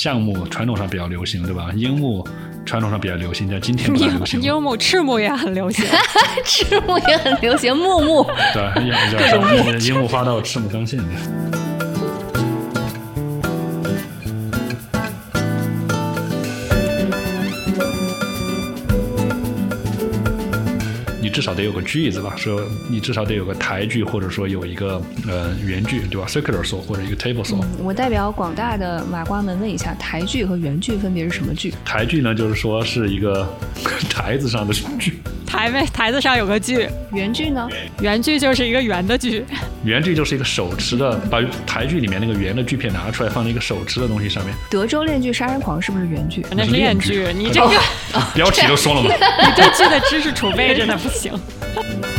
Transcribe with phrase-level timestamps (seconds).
[0.00, 1.68] 橡木传统上比较流行，对吧？
[1.76, 2.26] 樱木
[2.64, 4.40] 传统上比较流行，但今天不太流行。
[4.40, 5.84] 樱木、赤木也很流行，
[6.42, 8.26] 赤木也很流行，木木。
[8.54, 10.98] 对，樱樱木花道、赤木刚宪。
[21.40, 27.64] 至少得有个句子吧，说你至少得有个台句，或者说有一个呃原句，对吧？circular saw 或者一个 table saw。
[27.82, 31.72] 我代表广大的瓦瓜们问一下，台句和原句分别是什么句？
[31.82, 33.48] 台句呢，就是说是一个
[34.10, 35.18] 台子上的句。
[35.46, 36.86] 台呗，台子上有个锯。
[37.12, 37.66] 原锯呢？
[38.00, 39.44] 原锯就是一个圆的锯。
[39.82, 44.54] 原锯就是一个手持的，把台剧里面那个圆的锯片拿出来，放在一个手持的东西上面。
[44.70, 46.44] 德州链锯杀人狂是不是原句？
[46.54, 47.26] 那是链锯。
[47.34, 47.70] 你这个
[48.32, 49.08] 标题都说了吗？
[49.42, 51.29] 你对剧的知识储备真的不行。
[51.30, 52.09] よ。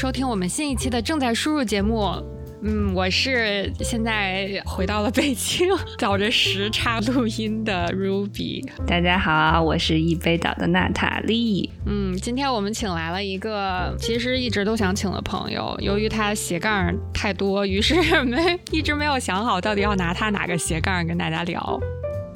[0.00, 2.08] 收听我们新一期的正在输入节目，
[2.62, 5.66] 嗯，我是现在回到了北京，
[5.98, 8.64] 找着时差录音的 Ruby。
[8.86, 11.68] 大家好，我是一杯倒的娜塔莉。
[11.84, 21.80] 嗯，今天我们请来了一个其实一直都想请的朋友，由于他斜杠太多，于是没一直没有想好到底要拿他哪个斜杠跟大家聊。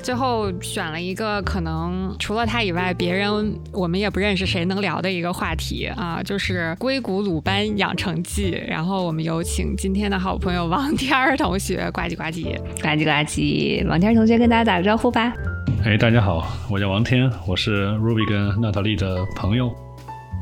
[0.03, 8.61] 最后选了一个可能除了他以外，别人我们也不认识谁能聊的一个话题啊，就是硅谷鲁班养成记。
[8.67, 13.89] 然后我们有请今天的好朋友王天儿同学，呱唧呱唧，呱唧呱唧。
[13.89, 15.33] 王天儿同学跟大家打个招呼吧。
[15.85, 19.73] 哎，大家好，我叫王天，我是 Ruby 跟娜塔莉的朋友。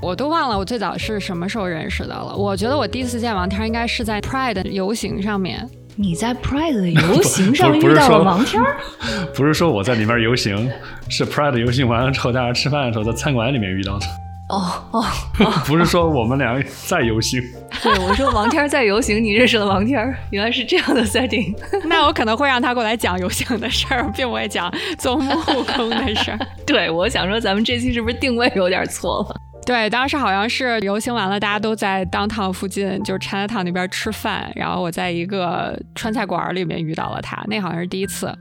[0.03, 2.35] 我都忘了我最早是什么时候认识的了。
[2.35, 5.69] 我觉得我第一次见王天儿应该是在 Pride 游行上面。
[5.97, 8.77] 你在 Pride 的 游行上遇到了王天儿？
[9.35, 10.71] 不是说我在里面游行，
[11.09, 14.07] 是 Pride 游行完了之后，大家吃饭的时候在餐馆里面遇到的。
[14.49, 15.05] 哦哦，
[15.65, 17.41] 不是说我们俩在游行。
[17.85, 21.55] 对，我说王天儿在游行，你认识了王天儿，原来是这样的 setting。
[21.87, 25.31] 那我可能会让他过来讲游行的事儿，并不会讲做木
[25.77, 26.39] 工的事儿。
[26.67, 29.37] 对，我想说咱们这期是不是定位有点错了？
[29.71, 34.51] 对，当时好像是游行完了，大家都在当趟附近，就是 Chinatown 那边吃饭。
[34.57, 38.37] 然后我在一个川菜馆里面遇到了他，那好像是第一次。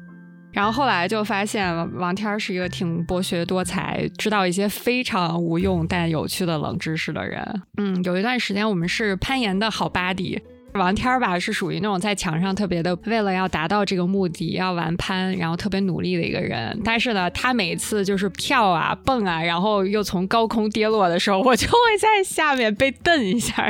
[0.52, 7.62] 然后后来就发现王天是一个挺博学多才，知道一些非常无用但有趣的冷知识的人。
[7.78, 10.42] 嗯，有一段时间我们是攀岩的好 buddy。
[10.74, 16.80] 王天儿吧是属于那种在墙上特别的，为了要达到这个目的要玩攀，然后特别努力的一个人。
[16.84, 23.64] 但是呢，他每次就是跳啊蹦啊，然后又从高空跌落的时候，我就会在下面被蹬一下。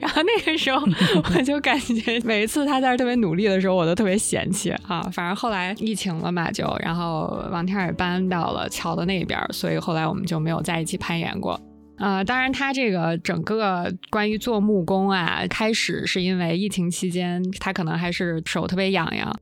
[0.00, 0.86] 然后那个时候
[1.34, 5.02] 我就感觉每一次他在这特别努力的时候，我都特别嫌弃啊。
[5.12, 11.60] 反正后来疫情了嘛，就然后王天儿也搬到了桥的那边，所以后来我们就没有在一起攀岩过。
[11.96, 19.34] 呃，当然，他这个整个关于做木工啊，开始是因为疫情期间，他可能还是手特别痒痒。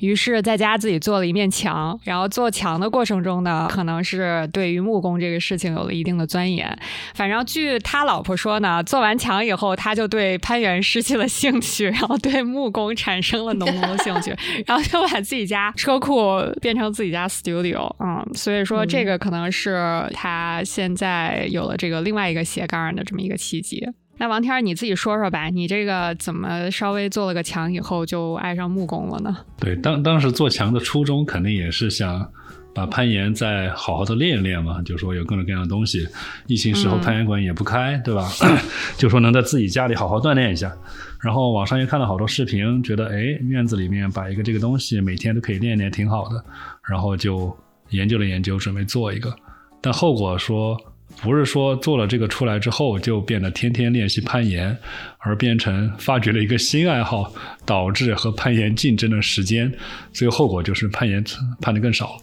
[0.00, 6.76] 于是在家自己做了一面墙，然后做墙的过程中呢，可能是对于木工这个事情有了一定的钻研。
[7.14, 14.34] 反正据他老婆说呢，做完墙以后，他就对攀岩失去了兴趣，然后对木工产生了浓浓的兴趣，
[14.66, 17.90] 然后就把自己家车库变成自己家 studio。
[17.98, 23.86] 嗯，所以说这个可能是他现在有了这个另外一个斜杠的这么一个契机。
[24.18, 29.36] 那王天，你自己说说吧，你这个怎么稍微做了个墙以后就爱上木工了呢？
[29.60, 32.26] 对，当当时做墙的初衷肯定也是想
[32.74, 36.08] 把攀岩再好好的练一练嘛，就说有各种各样的东西。
[36.46, 38.26] 疫情时候攀岩馆也不开，对吧？
[38.96, 40.74] 就说能在自己家里好好锻炼一下。
[41.20, 46.42] 然后网上又看了好多视频，觉得哎，院子里面摆一个这个东西，每天都可以练练，挺好的。
[46.88, 47.54] 然后就
[47.90, 49.34] 研究了研究，准备做一个，
[49.82, 50.74] 但后果说。
[51.22, 54.76] 不是说做了这个出来之后就变得天天练习攀岩，
[55.18, 57.32] 而变成发掘了一个新爱好，
[57.64, 59.72] 导致和攀岩竞争的时间，
[60.12, 61.24] 最后后果就是攀岩
[61.60, 62.16] 攀的更少。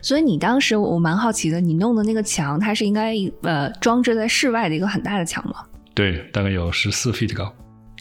[0.00, 5.54] 所以你当时我蛮好奇的，你弄的那个墙，它是应该呃装置在室外的一个很大的墙吗？
[5.94, 7.52] 对，大概有十四 feet 高。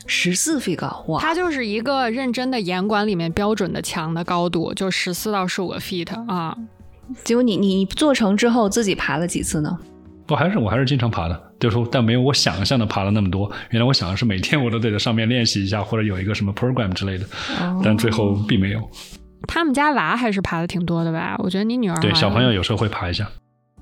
[0.08, 1.22] 十四 feet 高，哇！
[1.22, 6.58] 它就是一个认真的岩馆里面标准的墙的高度，就十四到十五个 feet 啊。
[7.24, 9.78] 结果你你做成之后自己爬了几次呢？
[10.32, 13.52] 我还是我还是经常爬的，就是说，但没有我想象的爬了那么多。
[13.72, 17.26] 原来我想的是每天我都得在上面练习一下，或者有一个什么 program 之类的，
[17.84, 18.80] 但最后并没有。
[19.48, 21.36] 他们家娃还是爬的挺多的吧？
[21.40, 23.28] 我觉得你女儿对小朋友有时候会爬一下。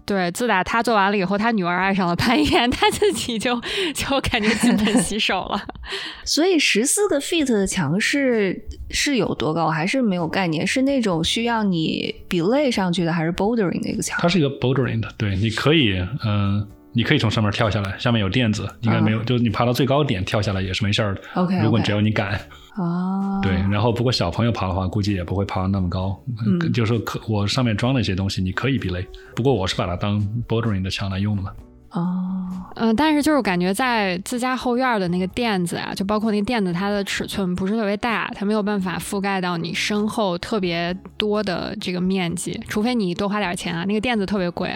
[0.09, 3.61] 对，自打他做完了以后，他女儿爱上了攀岩，他自己就
[3.93, 5.61] 就感觉金盆洗手了。
[6.25, 8.59] 所以十四个 feet 的墙是
[8.89, 9.69] 是有多高？
[9.69, 10.65] 还是没有概念？
[10.65, 14.17] 是那种需要你 belay 上去的，还是 bouldering 的一个墙？
[14.19, 21.21] 它是一个 bouldering 的，对，你可以，嗯，你可以从上面跳下来，下面有垫子，应该没有，就是你爬到最高点跳下来也是没事儿的。
[21.35, 22.41] OK，如果只要你敢。
[22.79, 26.17] 哦，对，然后不过小朋友爬的话，估计也不会爬那么高。
[26.45, 29.05] 嗯，就是可我上面装了一些东西，你可以避雷。
[29.35, 30.17] 不过我是把它当
[30.47, 31.51] bouldering 的墙来用的嘛。
[31.91, 43.83] 哦，嗯，但是就是感觉在自家后院的那个垫子啊，就包括那个垫子，它的尺寸不是特别大，它没有办法覆盖到你身后特别多的这个面积，除非你多花点钱啊。
[43.83, 44.69] 那个垫子特别贵，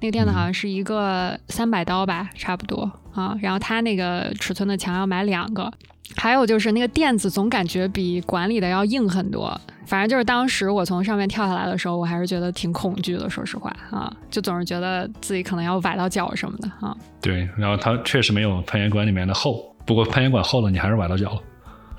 [0.00, 3.36] 那个垫子好像是一个三百刀吧，差不多啊。
[3.42, 5.70] 然后它那个尺寸的墙要买两个。
[6.16, 16.94] 还有就是那个垫子总感觉比管理的要硬很多，反正就是当时我从上面跳下来的时候，我还是觉得挺恐惧的，说实话啊，就总是觉得自己可能要崴到脚什么的啊。
[17.20, 21.40] 对，然后它确实没有攀岩馆里面的厚，不过攀岩馆厚了，你还是崴到脚了。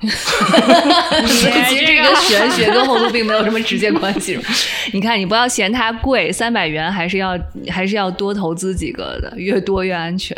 [0.04, 4.38] 其实这个 玄学跟厚度并没有什么直接关系。
[4.92, 7.38] 你看，你不要嫌它贵，三百元还是要
[7.70, 10.36] 还是要多投资几个的，越多越安全。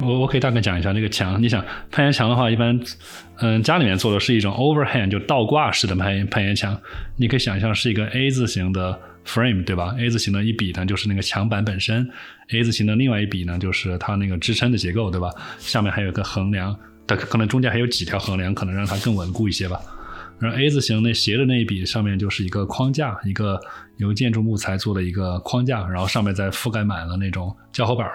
[0.00, 1.42] 我我可以大概讲一下那个墙。
[1.42, 2.78] 你想攀岩墙的话，一般，
[3.38, 6.78] 嗯，家里面做的是一种 overhand 就倒挂式的攀岩攀岩墙。
[7.16, 12.08] 你可以想象是一个 A 字形的 frame，对吧？A 字形的一笔呢就是那个墙板本身
[12.50, 15.30] ，A 字形的另外一笔呢就是它那个支撑的结构，对吧？
[15.58, 16.76] 下面还有个横梁，
[17.06, 19.80] 它可能中间还有几条横梁，可能让它更稳固一些吧。
[20.38, 23.58] 然后 A 字形那斜的那一笔上面就是一个框架，一个
[23.96, 28.06] 由建筑木材做的一个框架，然后上面再覆盖满了那种胶合板。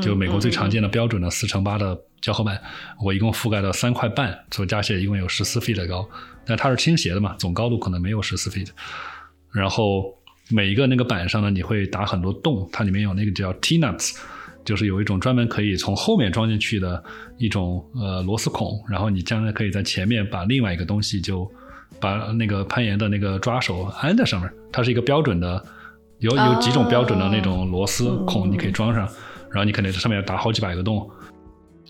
[0.00, 2.60] 就美国最常见的标准的四乘八的胶合板，
[3.02, 6.08] 我一共覆盖了三块半，所以加起来一共有十四 feet 高。
[6.44, 8.68] 但它是倾斜的嘛，总高度可能没有十四 feet。
[9.52, 10.04] 然后
[10.50, 14.16] 每一个那个板上呢，你会打很多洞，它里面有那个叫 T nuts，
[14.64, 17.02] 就是有一种专门可以从后面装进去的
[17.36, 21.50] 一种呃螺丝孔，然后你将来可以在前面把另外一个东西就
[22.00, 24.50] 把那个攀岩的那个抓手安在上面。
[24.72, 25.64] 它是一个标准的，
[26.18, 29.08] 有有几种标准的那种螺丝孔，你可以装上。
[29.50, 31.08] 然后你可能在上面要打好几百个洞。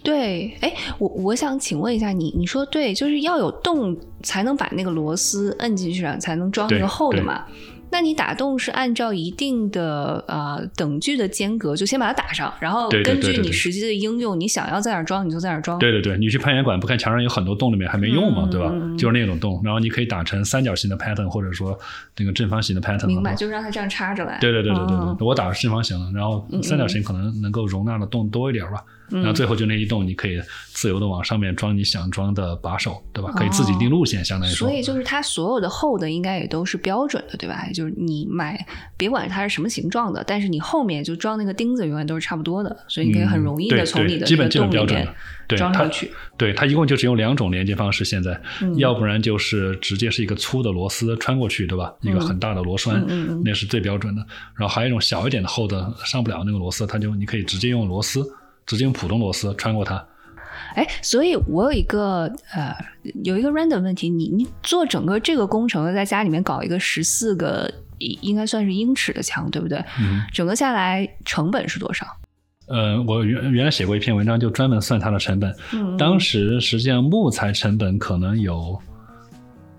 [0.03, 7.45] 对，哎，我我想请问一下你，你说对，就是要有洞才能把那个螺丝摁进去，才能装那个厚的嘛？
[7.91, 15.79] 那你打洞是按照一定的呃等距的间隔，就先把它打上，然后根据你实际的应用，你想要在哪装你就在哪装。
[15.79, 18.73] 对对对，你去攀岩馆不看墙上有很多洞里面还没用嘛，对吧？
[18.99, 21.79] 就是那种洞，然后你可以打成三角形的 pattern，或者说
[22.17, 23.07] 那个正方形的 pattern。
[23.07, 24.39] 明白，就是让它这样插着来。
[24.41, 28.85] 对对对对对对，我打的是正方形的，然后三角形可能能够容纳的洞多一点吧。
[29.11, 30.39] 然后最后就那一洞，你可以
[30.79, 33.33] 自由的往上面装你想装的把手，对吧？
[33.33, 34.69] 可以自己定路线，相当于说。
[34.69, 37.69] 所以就是它所有的厚的应该也都是标准的，对吧？
[37.75, 38.65] 就是你买，
[38.97, 45.09] 别管它是什么形状的，但是你后面就装那个钉子永远都是差不多的，所以你可以很容易的从你的基本洞里面
[45.49, 46.13] 装上去。
[46.37, 48.41] 对它一共就只有两种连接方式，现在
[48.77, 51.93] 要不然就是直接是一个粗的螺丝穿过去，对吧？
[52.03, 53.05] 一个很大的螺栓，
[53.45, 54.25] 那是最标准的。
[54.55, 58.25] 然后还有一种小一点的厚的，上不了那个螺丝，它就你可以直接用螺丝。
[58.67, 59.97] 直接用普通螺丝穿过它。
[60.79, 62.73] 哎，所以我有一个呃，
[63.25, 67.69] 有一个 random 问题，你你做整个这个工程，在家里面搞一个十四个
[67.99, 69.85] 应该算是英尺的墙，对不对？
[70.01, 70.23] 嗯。
[70.33, 72.07] 整个下来成本是多少？
[72.69, 75.53] 呃，我原原来写过一篇文章，就专门算它的成本。
[75.73, 75.97] 嗯。
[75.97, 78.81] 当时实际上木材成本可能有，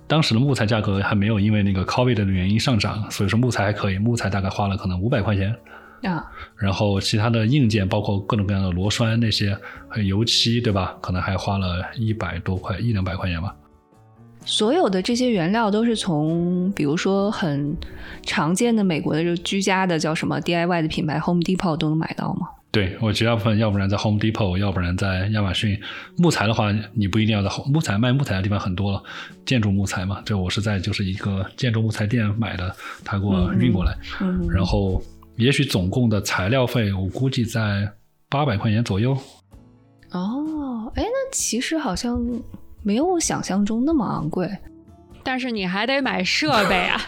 [0.05, 5.55] 当时的木材价格还没有因为那个 COVID 的原因上涨，所以说木材还可以，木材大概花了可能五百块钱。
[6.03, 6.25] 啊，
[6.55, 9.57] 然后其他的硬件包括各种各样的螺栓那些，
[9.89, 10.95] 还有油漆，对吧？
[11.01, 13.55] 可能还花了一百多块，一两百块钱吧。
[14.45, 17.75] 所有的这些原料都是从，比如说很
[18.23, 22.47] 常见的美国的这居家的叫什么 DIY 的品牌 Home Depot 都能买到吗？
[22.71, 25.79] 对我绝大部分，要不然在 Home Depot，要不然在亚马逊。
[26.17, 29.03] 木材的话，你不一定要在木材卖木材的地方很多了，
[29.45, 30.21] 建筑木材嘛。
[30.23, 35.01] 这我是在就是一个建筑木材店买的，他给我运过来，嗯，然后。
[35.39, 37.89] 也许总共的材料费，我估计在
[38.27, 39.17] 八百块钱左右。
[40.11, 42.19] 哦，哎，那其实好像
[42.83, 44.49] 没有我想象中那么昂贵。
[45.23, 47.01] 但是你还得买设备啊。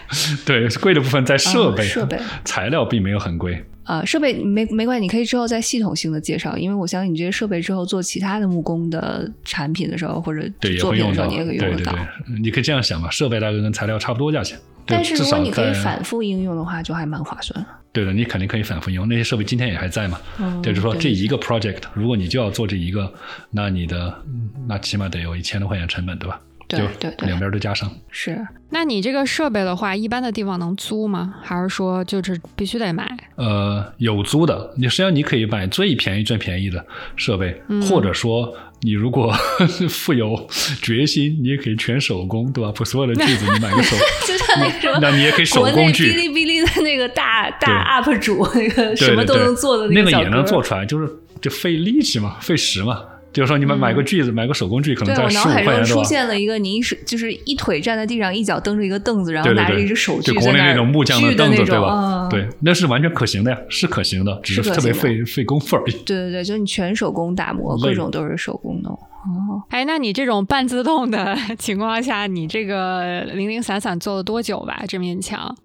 [0.46, 3.66] 对，贵的部分在设备，设备材料并没有很贵。
[3.84, 10.42] 呃，设备没没关系，你可以之后再系统性的介绍，因为我相信你这些设备之后做其他的木工的产品的时候，或者
[10.80, 11.92] 作品的时候，你也可以用得到。
[11.94, 17.66] 对对，你可以这样想嘛，设备大概跟材料差不多价钱，但是如果你可以反复应用的话，就还蛮划算。
[17.92, 20.18] 对的，你肯定可以反复用，那些设备今天也还在嘛。
[20.40, 23.12] 嗯就是说这一个 project，如果你就要做这一个，
[23.50, 26.40] 那你的嗯那起码得有一千多块钱成本，对吧？
[26.78, 27.90] 对对对两边都加上。
[28.10, 31.36] 是，那你这个设备的话，一般的地方能租吗？
[31.42, 33.10] 还是说就是必须得买？
[33.36, 36.86] 呃，有租的，你实际上你可以买最便宜、最便宜的
[37.16, 39.32] 设备，或者说你如果
[39.90, 40.48] 富有
[40.82, 42.72] 决心，你也可以全手工，对吧？
[42.72, 43.96] 不，所有的句子你买个手，
[44.28, 45.00] 就像那什么。
[45.02, 51.10] 那你也可以手国内哔，哩哔哩的那个大大 UP 主，那个什么都能做的个那个也能做出来，就是
[51.42, 53.04] 就费力气嘛，费时嘛。
[53.34, 62.28] 就是说你们买个锯子，买个手工锯，可能在我在十五脑海中块钱，出现了一个你一手就是一腿站在地上，一脚蹬着一个凳子，然后拿着一只手就锯在那儿国内那种木匠锯的凳子，那种，对吧？
[62.28, 65.92] 嗯对，那是完全可行的呀，是可行的，只是特别费费功夫而已。
[66.06, 68.92] 对对对，就你全手工打磨，各种都是手工弄。
[68.94, 74.84] 哦，哎，那你这种半自动的 情况下，你这个零零散散做了多久吧？
[74.88, 75.56] 这面墙？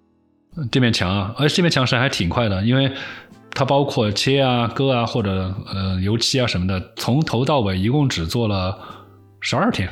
[0.70, 2.90] 这面墙啊，而且这面墙是还挺快的，因为
[3.56, 8.78] 它包括切啊、割啊或者呃油漆啊什么的，从头到尾一共只做了
[9.40, 9.88] 十二天。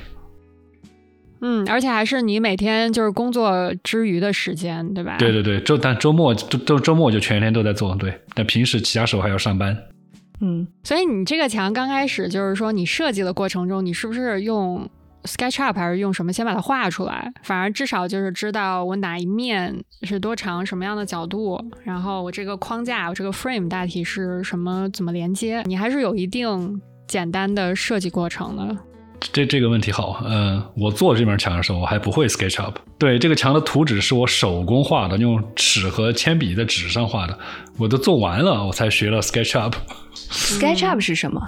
[1.41, 5.17] 嗯，而且还是你每天就是工作之余的时间，对吧？
[5.19, 8.13] 对对对，周但周末周周周末就全天都在做，对。
[8.35, 9.75] 但平时其他时候还要上班。
[10.41, 14.87] 嗯，所以你这个墙刚开始就是说你设计的过程中，你是不是用
[15.25, 17.33] SketchUp 还是用什么先把它画出来？
[17.43, 28.77] 反而至少就是知道我哪一面是多长、什么样的角度，然后我这个框架、我这个 frame 大体是什么、怎么连接，你还是有一定简单的设计过程的。
[29.33, 32.75] 这这个问题好，嗯、我做这面墙的时候我还不会 SketchUp。
[32.99, 37.39] 对，这个墙的图纸是我手工画的，用尺和铅笔在纸上画的，
[37.79, 39.73] 我都做完了，我才学了 SketchUp。
[40.15, 41.41] SketchUp 是什么？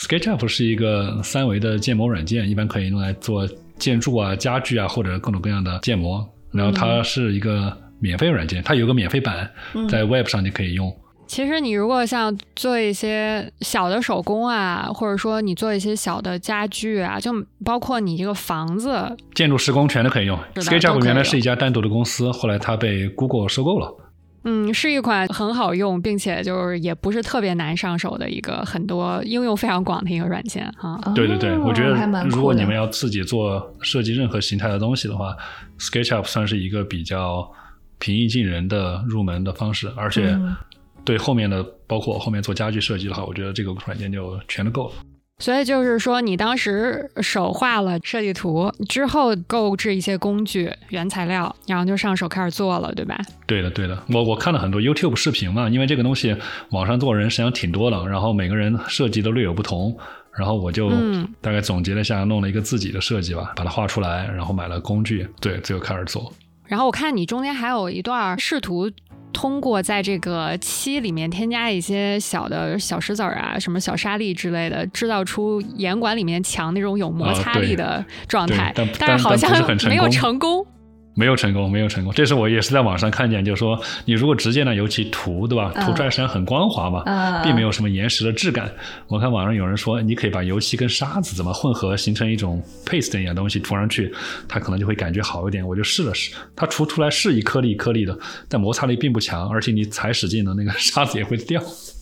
[0.00, 3.46] SketchUp 是一个三维的建模软件，一般可以用来做
[3.78, 6.26] 建筑啊、家具啊或者各种各样的建模。
[6.50, 9.48] 然后它是一个免费软件，它有个免费版，
[9.90, 10.90] 在 Web 上你可以用。
[11.26, 17.30] 其实你如果像做一些小的手工啊，或者说你做一些小的家具啊，就
[17.62, 20.36] 包括你这个房子，建筑施工全都可以用。
[20.54, 23.94] SketchUp 原来是一家单独的公司，后来它被 Google 收购了。
[24.44, 30.98] 嗯，是一款很好用，并且就是也不是特别难上手的一个很多应用非常广的一个软件哈。
[31.14, 35.36] 对对对，哦我觉得还蛮酷的如果你们要自己做设计任何形态的东西的话
[35.78, 37.50] ，SketchUp 算是一个比较
[37.98, 40.56] 平易近人的入门的方式，而且嗯
[41.04, 44.94] 对后面的，包括后面做家具设计的话，我觉得这个软件就全都够了。
[45.40, 53.18] 所以就是说，你当时手画了设计图之后，购置一些工具、原材料，然后就上手开始做了，对吧？
[53.46, 56.36] 对的，对的，我我看了很多 YouTube 视频嘛，因为这个东西
[56.70, 59.96] 网上做人实际上挺多的，然后每个人设计都略有不同，
[60.36, 66.30] 然后我就嗯大概总结了一下，弄了一个自己的设计吧，把它画出来，然后买了工具，对，最后开始做。
[66.66, 68.88] 然后我看你中间还有一段试图
[69.32, 79.50] 通过在这个漆里面添加一些小的小石子儿啊，什么小沙粒之类的，制造出岩管里面墙那种有摩擦力的状态，对但但是好像
[79.88, 80.66] 没有功成功。
[81.14, 82.12] 没有成功，没有成功。
[82.14, 85.72] 这是我也是在网上看见，就是说你如果直接拿油漆涂，对吧？
[85.74, 88.70] 嗯涂出来实际上很光滑嘛，嗯并没有什么岩石的质感。
[89.08, 94.12] 我看网上有人说，你可以把油漆跟沙子怎么混合，形成一种 paste 一样东西涂上去，
[94.48, 95.66] 它可能就会感觉好一点。
[95.66, 98.16] 我就试了试，它涂出来是一颗粒一颗粒的，
[98.48, 101.60] 但摩擦力并不强，而且你踩使劲了，那个 沙子也会掉。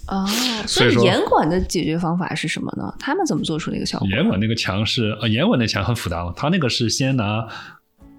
[0.08, 0.26] 哦，
[0.66, 2.94] 所以说所以严管的解决方法是什么呢？
[2.98, 4.08] 他们怎么做出那个效果？
[4.08, 7.46] 岩管那个墙是呃，岩管那墙很复杂嘛，它那个是先拿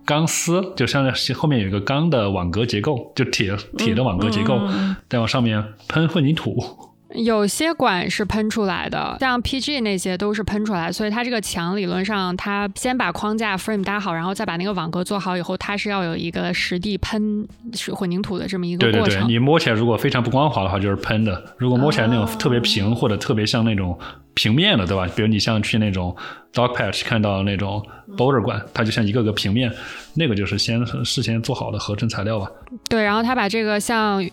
[0.10, 4.60] 钢丝，就像是后面有一个钢的网格结构，就铁铁的网格结构，
[5.08, 6.89] 再往上面喷混凝土。
[7.16, 19.26] 有些管是喷出来的，像 PG 那些都是喷出来，所以它这个墙理论上，它先把框架 frame 搭好，然后再把那个网格做好以后，它是要有一个实地喷水混凝土的这么一个过程。
[19.26, 23.98] 对，你摸起来如果非常不光滑的话，就是喷的；如果摸起来那种哦特别平、或者特别像那种
[24.36, 25.08] 平面的，对吧？
[25.16, 26.16] 比如你像去那种
[26.54, 27.84] dog patch 看到那种
[28.16, 29.72] boulder 管，它就像一个个平面，
[30.14, 32.48] 那个就是先事先做好的合成材料吧。
[32.88, 34.24] 对，然后它把这个像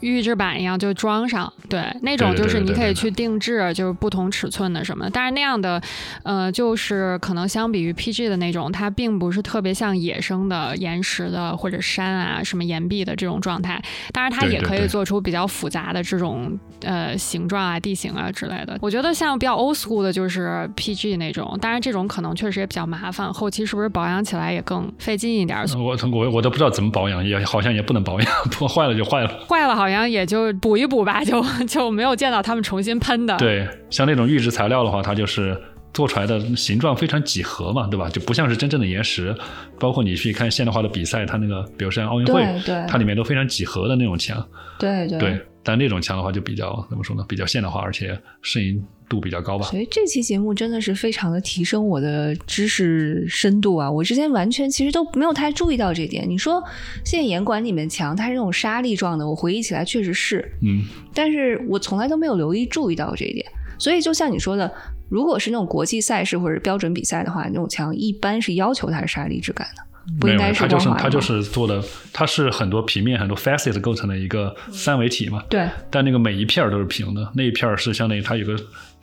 [0.00, 5.08] 预制板一样就装上，对，那种就是你可以去定制，就是不同尺寸的什么。
[5.10, 5.80] 但是那样的，
[6.22, 13.80] 呃，就是可能相比于 PG 的那种，它并不是特别像野生的岩石的或者山啊、什么岩壁的这种状态。
[14.12, 18.78] 当然，它也可以做出比较复杂的这种呃形状啊、地形啊之类的。
[18.80, 25.64] 我觉得像比较 old school 的就是 PG 那种，当然这种可能确实也比较麻烦，后期是不是保养起来也更费劲一点？
[25.76, 29.44] 我我我都不知道怎么保养，也好像也不能保养，破坏了就坏了。
[29.48, 33.36] 坏了好像像也就补一补吧， 就就没有见到他们重新喷的。
[33.38, 35.58] 对，像那种预制材料的话，它就是
[35.92, 38.08] 做出来的形状非常几何嘛，对吧？
[38.10, 39.34] 就不像是真正的岩石。
[39.78, 44.46] 包括你去看现代化的比赛，它那个，比如像奥运会，对，它里面都非常几何的那种墙。
[44.78, 45.40] 对对。
[45.66, 47.24] 但那种墙的话，就比较怎么说呢？
[47.26, 49.66] 比较现代化，而且适应度比较高吧。
[49.66, 53.90] 所以这期节目真的是非常的提升我的知识深度啊！
[53.90, 56.28] 我之前完全其实都没有太注意到这点。
[56.28, 56.62] 你说
[57.04, 60.82] 现在岩馆里面墙它是那种沙粒状的，我回忆起来确实是，嗯，
[61.12, 63.44] 但是我从来都没有留意注意到这一点。
[63.78, 64.72] 所以就像你说的，
[65.08, 69.82] 如果是那种国际赛事或者标准比赛的话，那种墙一般是要求它是沙粒质感的。
[70.20, 71.82] 不应该是它就是它就是做的，
[72.12, 75.42] 它是很多平面很多 facet 构成的一个三维体嘛。
[75.48, 75.66] 对。
[75.90, 78.54] 但那个每一片都是平的，那一片是相当于它有个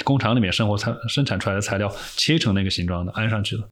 [0.04, 3.68] 工厂里面生活材生产出来的材料切成那个形状的安上去了。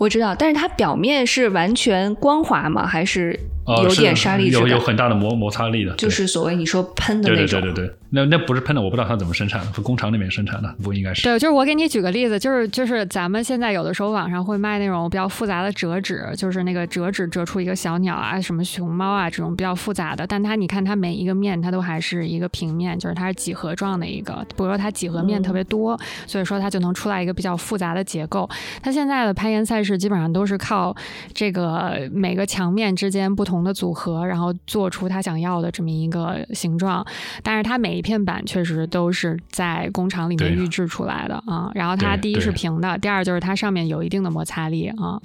[0.00, 2.86] 我知道，但是它表面是完全光滑吗？
[2.86, 3.38] 还是
[3.84, 7.60] 有点沙粒质有有很大的摩摩擦力的，就是所谓你说喷的那种。
[7.60, 11.22] 对对对对对，那那不是喷的，我不知道它怎么生产的，是工厂里面生产的，不应该是。
[11.22, 28.48] 对，就是我给你举个例子，就是就是咱们现在有的时候网上会卖那种比较复杂的折纸，就是那个折纸折出一个小鸟啊、什么熊猫啊这种比较复杂的，但它你看它每一个面它都还是一个平面，就是它是几何状的一个，比如说它几何面特别多，所以说它就能出来一个比较复杂的结构。
[28.82, 30.94] 它现在的攀岩赛事基本上都是靠。
[31.32, 37.06] 这个每个墙面之间不同的组合，然后做出他想要的这么一个形状。
[37.42, 41.70] 但是它每一片板确实都是在工厂里面预制出来的啊。
[41.74, 45.20] 然后它第一是平的，第二就是它上面有一定的摩擦力啊。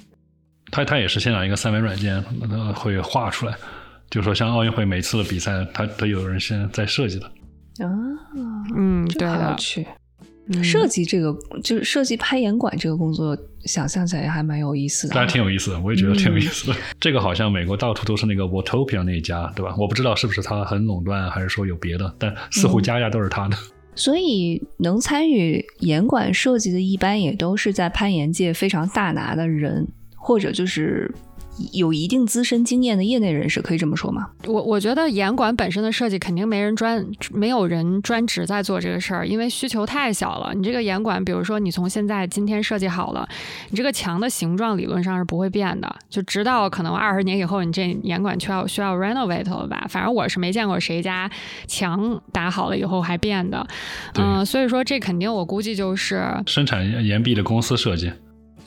[0.70, 2.22] 它它也是现场一个三维软件
[2.74, 3.54] 会画出来，
[4.10, 7.26] 就说像奥运会每次的比赛，它都有人现在在设计的。
[7.26, 7.86] 啊，
[8.74, 9.56] 嗯，对的。
[10.52, 13.36] 去设计这个就是设计攀岩馆这个工作。
[13.64, 16.76] 想象起来还蛮有意思的，当然挺有意思的，我也觉得挺有意思的。
[17.00, 19.74] 这个好像美国到处都是那个 Watopia 那一家，对吧？
[19.76, 23.56] 我不知道是不是他很垄断，还是说有别的，但似乎家家都是他的。
[23.96, 31.12] 所以能参与岩馆设计的，一般也都是在攀岩界非常大拿的人，或者就是。
[31.72, 34.28] 有一定资深经验的业内人士，可以这么说吗？
[34.46, 40.52] 我我觉得严管本身的设计肯定没人专，没有人专职在做这个事儿，因为需求太小了。
[40.54, 43.26] 你这个严管，比如说你从现在今天设计好了，
[43.70, 49.86] 你这个墙的形状理论上是不会变的，就直到可能二十年以后，你这严管需要需要 renovate 了吧？
[49.88, 51.30] 反正我是没见过谁家
[51.66, 53.66] 墙打好了以后还变的。
[54.18, 58.12] 嗯，所以说这肯定我估计就是生产岩壁的公司设计。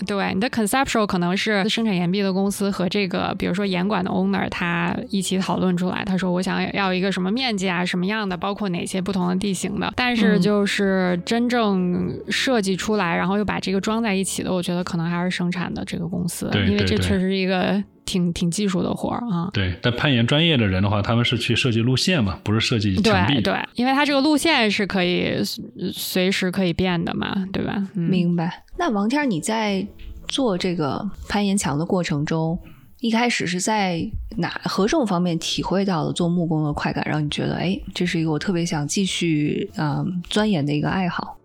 [0.05, 6.03] 对，你的 conceptual 可能是生产岩壁的公司和这个，比如说岩馆的 owner，他一起讨论出来。
[6.05, 19.49] 他说：“我想要一个什么面积啊，什么样的，包括哪些不同的地形的。”但是就是真正设计出来，然后又把这个装在一起的，我觉得可能还是生产的这个公司，因为这确实是一个挺挺技术的活儿啊。
[19.53, 23.39] 对，但攀岩专业的人的话，他们是去设计路线嘛，不是设计墙壁。
[23.39, 25.35] 对，因为它这个路线是可以
[25.93, 27.87] 随时可以变的嘛，对吧？
[27.93, 28.65] 明白。
[28.77, 29.85] 那王天，你在
[30.27, 32.57] 做这个攀岩墙的过程中，
[32.99, 34.03] 一开始是在
[34.37, 41.37] 哪何种方面体会到了做木工的快感，让你觉得，哎，这是一个我特别想继续嗯钻研的一个爱好？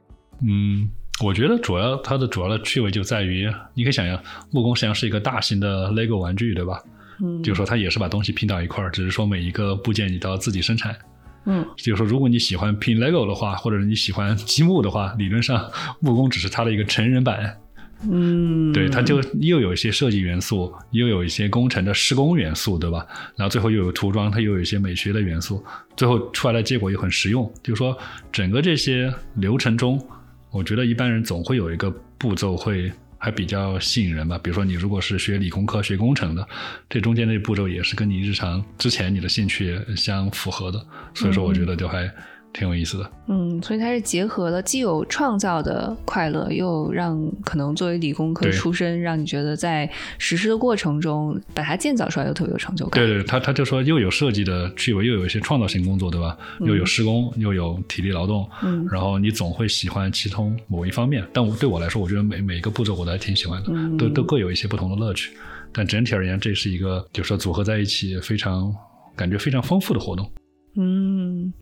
[0.43, 0.89] 嗯，
[1.23, 6.81] 我觉得主要它的主要的趣味就在于，你可以想象，木工实际上是一个大型的 LEGO 玩具，对吧？
[7.23, 10.95] 嗯，就是说它也是把东西拼到一块儿，只是说每一个部件你都要自己生产。
[11.47, 17.57] 嗯，就是说，如果你喜欢拼 LEGO 的话，或者是你喜欢积木的话，理论上木工只是它的一个成人版。
[18.11, 23.07] 嗯，对，它就又有一些设计元素，又有一些工程的施工元素，对吧？
[23.37, 25.65] 然后最后又有涂装，它又有一些美学的元素，
[25.97, 27.51] 最后出来的结果又很实用。
[27.63, 27.97] 就是说，
[28.33, 29.99] 整个这些流程中，
[30.55, 32.91] 我觉得一般人总会有一个步骤会。
[33.17, 36.47] 还比较吸引人吧，比如说你如果是学理工科、学工程的，
[36.91, 42.05] 这中间那步骤也是跟你日常之前你的兴趣相符合的，所以说我觉得就还。
[42.55, 53.05] 挺有意思的，嗯，所以它是结合了既有创造的快乐，又让可能作为理工科出身，让你觉得在实施的过程中把它建造出来又特别有成就感。
[53.05, 56.39] 对对，他他就说又有设计的趣味，又有一些创造性工作，对吧？
[56.61, 61.27] 又有施工，又有体力劳动，嗯，然后你总会喜欢其中某一方面。
[61.33, 65.33] 但我对我来说，我觉得每每一个步骤我都还挺喜欢的，都都各有一些不同的乐趣。
[65.73, 68.73] 但整体而言，这是一个就是说组合在一起非常
[69.17, 70.31] 感觉非常丰富的活动。
[70.77, 71.53] 嗯。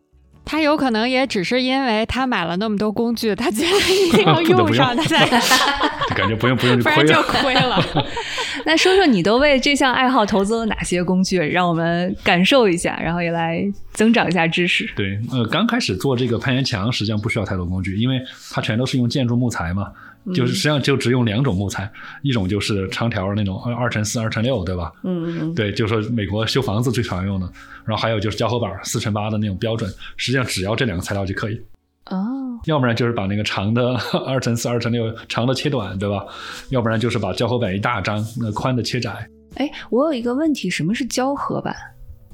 [0.45, 5.27] 他有可能也只是因为他买了那么多工具，他觉得一定要用上，他才
[6.15, 7.15] 感觉不用不用就亏了。
[7.15, 7.83] 就亏了。
[8.67, 14.89] 那说说你都为这项爱好投资了哪些工具，让我们感受一下，然后也来增长一下知识。
[14.95, 19.87] 对，呃，刚开始做这个攀岩墙，实际上不需要太多工具，因为它全都是用建筑木材嘛。
[20.35, 21.91] 就是实际上就只用两种木材，
[22.23, 24.93] 一种就是长条那种二二乘四、二乘六，对吧？
[25.03, 27.47] 嗯嗯嗯，对，就是说美国修房子最常用的，
[27.85, 31.61] 然后还有就是胶合板四乘八的那种标准，实际上只要这两个材料就可以。
[32.07, 33.95] 哦，要不然就是把那个长的
[34.27, 36.25] 二乘四、二乘六长的切短，对吧？
[36.71, 39.29] 要不然就是把胶合板一大张，那宽的切窄。
[39.57, 41.75] 哎，我有一个问题，什么是胶合板？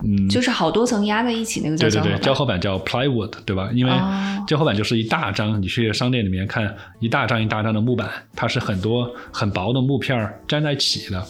[0.04, 2.60] 嗯，就是好多层压在一起那个叫对对对，胶合板。
[2.60, 3.68] 胶合板叫 plywood，对吧？
[3.72, 11.22] 因为哦胶合板就是一大张，你去商店里面看一大张一大张的木板，它是很多很薄的木片儿粘在一起的。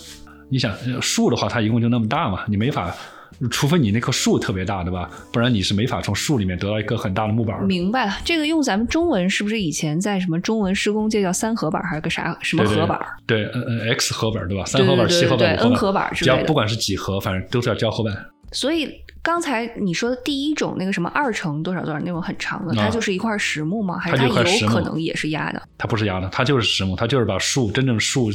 [0.50, 2.94] 你想呃树的话，它一共就那么大嘛，你没法，
[3.50, 5.11] 除非你那棵树特别大，对吧？
[5.33, 7.62] 不然你是没法从树里面得到一个很大的木板。
[7.64, 13.00] 明白了，这个用咱们中文是不是以前在什么中文施工界叫三合板，还是个啥什么对对合板？
[13.26, 14.64] 对，嗯嗯，X 合板对吧？
[14.64, 18.14] 三合板、对对对七合板、对 N 合板之类的只要不管是几合，反正都是要胶合板。
[18.53, 18.91] 所以
[19.23, 23.99] 刚才你说的第一种那个什么二乘多少多少那种很长的，啊它就是一块实木吗？
[23.99, 25.63] 还是它有可能也是压的？
[25.77, 28.31] 它不是压的，它就是实木，它就是把树真正树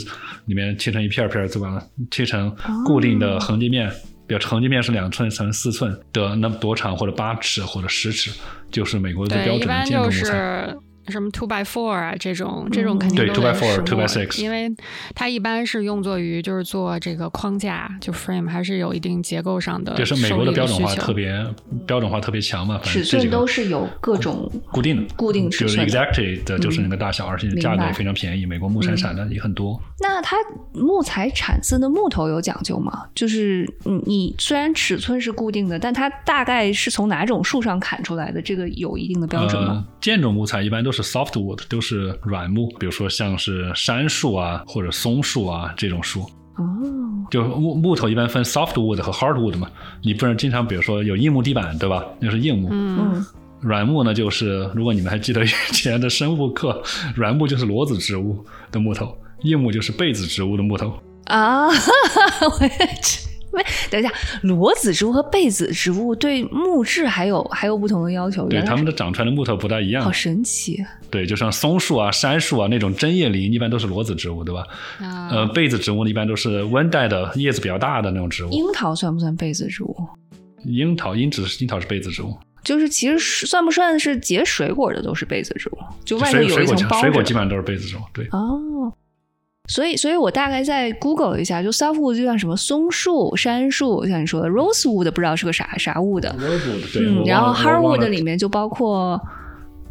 [0.46, 1.82] 里面切成一片儿片儿，对吧？
[2.12, 3.90] 切成固定的横截面，
[4.28, 8.32] 比如横截面是两寸乘四寸的那么多长，或者八尺或者十尺，
[8.70, 10.76] 就是美国最，标准的建筑木材。
[11.08, 14.74] 是什么 two by four 啊这种，这种肯定对都 two by four、two by six 因为
[15.14, 21.46] 它一般是用作于就是做这个框架，就 frame 还是有一定结构上的就是美国的标准化特别
[21.86, 28.46] 标准化特别强嘛，反正尺寸正这几个都是有各种固定的，固定尺寸就是 exactly 的，就是那个大小，而且价格也非常便宜。
[28.46, 29.82] 美国木材产的也很多。
[30.00, 30.38] 那它
[30.74, 33.04] 木材产自的木头有讲究吗？
[33.16, 38.42] 就是你你虽然尺寸是固定的，但它大概是从哪种树上砍出来的？
[38.42, 39.86] 这个有一定的标准吗？
[39.88, 39.94] 呃？
[40.00, 46.22] 建筑木材一般都是 softwood，都是软木，比如说像是杉树啊或者松树啊这种树。
[46.56, 46.64] 哦，
[47.32, 49.68] 就木木头一般分 softwood 和 hardwood 嘛，
[50.04, 52.06] 你不能经常比如说有硬木地板，对吧？
[52.20, 52.70] 那是硬木。
[52.72, 53.26] 嗯，嗯，
[53.60, 56.80] 软木呢，就是如果你们还记得以前的生物课，
[57.16, 60.94] 软木就是裸子植物的木头，硬木就是被子植物的木头。
[61.26, 61.68] 啊，
[62.52, 62.70] 我也
[63.02, 63.33] 知没
[63.90, 64.12] 等一下，
[64.42, 70.12] 裸子植物和被子植物对木质还有还有不同的要求，对，它们的长出来的木头不大一样好。
[70.12, 70.84] 神奇。
[71.10, 74.64] 对，就像松树啊、杉树啊那种针叶林，一般都是裸子植物，对吧？
[75.00, 78.50] 啊呃，被子植物呢一般都是温带的，叶子比较大的那种植物。
[78.52, 79.96] 樱桃算不算被子植物？
[80.66, 85.78] 樱桃，樱子樱桃是被子植物，就是其实算不算是结水果的都是被子植物？
[86.04, 88.00] 就外面有一层包水果基本上都是被子植物。
[88.14, 88.92] 对，哦，
[89.70, 96.36] 所以，所以我大概在 Google 一下，就 softwood 就像什么松树、杉树，像你说的 rosewood 不知道是个啥啥物的，
[96.94, 99.18] 对，嗯，我然后 hardwood 里面就包括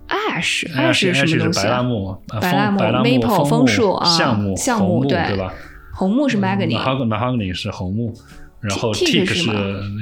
[0.08, 1.76] ash，ash ash 是什么东西白啊？
[1.78, 5.54] 蜡木、呃白蜡木枫白蜡木、maple 枫枫树啊橡木、橡红木，对对吧？
[5.94, 8.12] 红木是 mahogany，mahogany mahogany 是红木，
[8.60, 9.50] 然后 teak 是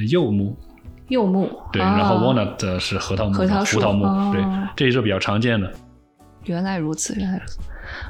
[0.09, 0.57] 柚木，
[1.07, 3.79] 柚木，对，啊然后 walnut 是核桃木、核桃树
[4.33, 5.71] 对，这也是比较常见的。
[6.47, 7.59] 原来如此，原来如此，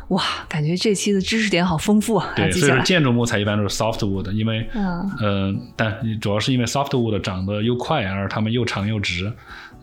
[0.08, 2.80] 哇，感觉这期的知识点好丰富啊，对，所以说。
[2.82, 9.32] 建筑木材一般都是 softwood，因为嗯呃，但主要是因为 softwood 长得又快，而它们又长又直。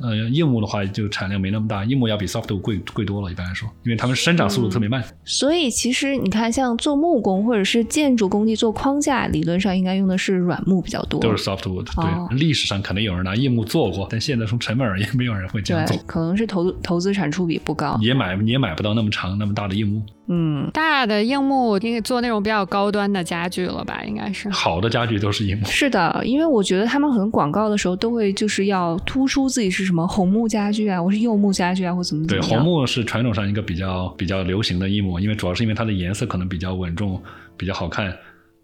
[0.02, 5.04] 呃，硬木的话就产量没那么大，硬木要比 softwood 贵贵多了，一般来说，因为它们生长速度特别慢。
[5.26, 11.20] 所以其实你看，像做木工或者是建筑工地做框架，理论上应该用的是软木比较多。
[11.20, 17.98] 都是 softwood，哦对，历史上可能有人拿硬木做过，但现在从成本而言，没有人会这样做，，可能是投投资产出比不高。
[18.02, 20.02] 也买你也买不到那么长那么大的硬木。
[20.30, 24.04] 嗯，大的硬木应该做那种比较高端的家具了吧？
[24.06, 24.50] 应该是。
[24.50, 32.64] 好的家具都是硬木，是的，因为我觉得他们可能广告的时候都会就是要突出自己是什么红木家具啊，我是柚木家具啊，或怎么怎对，么样。
[32.64, 37.20] 红木是传统上一个比较比较流行的一木，因为主要是因为它的颜色可能比较稳重，
[37.58, 38.16] 比较好看。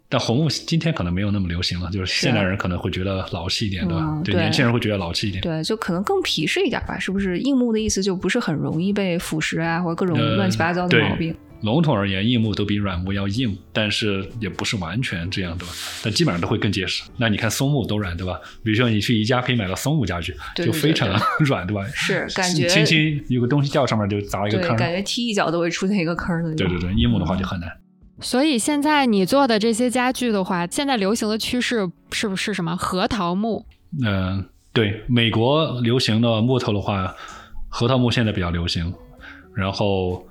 [0.08, 4.20] 但红木今天可能没有那么流行了，就是现代人可能会觉得老气一点，对吧？
[4.22, 5.42] 对，嗯对年轻人会觉得老气一点。
[5.42, 7.38] 对，就可能更皮实一点吧，是不是？
[7.40, 11.34] 硬木的意思就不是很容易被腐蚀啊，或者各种呃乱七八糟的毛病。
[11.64, 15.74] 笼统而言，硬木都比软木要硬，但是也不是完全这样，对吧？
[16.04, 17.02] 但基本上都会更结实。
[17.16, 18.38] 那你看松木都软，对吧？
[18.62, 21.08] 比如说你去宜家可以买到松木家具，对对就非常
[21.40, 21.84] 软，对吧？
[21.94, 24.76] 是感觉轻轻有个东西掉上面就砸一个，坑。
[24.76, 26.68] 感觉踢一脚都会出现一个坑的那种。
[26.68, 27.70] 对对对，硬木的话就很难。
[28.20, 33.66] 所以现在你做的这些家具的话，现在流行的趋势是不是什么核桃木？
[34.04, 37.14] 嗯、对，美国流行的木头的话，
[37.68, 38.94] 核桃木现在比较流行，
[39.54, 40.24] 然后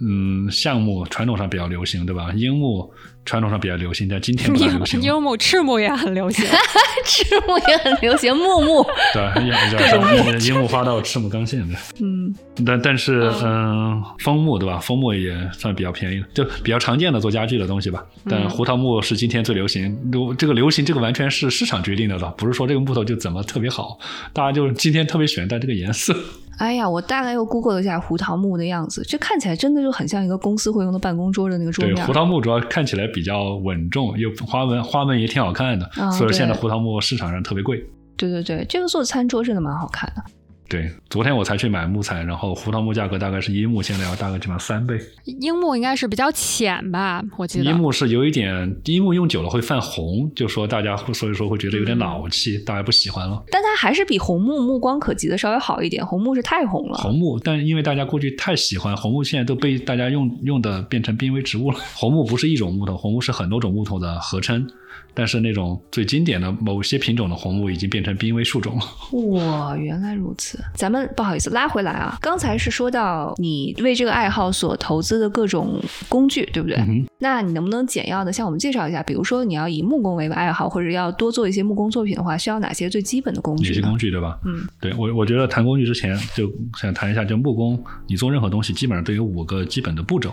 [0.00, 2.32] 嗯，橡木传统上比较流行，对吧？
[2.34, 2.90] 樱木
[3.24, 5.00] 传统上比较流行，但今天不太流行。
[5.00, 6.44] 樱木、赤木也很流行。
[7.04, 8.84] 赤木也很流行，木木。
[9.12, 11.74] 对，樱樱木花道赤木刚宪的。
[12.00, 14.78] 嗯，但但是嗯，枫木对吧？
[14.78, 18.04] 枫木也算比较便宜的，就比较常见的做家具的东西吧。
[18.28, 23.98] 但胡桃木是今天最流行，都这个流行这个完全是市场决定的了，不是说这个木头就怎么特别好，
[24.32, 26.14] 大家就今天特别喜欢戴这个颜色。
[26.58, 32.06] 哎呀，我大概又 Google 了一下胡桃木的样子，这看起来真的就很像一个公司会用的办公桌的那个桌对，面。
[32.06, 37.84] 胡桃木主要看起来比较稳重，又花纹，花纹也挺好看的，哦所以现在胡桃木市场上特别贵。
[38.16, 40.22] 对对对，这个做餐桌真的蛮好看的。
[40.68, 44.98] 对，昨天我才去买木材，然后胡桃木价格大概是樱木现在要大概起码三倍。
[45.24, 47.64] 樱木应该是比较浅吧，我记得。
[47.64, 53.42] 樱木是有一点，樱木用久了会泛红，就说大家会所以说会觉得有点老气，大家不喜欢了。
[53.50, 56.98] 但它还是比红木目光可及的稍微好一点，红木是太红了。
[56.98, 61.78] 红木，但因为大家过去太喜欢红木，现在都被大家用用的变成濒危植物了。
[61.94, 64.68] 红木不是一种木头，红木是很多种木头的合称，
[65.16, 68.84] 但是那种最经典的某些品种的红木已经变成濒危树种了。
[69.30, 70.62] 哇，原来如此。
[70.74, 76.76] 咱们不好意思拉回来啊，刚才是说到你为这个爱好所投资的各种工具，对不对？
[76.76, 79.02] 嗯那你能不能简要的向我们介绍一下？
[79.02, 83.80] 比如说你要以木工为爱好，或者要多做一些木工作品的话，需要哪些最基本的工具哪些？
[83.80, 84.38] 工具对吧？
[84.44, 90.30] 嗯，对我我觉得谈工具之前就想谈一下，就木工，你做任何东西基本上都有五个基本的步骤，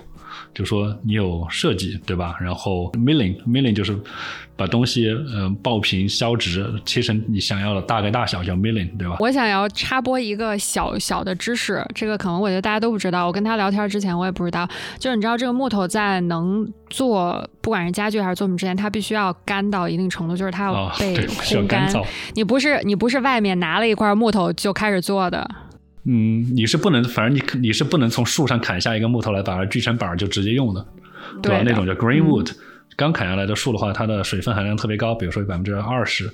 [0.53, 2.35] 就说你有设计对吧？
[2.39, 3.97] 然后 milling milling 就是
[4.55, 9.17] 把东西嗯、呃爆平削直，切成你想要的大概大小叫 milling 对吧？
[9.19, 13.25] 我想要插播一个小小的知识，这个可能我觉得大家都不知道。
[13.25, 14.67] 我跟他聊天之前我也不知道，
[14.99, 21.85] 就是你知道这个木头在能做不管是家具还是作品之前，它必须要干到一定程度，就是它要啊，被对，需要烘干。
[21.85, 22.05] 干燥。
[22.35, 25.49] 你不是你不是外面拿了一块木头就开始做的，
[26.05, 30.85] 嗯，你是不能，反正你你是不能从树上砍下一个木头来把它锯成板儿就直接用的，
[31.41, 31.63] 对吧？
[31.63, 32.51] 对那种叫 green wood，、
[32.95, 36.29] 刚砍下来的树的话，它的水分含量特别高，比如说百分之二十，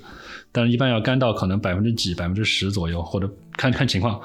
[0.50, 4.20] 但是一般要干到可能百分之几、百分之十左右，或者看看情况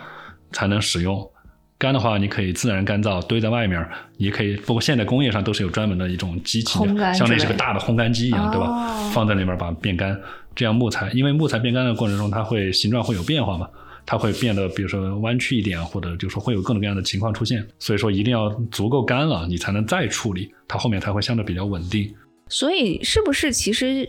[0.51, 1.29] 才能使用。
[1.77, 4.55] 干的话，你可以自然干燥，堆在外面儿，也可以。
[4.55, 6.79] 不过现在工业上都是有专门的一种机器
[7.13, 9.11] 像那是个大的烘干机一样，对吧哦？
[9.13, 10.17] 放在里面把它变干，
[10.55, 13.67] 这样木材，因为木材变干的过程中，它会形状会有变化嘛，
[14.05, 17.65] 它会变得比如说弯曲一点，或者就是说会有各种各样的情况出现。
[17.79, 22.13] 所以说一定要足够干了，你才能再处理，它后面才会相对比较稳定。
[22.47, 24.07] 所以是不是其实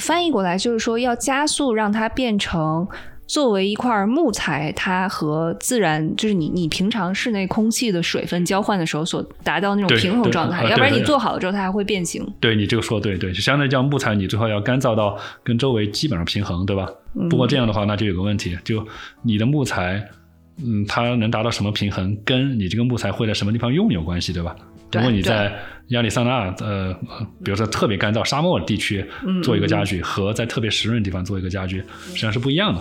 [0.00, 2.86] 翻译过来就是说要加速让它变成
[3.26, 12.26] 作为一块木材，它和自然就是你你平常室内空气的水分交换的时候所达到那种平衡状态，呃要不然你做好了之后它还会变形。
[12.40, 16.88] 对你这个说的对对，就相当于叫木材，你最后要干燥到跟周围基本上平衡，对吧？
[17.14, 18.86] 嗯不过这样的话，那就有个问题，就
[19.22, 20.06] 你的木材，
[20.64, 24.54] 嗯，它能达到什么平衡，跟你这个木材会在什么地方用有关系，对吧？
[24.92, 25.52] 如果你在
[25.88, 32.80] 亚利桑那，呃，呃比如说特别干燥沙漠地区嗯做一个家具，和在特别湿润的地方做一个家具，实际上是不一样的。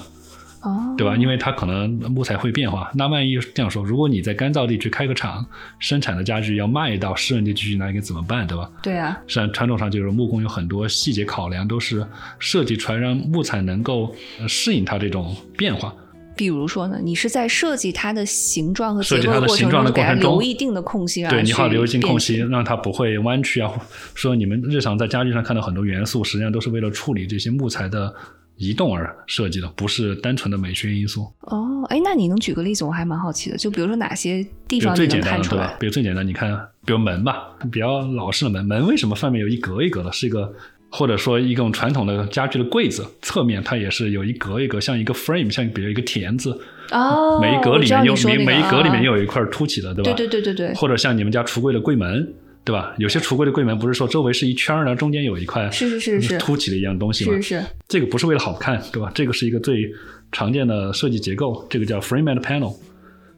[0.66, 1.16] 哦，对吧？
[1.16, 2.92] 因为它可能木材会变化。
[2.96, 5.46] 那万一这样说，如果你在干燥地区开个厂，
[5.80, 8.48] 生产的家具要卖到湿润地区去，那应该怎么办？
[8.48, 8.70] 对吧？
[8.82, 12.06] 对啊，实际上，传统上就是木工有很多细节考量，都是
[12.40, 15.94] 设计出来让木材能够呃适应它这种变化。
[16.38, 23.72] 比如说呢，你是在设计它的形状和设计它的形状的中，给它过程中留一定的空隙，让它对，你好留一定空隙，让它不会弯曲啊。
[24.14, 28.14] 说你们日常在家具上看到很多元素，实际上都是为了处理这些木材的
[28.58, 31.32] 移动而设计的，不是单纯的美学因素。
[31.42, 32.84] 哦，哎，那你能举个例子？
[32.86, 35.62] 我还蛮好奇的，就比如说哪些地方你能最简单的，看出来？？
[35.62, 36.52] 对吧比如最简单，你看，
[36.86, 40.12] 比如门吧，比较老式的门，门为什么上面有一格一格的？
[40.12, 40.54] 是一个
[40.90, 46.58] 或者说一种传统的家具的柜子，侧面它也是有一格一格，像一个 frame，像比如一个田字，
[46.92, 50.14] 哦，每一格里面有那个每每一格里面啊又有一块凸起的，对吧？
[50.14, 52.34] 对对对对对，或者像你们家橱柜的柜门，
[52.66, 52.96] 对吧？
[52.98, 57.36] 有些橱柜的柜门不是说周围是一圈儿，然后中间有一块是是是是凸起的一样东西吗？
[57.36, 59.12] 是是这个不是为了好看，对吧？
[59.14, 59.88] 这个是一个最
[60.32, 62.76] 常见的设计结构，这个叫 frame and panel，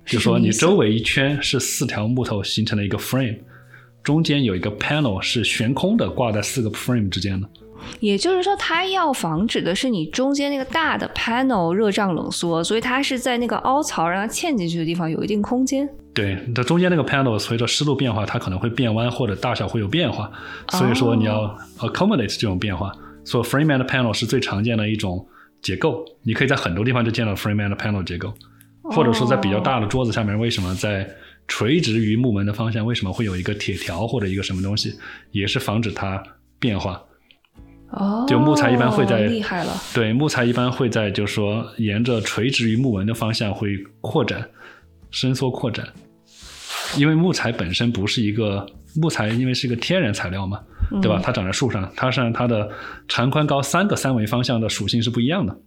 [0.05, 3.37] 就说你周围一圈是四条木头形成的一个 frame，
[4.01, 7.49] 中间有一个 panel 是悬空的，挂在四个 frame 之间的。
[7.99, 15.87] 也就是说，它要防止的是你中间那个大的 panel 热胀冷缩，所以它是在那个凹槽让它嵌进去的地方有一定空间。
[16.13, 20.31] 对，它中间那个 panel 随着湿度变化，它可能会变弯或者大小会有变化，
[20.69, 22.91] 所以说你要 accommodate 这种变化。
[23.23, 25.27] 所以 frame and panel 是最常见的一种
[25.61, 28.33] 结构，你可以在很多地方就见到 frame and panel 结构，
[28.83, 31.07] 或者说在比较大的桌子下面，为什么在
[31.47, 34.97] 垂直于木门的方向，为什么会有一个铁条或者一个什么东西，
[35.31, 36.23] 也是防止它
[36.57, 37.03] 变化。
[37.91, 44.45] 哦，就木材一般会在厉害了，对，木材一般会在就是说沿着垂直于木纹的方向会扩展、
[45.09, 45.87] 伸缩、扩展，
[46.97, 50.59] 因为木材本身不是一个木材，因为是一个天然材料嘛，
[51.01, 51.21] 对吧？
[51.23, 52.69] 它长在树上，它是它的
[53.07, 55.57] 长宽高三个三维方向的属性是不一样的，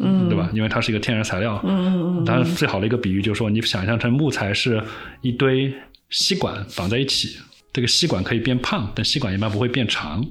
[0.00, 0.50] 嗯，对吧？？
[0.52, 1.60] 因为它是一个天然材料。
[1.64, 4.82] 嗯嗯嗯，当然，最好的一个比喻就是说，你想象成木材是
[5.22, 5.72] 一堆
[6.10, 7.38] 吸管绑在一起，
[7.72, 10.24] 这个吸管可以变胖，但吸管一般不会变长。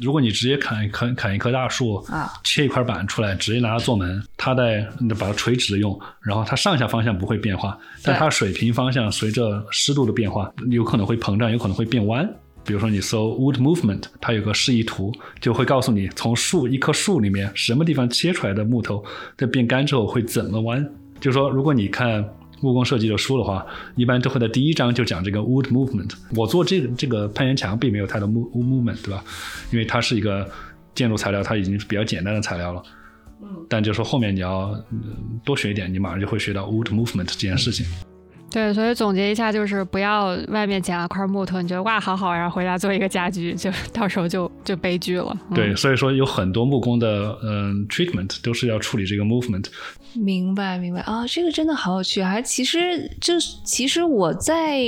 [0.00, 4.86] 如果你直接砍砍砍一棵大树啊，切一块板出来，直接拿它做门，它在
[5.18, 12.28] 把它垂直的用，然后它上下方向不会变化，但它水平方向随着湿度的变化，有可能会膨胀，有可能会变弯。
[12.62, 19.02] 比如说你搜 wood movement，它有个示意图，就会告诉你从树一棵树里面什么地方切出来的木头
[19.36, 20.86] 在变干之后会怎么弯。
[21.18, 22.24] 就是说，如果你看
[22.60, 23.64] 木工设计的书的话，
[23.96, 26.10] 一般都会在第一章就讲这个 wood movement。
[26.36, 29.24] 我做这个这个攀岩墙并没有太多 wood movement，对吧？
[29.72, 30.48] 因为它是一个
[30.94, 32.82] 建筑材料，它已经是比较简单的材料了。
[33.42, 33.48] 嗯。
[33.68, 34.78] 但就是说后面你要
[35.44, 37.86] 多学一点，你马上就会学到 wood movement 这件事情。
[38.50, 45.36] 对，所以总结一下就是不要外面捡了块木头，你觉得哇好好，然后回家做一个家居，就 到时候就就悲剧了。
[45.54, 49.66] 对，所以说有很多木工的嗯 treatment 都是要处理这个 movement。
[50.14, 52.20] 明白明白啊，这个真的好有趣。
[52.20, 53.34] 还其实就
[53.64, 54.80] 其实我在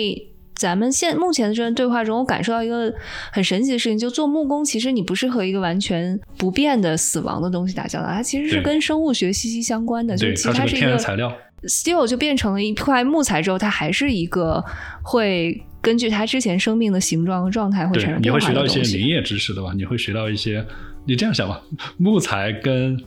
[0.56, 2.92] 咱们现目前的这段对话中，我感受到一个
[3.30, 10.16] 很神奇的事情，就做木工，其实你不是和一个完全不变的死亡的东西打交道，它其实是跟生物学息息相关的。
[10.16, 11.32] 对，它是一个材料。
[11.68, 14.62] Steel 就变成了一块木材之后，它还是一个
[15.02, 19.72] 会根据它之前生命的形状和状态会产生变化的你会学到一些林业知识的吧？
[19.74, 20.64] 你会学到一些，
[21.06, 21.60] 你这样想吧，
[21.96, 22.98] 木材跟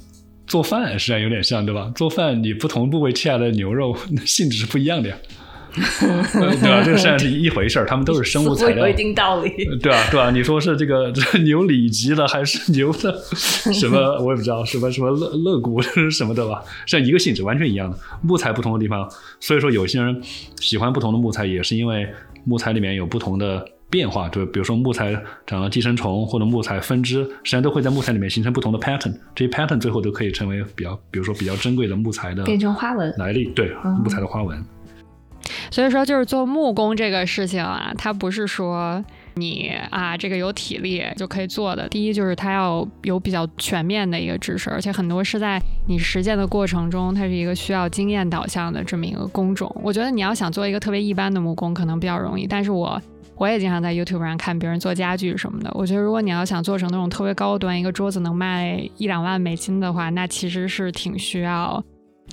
[0.48, 1.92] 做饭实际上有点像，对吧？
[1.96, 5.18] 做饭你不同部位切下来的牛肉 性质是不一样的呀。
[6.60, 6.82] 对吧？
[6.84, 9.52] 这个实际上是一回事儿，他们都是生物材料，有一定道理。
[9.82, 10.08] 对啊？
[10.10, 10.32] 对啊？
[10.32, 13.14] 你说是这个这牛里脊的，还是牛的
[13.74, 13.98] 什么？
[14.24, 16.62] 我也不知道，什么什么肋肋骨什么的吧？
[16.86, 19.10] 像一个性质，完全一样的木材不同的地方。
[19.40, 20.22] 所以说，有些人
[20.60, 22.08] 喜欢不同的木材，也是因为
[22.46, 24.30] 木材里面有不同的变化。
[24.30, 29.14] 就比如说木材长了寄生虫，或者木材分支，实际上都会在木材里面形成不同的 pattern。
[29.36, 33.46] 这些 pattern 最后都可以成为比较，比如说比较珍贵的木材的变成花纹来历。
[33.50, 33.72] 对，
[34.04, 34.64] 木材的花纹。
[35.72, 39.04] 所以说，就是做木工这个事情啊，它不是说
[39.36, 41.88] 你啊这个有体力就可以做的。
[41.90, 49.74] 第一，就是它要有比较全面的一个知识，而且很多是在你实践的过程中，它是一个需要经验导向的这么一个工种。
[49.84, 52.48] 我觉得你要想做一个特别一般的木工，可能比较容易。
[52.48, 53.02] 但是我
[53.36, 55.70] 我也经常在 YouTube 上看别人做家具什么的。
[55.74, 61.84] 我觉得如果你要想做成那种特别高端，一个桌子能卖一两万美金的话，那其实是挺需要。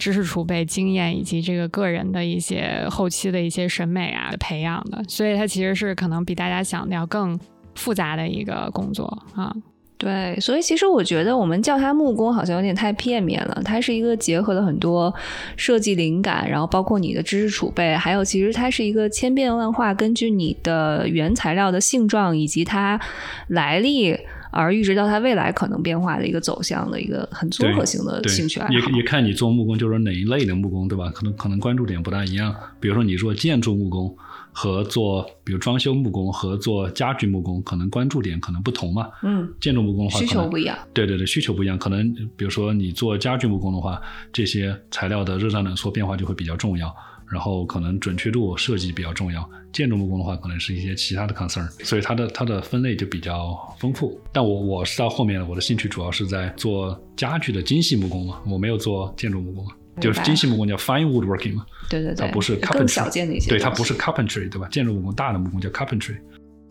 [0.02, 7.38] 知识储备、经验以及这个个人的一些后期的一些审美啊培养的，所以它其实是可能比大家想的要更
[7.76, 9.54] 复杂的一个工作啊。
[9.96, 13.62] 对，所以其实我觉得我们叫它木工好像有点太片面了。
[13.64, 15.14] 它是一个结合了很多
[15.56, 23.00] 设计灵感，然后包括你的知识储备，还有其实它是一个千变万化，根据你的原材料的性状以及它
[23.46, 24.18] 来历。
[24.52, 31.10] 而预知到它未来可能变化的一个走向的一个很综合性的兴趣爱好，也也看你做木工就是哪一类的木工，对吧？
[31.14, 32.54] 可能可能关注点不大一样。
[32.78, 34.14] 比如说你做建筑木工
[34.52, 39.08] 和做比如装修木工和做家具木工，可能关注点可能不同嘛。
[39.22, 40.76] 嗯，建筑木工的话需求不一样。
[40.92, 41.78] 对对对，需求不一样。
[41.78, 44.00] 可能比如说你做家具木工的话，
[44.32, 46.94] 这些材料的热胀冷缩变化就会比较重要。
[47.32, 54.20] 然后可能准确度设计比较重要，建筑木工的话可能是一些其他的 concern，所以它的它的分类就比较丰富。
[54.32, 59.66] 但我我是到后面我的兴趣主要是在做家具的精细木工嘛，我没有做建筑木工，
[59.98, 64.68] 就是精细木工叫 fine woodworking 嘛，对对对，它不是 carpentry，小件的一些，对它不是 carpentry 对吧？
[64.70, 66.16] 建筑木工大的木工叫 carpentry。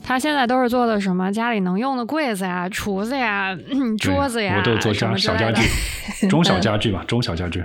[0.04, 3.56] 他现在都是做的什么家里能用的柜子呀、橱子呀、
[4.00, 5.62] 桌子呀，我都做家小家具，
[6.28, 7.64] 中小家具吧，中小家具。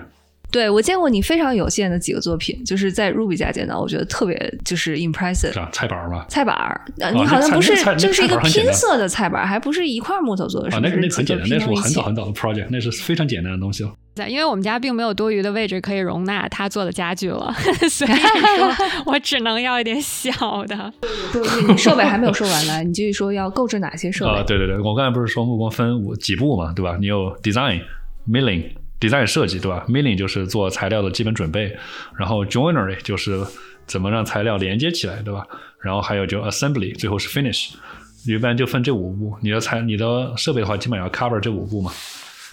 [0.57, 5.53] 对，我见过你非常有限的几个作品，就是在 Ruby 家见到，我觉得特别就是 impressive。
[5.53, 6.25] 是菜板吗？
[6.31, 6.81] 菜板儿，
[7.12, 10.75] 你好像不是，就是一个拼色的菜板，还不是一块木头做的。
[10.75, 13.92] 啊，那个那个很简单，那是我很早很早的 project，那是非常简单的东西了。
[14.16, 17.53] 对，因为我们家并没有多余的位置可以容纳他做的家具了，
[17.90, 20.90] 所以说 我只能要一点小的。
[21.69, 24.31] 你设备还没有说完呢，你继续说要购置哪些设备？
[24.31, 26.97] 啊，对对对，我刚才不是说木工分五几步嘛，对吧？
[26.99, 27.83] 你有 design、
[28.27, 28.71] milling。
[29.01, 31.77] Design 设计对吧？milling 就是做材料的基本准备，
[32.17, 33.45] 然后 joinery 就是
[33.87, 35.47] 怎么让材料连接起来，对吧？
[35.81, 37.75] 然后还有就 assembly，最后是 finish，
[38.27, 39.37] 一般就分这五步。
[39.43, 41.93] 你的材、你的设备的话，基本要 cover 这五步嘛。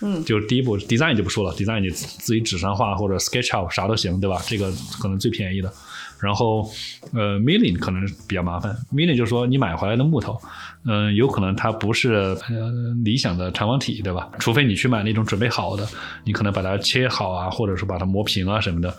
[0.02, 4.42] 嗯，就是第一步 design 就不说了，design 你自己纸上画或者 sketch out 啥都行，对吧？
[4.46, 5.72] 这个可能最便宜的。
[6.20, 6.70] 然后，
[7.14, 8.76] 呃，milling 可能比较麻烦。
[8.94, 10.40] milling 就是说你买回来的木头，
[10.86, 12.72] 嗯，有可能它不是呃
[13.04, 14.30] 理想的长方体，对吧？
[14.40, 15.88] 除非你去买那种准备好的，
[16.24, 18.94] 你可能把它切好啊，或者说把它磨平啊什么的，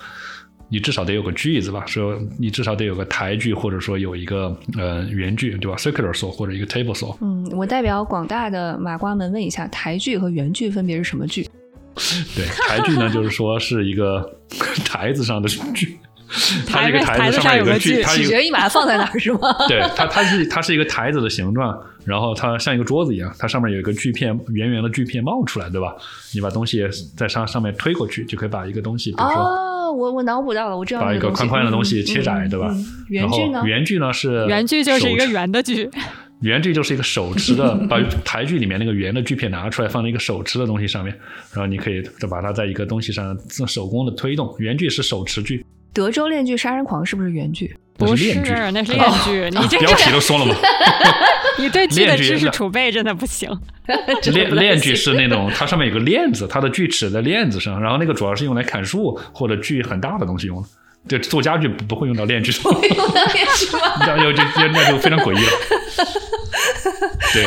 [0.69, 1.85] 你至少得有个锯子吧？
[1.87, 7.15] 说你至少得有个台锯，或者说有一个呃圆锯，对吧？circular saw 或者一个 table saw。
[7.21, 11.47] 嗯，我代表广大的马瓜们问一下，台锯和圆锯分别是什么锯？
[12.35, 14.39] 对，台锯呢，就是说是一个
[14.85, 15.97] 台子上的锯。
[16.67, 19.41] 它这个台子上面有个锯，取决于你把它放在哪儿是吗？
[19.69, 25.95] 对，它它是它是一个台子的形状，然后它像一个桌子一样，它上面有一个锯片，圆圆的锯片冒出来，对吧？
[26.35, 26.83] 你把东西
[27.17, 32.75] 在上上面推过去，就可以把一个东西，比如说，哦，我我脑补到了，我知道把一个宽宽的东西切窄，对吧？
[33.09, 33.63] 圆锯呢？
[33.65, 35.89] 圆锯呢是圆锯就是一个圆的锯。
[36.41, 41.17] 圆锯就是一个手持的，把台锯里面那个圆的锯片拿出来，放在一个手持的东西上面，
[41.55, 44.55] 然后你可以再把它在一个东西上自手工的推动。
[44.59, 45.65] 圆锯是手持锯。
[45.95, 47.75] 德州链锯杀人狂是不是原锯？
[47.97, 48.35] 不是，
[48.73, 49.49] 那是链锯。
[49.57, 50.55] 你这标题都说了吗？
[51.57, 53.49] 你对锯的知识储备真的不行。
[54.33, 60.69] 链链锯是那种，它上面有个链子，它的锯齿在链子上，然后那个主要是用来砍树或者锯很大的东西用的。
[61.07, 62.51] 对，做家具不会用到链锯。
[62.61, 63.79] 不会用到链锯吗？
[64.05, 64.43] 那就就
[64.73, 65.53] 那就非常诡异了。
[67.33, 67.45] 对，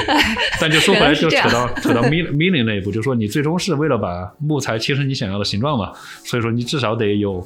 [0.62, 5.92] 但就说回来，就扯到扯到 milling 那一步，就是说你最终是为了把木材切成你想要的形状嘛，
[6.24, 7.46] 所以说你至少得有。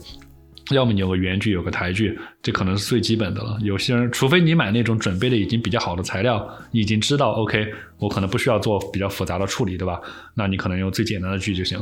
[0.75, 3.57] 要么你有个圆锯，有个台锯，这可能是最基本的了。
[3.61, 9.99] 有些人，除非你买那种准备的已经比较好的材料，你已经知道，OK，我可能不需要做比较复杂的处理，对吧？
[10.33, 11.79] 那你可能用最简单的锯就行。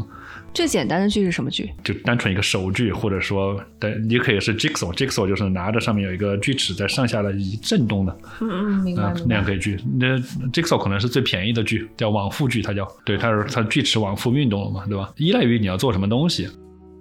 [0.54, 1.70] 最简单的锯是什么锯？
[1.84, 8.18] 就单纯一个手锯，或者说，对，你可以是 jigsaw，jigsaw 就是拿着上面有一个锯齿在上下的一震动的。
[8.42, 9.14] 嗯嗯，明白。
[9.28, 9.78] 那样可以锯。
[10.00, 10.18] 那
[10.52, 12.88] jigsaw 可能是最便宜的锯，叫往复锯，它叫。
[13.06, 15.12] 对，它是它锯齿往复运动了嘛，对吧？
[15.18, 16.48] 依赖于你要做什么东西。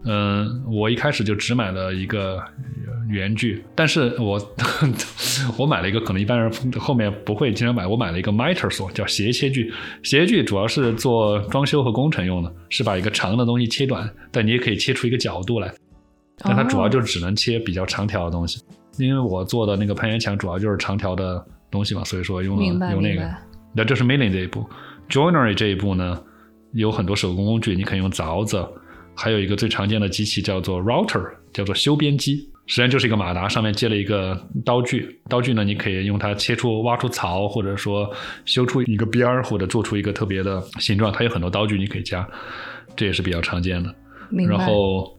[0.04, 2.42] 嗯，我一开始就只买了一个
[3.08, 4.40] 圆锯，但是我
[5.58, 9.72] 我买了一个可能一般人后面不会经常买，我买了一个 miter saw，叫斜切锯。
[10.02, 15.72] 斜锯主要是做装修和工程用的，是把一个长的东西切短，但你也可以切出一个角度来。
[16.38, 18.62] 但它主要就只能切比较长条的东西，
[18.98, 23.28] 因为我做的那个攀岩墙主要就是长条的东西嘛，所以说用了用那个。
[23.74, 24.64] 那这是 milling 这一步
[25.10, 26.18] ，joinery 这一步呢，
[26.72, 28.64] 有很多手工工具，你可以用凿子。
[29.20, 35.20] 还有一个最常见的机器叫做 router，叫做修边机，实际上就是一个马达，上面接了一个刀具。
[35.28, 38.08] 刀具呢，你可以用它切出、挖出槽，或者说
[38.44, 41.12] 修出一个边儿，或者做出一个特别的形状。
[41.12, 42.24] 它有很多刀具你可以加，
[42.94, 43.92] 这也是比较常见的。
[44.46, 45.18] 然后，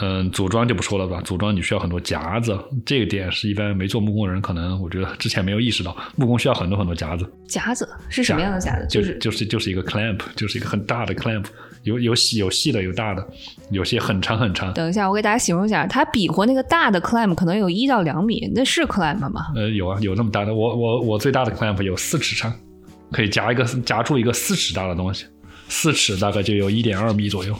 [0.00, 1.20] 嗯，组装就不说了吧。
[1.22, 7.28] 组装你需要很多夹子，这个点是一般没做木工的人可能我觉得之前没有意识到，木工需要很多很多夹子。
[7.48, 8.86] 夹子是什么样的夹子？
[8.88, 11.46] 就是就是就是一个 clamp，就是一个很大的 clamp。
[11.82, 13.26] 有有细有细的有大的，
[13.70, 14.72] 有些很长很长。
[14.74, 19.46] 等一下，我给大家形容一下，它比划那个大的 clamp 可能有一到两米，那是 clamp 吗？
[19.54, 20.54] 呃，有啊，有那么大的。
[20.54, 22.52] 我我我最大的 clamp 有四尺长，
[23.10, 25.26] 可以夹一个夹住一个四尺大的东西，
[25.68, 27.56] 四尺大概就有一点二米左右。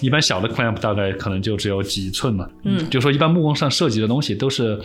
[0.00, 2.48] 一般小的 clamp 大概可能就只有几寸嘛。
[2.64, 4.80] 嗯，就说一般木工上设计的东西都是。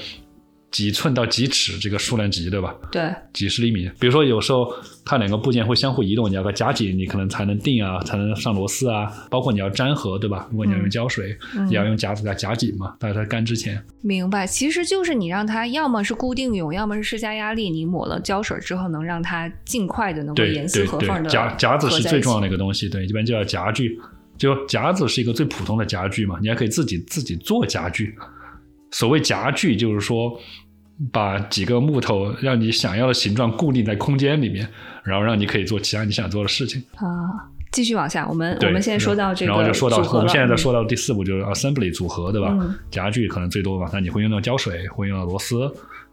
[0.70, 2.76] 几寸到几尺这个数量级，对吧？
[2.92, 3.90] 对，几十厘米。
[4.00, 4.68] 比如说有时候
[5.06, 9.12] 它两个部件会相互移动，你要个夹紧，你可能才能定啊，才能上螺丝啊。
[9.30, 10.46] 包括你要粘合，对吧？
[10.52, 11.36] 如果你要用胶水，
[11.70, 13.82] 也要用夹子给它夹紧嘛，在它干之前。
[14.02, 23.98] 明白，其实就是你让它要么是固定用，要么是施加压力，你抹了胶水之后，能让它尽快的能够严丝合缝的夹夹子是最重要的一个东西，对，一般就要夹具，
[24.38, 28.14] 就夹子是一个最普通的夹具嘛，你还可以自己自己做夹具。
[28.92, 30.40] 所谓夹具，就是说
[31.12, 34.68] 把几个木头让你想要的形状固定在空间里面，
[35.04, 37.06] 然后让你可以做其他你想做的事情啊。
[37.70, 42.58] 继续往下，我们我们现在说到这个，然后就说到我们现在在说到第四步，就是 assembly 组合，对吧？
[42.60, 45.70] 嗯夹具可能最多吧，那你会用到胶水，会用到螺丝，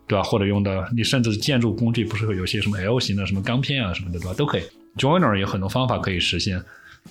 [0.09, 0.23] 对吧？
[0.25, 4.35] 或者用到你甚至建筑工具，不是会有些什么 L 型的什么钢片啊什么的，对吧？
[4.37, 4.63] 都可以。
[4.97, 6.61] Joiner 有很多方法可以实现。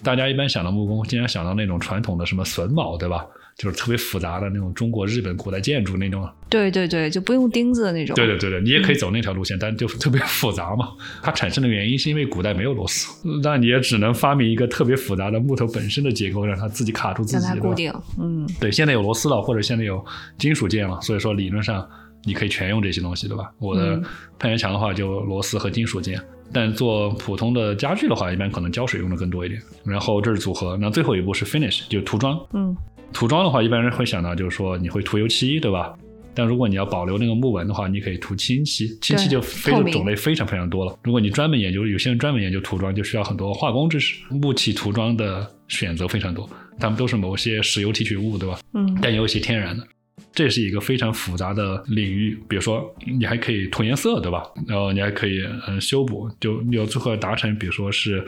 [0.04, 3.26] 大家一般想到木工，经常想到那种传统的什么榫卯，对吧？
[3.58, 6.28] 就是特别复杂的那种中国、日本古代建筑那种。
[6.50, 8.16] 对对对，就不用钉子的那种。
[8.16, 10.90] 对对对对，你也可以走那条路线，但就是特别复杂嘛。
[11.22, 17.46] 它产生的原因是因为古代没有螺丝，那你也只能发明一个特别复杂的木头本身的结构，让它自己卡住自己。
[17.46, 17.94] 让它固定。
[18.20, 18.48] 嗯。
[18.60, 20.04] 对，现在有螺丝了，或者现在有
[20.38, 21.88] 金属件了，所以说理论上
[22.26, 23.52] 你可以全用这些东西，对吧？
[23.60, 24.02] 我的
[24.38, 26.20] 攀岩墙的话，就螺丝和金属件。
[26.54, 29.60] 但做普通的家具的话，一般可能胶水用的更多一点。
[29.84, 32.40] 然后这是组合，那最后一步是 finish，就涂装。
[32.54, 32.76] 嗯。
[33.12, 35.94] 涂装的话，一般人会想到就是说你会涂油漆，对吧？
[36.36, 38.88] 但如果你要保留那个木纹的话，你可以涂清漆。
[39.02, 40.98] 清漆就非种类非常非常多了。
[41.04, 44.24] 如果你专门研究，有些人专门研究涂装，就需要很多化工知识。
[44.32, 46.50] 木器涂装的选择非常多，
[46.80, 48.58] 它们都是某些石油提取物，对吧？
[48.74, 48.98] 嗯。
[49.00, 49.88] 但也有一些天然的，
[50.32, 52.38] 这是一个非常复杂的领域。
[52.48, 54.44] 比如说，你还可以涂颜色，对吧？
[54.68, 58.26] 然后你还可以嗯修补，就你有最后达成，比如说是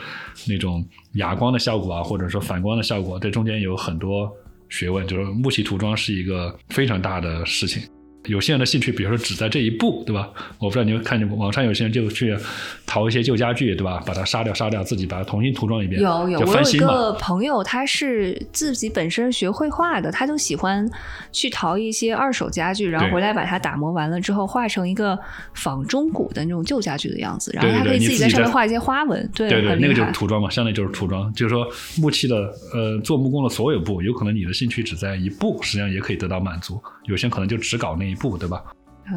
[0.47, 4.31] 那种哑光的效果啊，或者说反光的效果，这中间有很多。
[4.67, 7.83] 学问就是木器涂装是一个非常大的事情，
[8.27, 10.29] 有些人的兴趣，比如说只在这一步，对吧？
[10.59, 12.35] 我不知道你们看见网上有些人就去
[12.85, 14.01] 淘一些旧家具，对吧？
[14.05, 16.77] 把它杀掉，杀掉，自己把它重新涂装一遍，有有，我有一。
[16.77, 20.89] 个朋友，他是自己本身学绘画的，他就喜欢
[21.31, 25.17] 去淘一些二手家具，然后回来把它打磨完了之后，画成一个
[25.53, 30.11] 仿中古的那种旧家具的样子，然后他可以自己在上面画一些花纹，对，对对，那个就是。
[30.15, 31.67] 涂装嘛，相当于就是涂装，就是说
[31.97, 32.35] 木器的
[32.73, 36.81] 呃做木工的所有步，有可能你的兴趣只在一步，实际上也可以得到满足。
[37.03, 38.63] 有些人可能就只搞那一步，对吧？
[39.05, 39.13] 啊，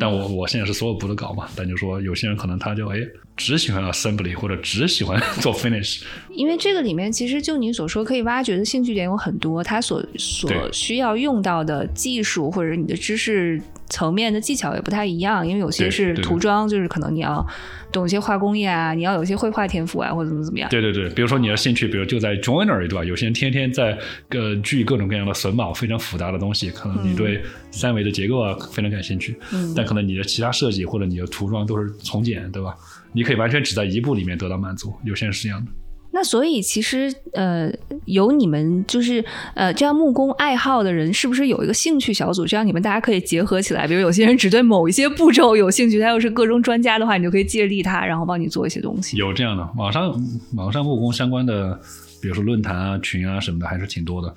[0.00, 2.96] 但我我现在是所有步都搞嘛，但就说有些人可能他就哎
[3.36, 17.46] 只喜欢 assembly 或者只喜欢 做 finish，因为这个里面其实就你所说可以挖掘的兴趣点有很多，他所所需要用到的技术或者你的知识层面的技巧也不太一样，因为有些是涂装，就是可能你要
[17.92, 20.68] 懂一些化工业啊，你要有一些绘画天赋啊，或者怎么怎么样。
[20.70, 23.04] 对对对，比如说你的兴趣，比如就在 joinery 对吧？
[23.04, 23.96] 有些人天天在
[24.30, 32.74] 呃锯各种各样的榫卯，非常复杂的东西，可能你对三维的结构啊非常感兴趣，嗯但可能你的其他设计或者你的涂装都是从简，对吧？
[33.12, 35.70] 你可以完全只在一步里面得到满足，有些人是这样的。
[36.16, 37.70] 那所以其实呃，
[38.06, 42.46] 有你们就是呃这样木工爱好的人，是不是有一个兴趣小组？
[42.46, 43.86] 这样你们大家可以结合起来。
[43.86, 49.18] 比如有些人只对某一些步骤有兴趣，他又是各种专家的话，你就可以借力他，然后帮你做一些东西。
[49.18, 50.10] 有这样的，网上
[50.54, 51.78] 网上木工相关的，
[52.22, 54.34] 比如说论坛啊、群啊什么的，还是挺多的。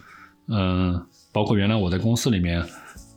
[0.50, 1.02] 嗯，
[1.32, 2.62] 包括原来我在公司里面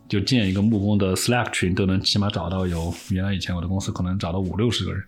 [0.08, 5.02] 就建一个木工的 Slack 群，都能起码找到有原来以前我的公司可能找到五六十个人。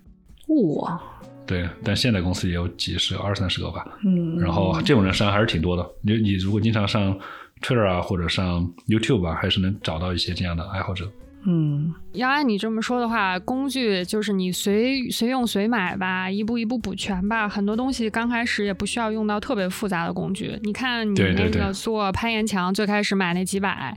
[0.80, 1.00] 哇，
[1.46, 3.86] 对，但现在公司也有几十个、二三十个吧。
[4.04, 5.86] 嗯，然后这种人实际上还是挺多的。
[6.02, 7.18] 你你如果经常上
[7.60, 11.10] Twitter 啊，或者上 YouTube 啊，还是能找到一些这样的爱好者。
[11.46, 17.46] 嗯要按你这么说的话，工具就是你随随用随买吧，一步一步补全吧。
[17.46, 20.58] 很多东西刚开始也不需要用到特别复杂的工具。
[20.62, 23.94] 你看你那个做攀岩墙，最开始买那几百，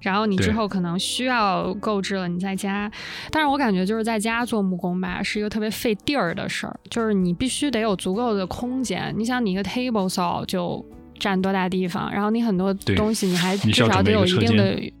[0.00, 2.90] 然后你之后可能需要购置了，你在家。
[3.30, 9.12] 但是我感觉就是在家做木工吧，是一个特别费地儿的事儿，就是你必须得有足够的空间。
[9.16, 10.84] 你想，你一个 table saw 就
[11.18, 14.92] 占多大地方，然后你很多东西你还至少得有一定的间。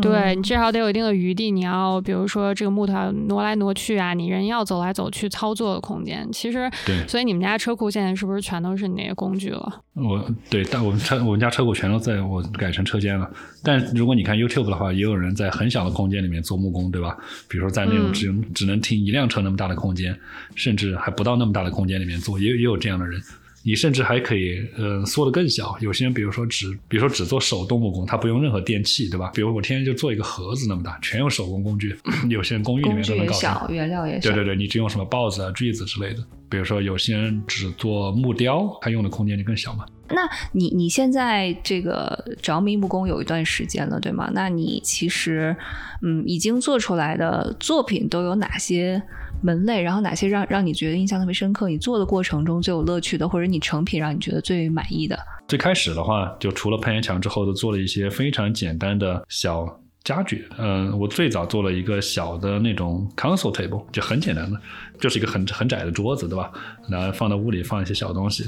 [0.00, 6.26] 对你至少得有一定的余地，你要比如说这个木头要挪来挪去啊，你人要走来走去操作的空间。
[6.32, 9.82] 其实，对所以你们家车库现在是不是全都是你那些工具了？
[9.94, 13.30] 我对，但我们车我们家车库全都在我改成车间了。
[13.62, 17.16] 但如果你看 YouTube 的话，也有人在很小的空间里面做木工，对吧？
[17.48, 20.18] 比如说在那种嗯只、只能停一辆车那么大的空间，
[20.54, 23.20] 甚至还不到那么大的空间里面做，也也有这样的人。
[23.64, 25.76] 你甚至还可以，呃，缩得更小。
[25.80, 29.30] 有些人，比如说只，比如说只做手动木工，他不用任何电器，对吧？
[29.34, 31.96] 比如我天天就做一个盒子那么大，全用手工工具。
[32.28, 34.30] 有些人公寓里面都能搞小，原料也小。
[34.30, 36.24] 对对对，你只用什么刨子啊、锯子之类的。
[36.50, 39.86] 比如说有些人只做木雕，他用的空间就更小嘛。
[40.14, 44.30] 那你你现在这个着迷木工有一段时间了，对吗？
[44.32, 45.56] 那你其实
[46.02, 49.02] 嗯，已经做出来的作品都有哪些
[49.42, 49.82] 门类？
[49.82, 51.68] 然后哪些让让你觉得印象特别深刻？
[51.68, 55.18] 你做的过程中最有乐趣的，或者你成品让你觉得最满意的？
[55.48, 59.66] 最开始的话，就除了攀岩墙之后，都做了一些非常简单的小
[60.02, 60.48] 家具。
[60.58, 64.58] 嗯，我最早做了一个小的那种 console table，就很简单的，
[64.98, 66.50] 就是一个很很窄的桌子，对吧？
[66.88, 68.44] 然后放到屋里放一些小东西。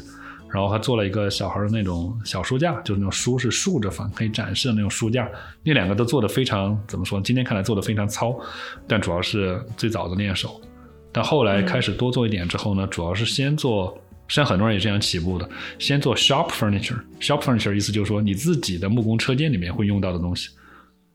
[0.54, 5.28] 然后还做了一个小孩的那种小书架，就是那种书是竖着放，可以展示的那种书架。
[5.64, 7.20] 那两个都做的非常怎么说？
[7.20, 8.38] 今天看来做的非常糙，
[8.86, 10.60] 但主要是最早的练手。
[11.10, 13.98] 但后来开始多做一点之后呢，主要是先做，
[14.28, 15.48] 实际上很多人也这样起步的，
[15.80, 17.00] 先做 shop furniture。
[17.18, 20.50] shop furniture 意思就是说你自己的木工车间里面会用到的东西，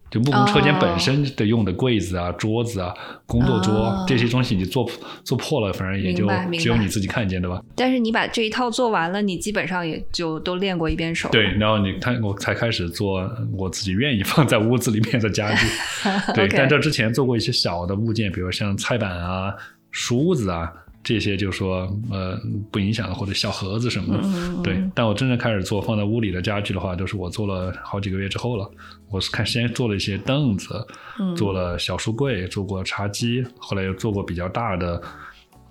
[0.10, 2.94] 就木工车间本身的用的柜子啊、桌子啊、
[3.26, 4.90] 工作桌、哦这些东西，你做
[5.24, 6.28] 做破了，反正也就
[6.60, 7.62] 只有你自己看见，对吧？
[7.76, 11.30] 但是你把这一套做完了，你基本上也就都练过一遍手。
[11.30, 15.68] 对，然后你看，我才开始做我自己愿意放在屋子里面的家具。
[16.34, 19.54] 对但这之前做过一些小的物件，比如像菜板啊、
[19.92, 20.72] 梳子啊
[21.04, 22.40] 这些，就说呃
[22.72, 24.64] 不影响，或者小盒子什么的。
[24.64, 28.70] 对，但我真正开始做放在屋里的家具的话，都是我做了好几个月之后了。
[29.10, 30.86] 我是看先做了一些凳子，
[31.20, 35.02] 嗯做了小书柜，做过茶几，后来又做过比较大的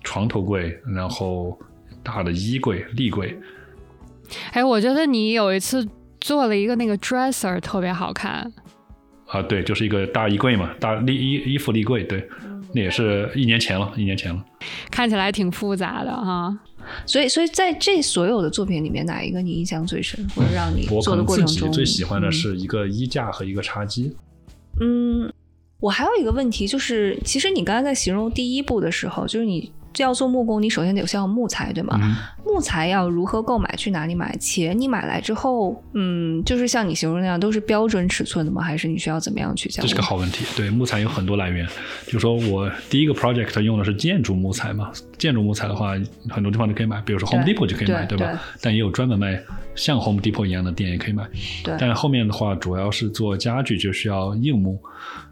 [0.03, 1.57] 床头柜，然后
[2.03, 3.39] 大的衣柜、立柜。
[4.51, 5.87] 哎，我觉得你有一次
[6.19, 8.51] 做了一个那个 dresser 特别好看，
[9.27, 12.27] 啊，对，就是一个大衣柜嘛，大立衣衣服立柜，对，
[12.73, 14.45] 那也是一年前了，一年前了。
[14.91, 16.57] 看起来挺复杂的哈。
[17.05, 24.15] 所以所以在这所有的作品里面，哪一个你印象最深，或者让你我可做的过程中最喜欢的嗯是一个衣架和一个茶几。
[24.79, 25.31] 嗯，
[25.79, 29.71] 我还有一个问题，就是其实你刚才在形容第一步的时候，就是你
[30.03, 31.99] 要做木工，你首先得有需要木材，对吗？
[32.01, 33.73] 嗯木材要如何购买？
[33.77, 34.35] 去哪里买？
[34.39, 38.61] 且你买来之后，嗯，就是像你形容那样，都是标准尺寸的吗？
[38.61, 39.87] 还是你需要怎么样去加工？
[39.87, 40.43] 这是个好问题。
[40.57, 41.65] 对，木材有很多来源。
[42.07, 45.93] 就说我第一个 project 用的是建筑木材嘛，建筑木材的话，
[46.29, 48.27] 很多地方都可以买，比如说 Home Depot 就可以买，吧对对？
[48.61, 49.39] 但也有专门卖
[49.79, 51.27] 像 Home Depot 一样的店也可以买。
[51.63, 54.79] 对但后面的话，主要是做家具就需要硬木。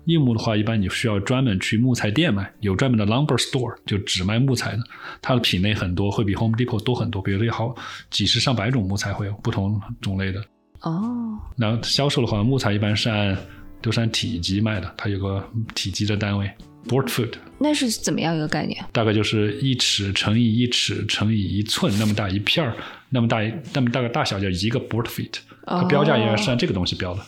[0.05, 4.83] 硬木的话，一般你需要专门去木材店买，有专门的 lumber store，就只卖木材的，
[5.21, 7.75] 它的品类很多，会比 Home Depot 多很多，比如说有好
[8.09, 10.41] 几十上百种木材会有不同种类的。
[10.81, 13.37] 哦，然后销售的话，木材一般是按
[13.81, 15.43] 都是按体积卖的，它有个
[15.75, 16.49] 体积的单位
[16.87, 18.81] board foot，那是怎么样一个概念？
[18.93, 22.73] 大概就是一尺乘以一尺乘以一寸那么大一片儿，
[23.09, 25.33] 那么大一那么大个大小叫一个 board feet，
[25.65, 27.21] 它标价应该是按这个东西标的。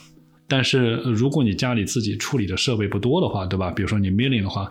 [0.46, 3.70] 但是呃如果你家里自己处理的设备不多的话，对吧？
[3.70, 4.70] 比如说你 milling 的话，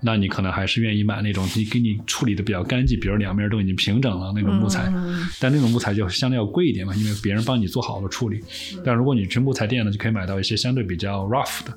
[0.00, 4.90] 那你可能还是愿意买那种你给你处理的比较干净，比如两面都已经平整了那种木材。
[4.92, 8.40] 嗯但那种木材就相对要贵一点嘛，因为别人帮你做好了处理。
[8.84, 11.72] 但如果你去木材店呢，就可以买到一些相对比较 rough 的，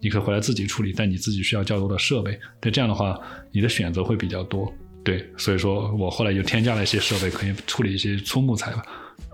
[0.00, 2.38] 你可以回来自己处理，但你自己需要较多的设备。
[2.62, 3.20] 那，这样的话，
[3.52, 4.72] 你的选择会比较多。
[5.04, 8.82] 对，所以说我后来就添加了一些设备，可以处理一些粗木材吧。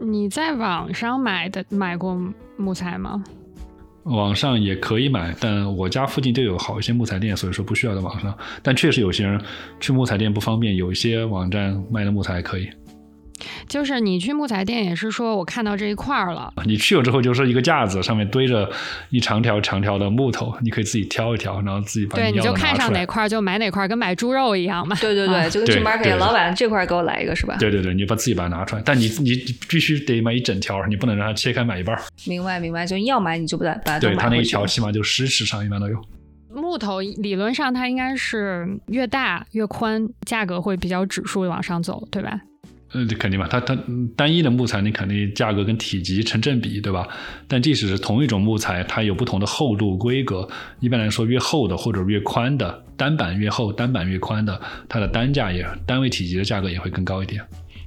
[0.00, 2.20] 你在网上买的买过
[2.56, 3.22] 木材吗？
[4.04, 8.36] 网上也可以买，但我家附近就有好一些木材店，所以说不需要在网上。
[8.62, 9.40] 但确实有些人
[9.78, 12.68] 去木材店不方便，有一些网站卖的木材还可以。
[13.68, 18.68] 就是你去木材店也是说我看到这一块儿了，你去了之后就是一个架子，上面堆着
[19.10, 22.70] 一长条长条的木头，你可以自己挑一挑，然后自己把对，你就看。
[22.80, 24.96] 上哪块儿就买哪块儿，跟买猪肉一样嘛。
[25.02, 27.56] 对对对，啊就跟去对 market 老板这块给我来一个是吧？
[27.58, 32.00] 对对对，你把自己把它拿出来，但你你你必须得买一整条，你不能让它切开买一半。
[32.26, 36.00] 明白明白，就要买你就不得把它对，它那一条起码就十尺长，一般都有。
[36.54, 42.40] 木头理论上它应该是越大越宽，价格会比较指数往上走，对吧？
[42.92, 43.78] 呃，这肯定嘛，它它
[44.16, 47.06] 单一的木材，你肯定价格跟体积成正比，对吧？
[47.46, 50.48] 但即使是同一种木材，它有不同的厚度规格。
[50.80, 57.40] 一般来说，越厚的或者越宽的单板越厚，单板越宽的，它的单价也单位体积的价格也会更高一点。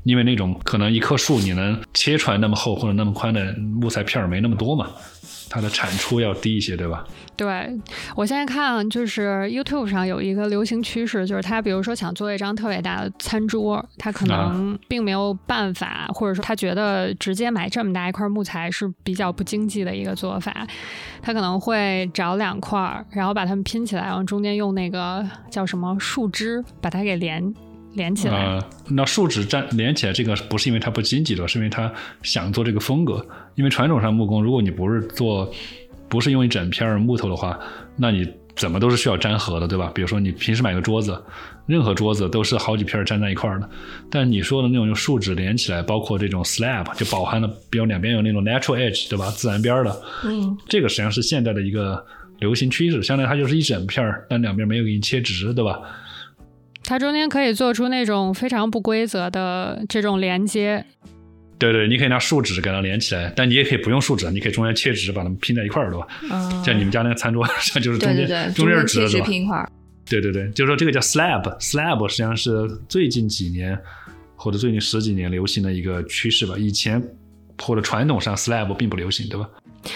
[0.04, 4.90] 因为那种可能一棵树你能切出来那么厚或者那么宽的木材片儿没那么多嘛，
[5.50, 7.06] 它的产出要低一些，对吧？
[7.36, 7.70] 对
[8.16, 20.66] 我现在看，就是 YouTube 上有一个流行趋势，就是他比如说想做一张特别大的餐桌，他可能并没有办法，或者说他觉得直接买这么大一块木材是比较不经济的一个做法，
[21.22, 27.54] 他可能会找两块儿，然后把它们拼起来，然后中间用那个叫什么树枝把它给连
[27.94, 28.44] 连起来。
[28.46, 33.26] 呃，那树脂粘连起来，这个不是因为它不经济的，是因为它想做这个风格。
[33.56, 35.52] 因为传统上木工，如果你不是做，
[36.14, 37.60] 不是用一整片儿木头的话，
[37.98, 39.92] 那你怎么都是需要粘合的，对吧？
[39.96, 41.20] 比如说你平时买个桌子，
[41.66, 43.68] 任何桌子都是好几片儿粘在一块儿的。
[44.12, 49.32] 但你说的那种用树脂连起来，包括这种 slab，就饱含了，比如两边有那种 natural edge，对吧？
[49.32, 52.06] 自然边儿的，嗯，这个实际上是现在的一个
[52.38, 53.02] 流行趋势。
[53.02, 55.82] 相当于它就是一整片儿，但两边没有给你切直，对吧？
[56.84, 60.86] 它中间可以做出那种非常不规则的这种连接，
[61.60, 66.08] 对对，你可以拿树脂给它连起来，但你也可以不用树脂，你可以中间切纸把它们拼在一块儿，对吧？
[66.32, 69.28] 嗯像你们家那个餐桌上 就是中间对对对，中间是直的，切直对吧？
[69.28, 69.70] 拼块儿，
[70.10, 73.78] 对对对，就是说这个叫 slab，slab 实际上是最近几年
[74.36, 76.56] 或者最近十几年流行的一个趋势吧。
[76.58, 77.02] 以前
[77.62, 79.48] 或者传统上 slab 并不流行，对吧？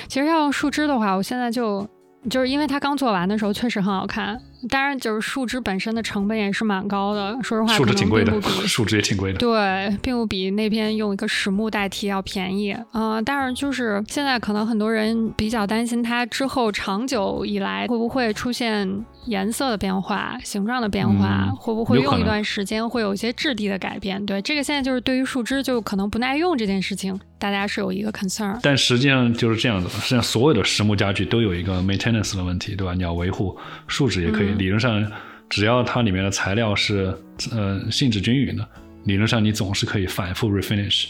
[0.07, 1.87] 其实要用树枝的话，我现在就
[2.29, 4.39] 就是因为它刚做完的时候确实很好看，
[4.69, 9.37] 当然就是树脂本身的成本也是蛮高的，说实话，树脂挺贵的树脂也挺贵的。
[9.37, 12.75] 对，并不比那边用一个实木代替要便宜。
[12.93, 24.25] 嗯、但是就是现在可能很多人比较担心它之后长久以来会不会出现颜色的变化、形状的变化，嗯会不会用一段时间会有一些质地的改变？
[24.25, 28.57] 对，这个现在就是对于树枝就可能不耐用这件事情，大家是有一个 concern。
[28.63, 32.93] 但实际上就是这样子，实际上所有的实木家具都有一个 maintenance 的问题，对吧？
[32.93, 33.57] 你要维护，
[33.87, 35.11] 树脂也可以，嗯理论上
[35.49, 37.15] 只要它里面的材料是
[37.51, 38.67] 呃性质均匀的，
[39.05, 41.07] 理论上你总是可以反复 refinish，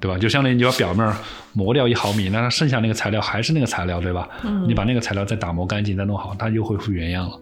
[0.00, 0.18] 对吧？
[0.18, 1.14] 就相当于你把表面
[1.52, 4.28] 磨掉一毫米，那它剩下那个材料还是那个材料，对吧？
[4.44, 7.38] 嗯你把那个材料再打磨干净，再弄好，它又恢复原样了。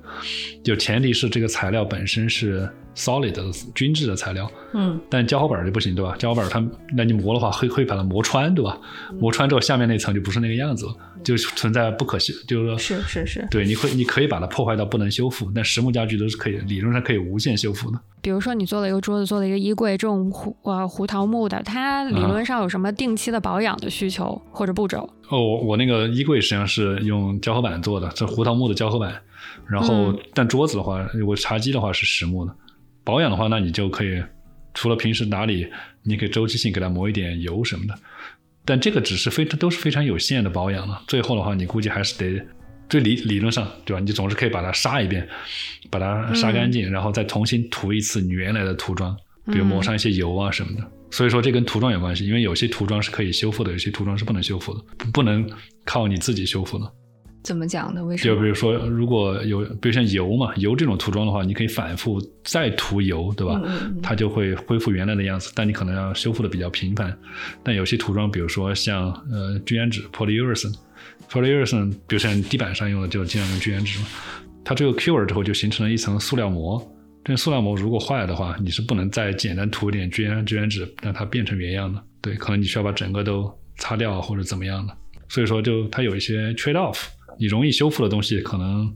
[0.65, 3.45] 就前提是这个材料本身是 solid 的
[3.75, 6.17] 均质的材料，嗯但胶合板就不行，对吧？
[6.19, 6.65] 胶合板它，
[6.97, 8.77] 那你磨的话会会把它磨穿，对吧？
[9.21, 10.97] 磨穿之后，下面那层就不是那个样子了，
[11.29, 18.01] 就存在不可修，就是说，是是是，对，你会你可以把它破坏到不能修复，但实木家具都是可以，理论上可以无限修复的。
[18.23, 25.09] 比如说你做了一个桌子，做了一个衣柜，这种胡啊胡桃木的，它理论上有什么定期的保养的需求或者步骤？
[25.29, 29.21] 哦，我我那个衣柜实际上是用胶合板做的，这胡桃木的胶合板，
[29.69, 32.55] 然后、嗯但桌子的话，我茶几的话是实木的，
[33.05, 34.23] 保养的话，那你就可以
[34.73, 35.69] 除了平时打理，
[36.03, 37.95] 你可以周期性给它抹一点油什么的。
[38.69, 41.03] 但这个只是非都是非常有限的保养了。
[41.07, 42.39] 最后的话，你估计还是得，
[42.87, 44.01] 最理理论上对吧？
[44.01, 45.27] 你总是可以把它杀一遍，
[45.89, 49.17] 把它杀干净，然后再重新涂一次你原来的涂装，
[49.47, 50.87] 比如抹上一些油啊什么的。
[51.11, 55.51] 所以说这跟涂装有关系，因为有些涂装是可以修复的，有些涂装是不能修复的，不能
[55.87, 56.93] 靠你自己修复的。
[57.49, 58.05] 怎么讲呢？
[58.05, 58.35] 为什么？
[58.35, 63.59] 就比如说，如果有，比如像油嘛，油这种涂装的话，你可以反复再涂油，对吧？
[64.03, 67.19] 它就会恢复原来的样子，但你可能要修复的比较频繁。
[67.63, 74.07] 但有些涂装，比如说像呃聚氨酯 （polyurethane），polyurethane，比如像地板上用的就尽量用聚氨酯嘛。
[74.63, 76.87] 它这个 cure 之后就形成了一层塑料膜，
[77.25, 81.99] 这塑料膜如果坏了的话，你是不能再简单涂一点聚氨聚氨酯让它变成原样的。
[82.21, 84.95] 对，可能你需要把整个都擦掉或者怎么样的。
[85.31, 87.07] 所以说，就它有一些 trade off。
[87.39, 88.93] 你容易修复的东西，可能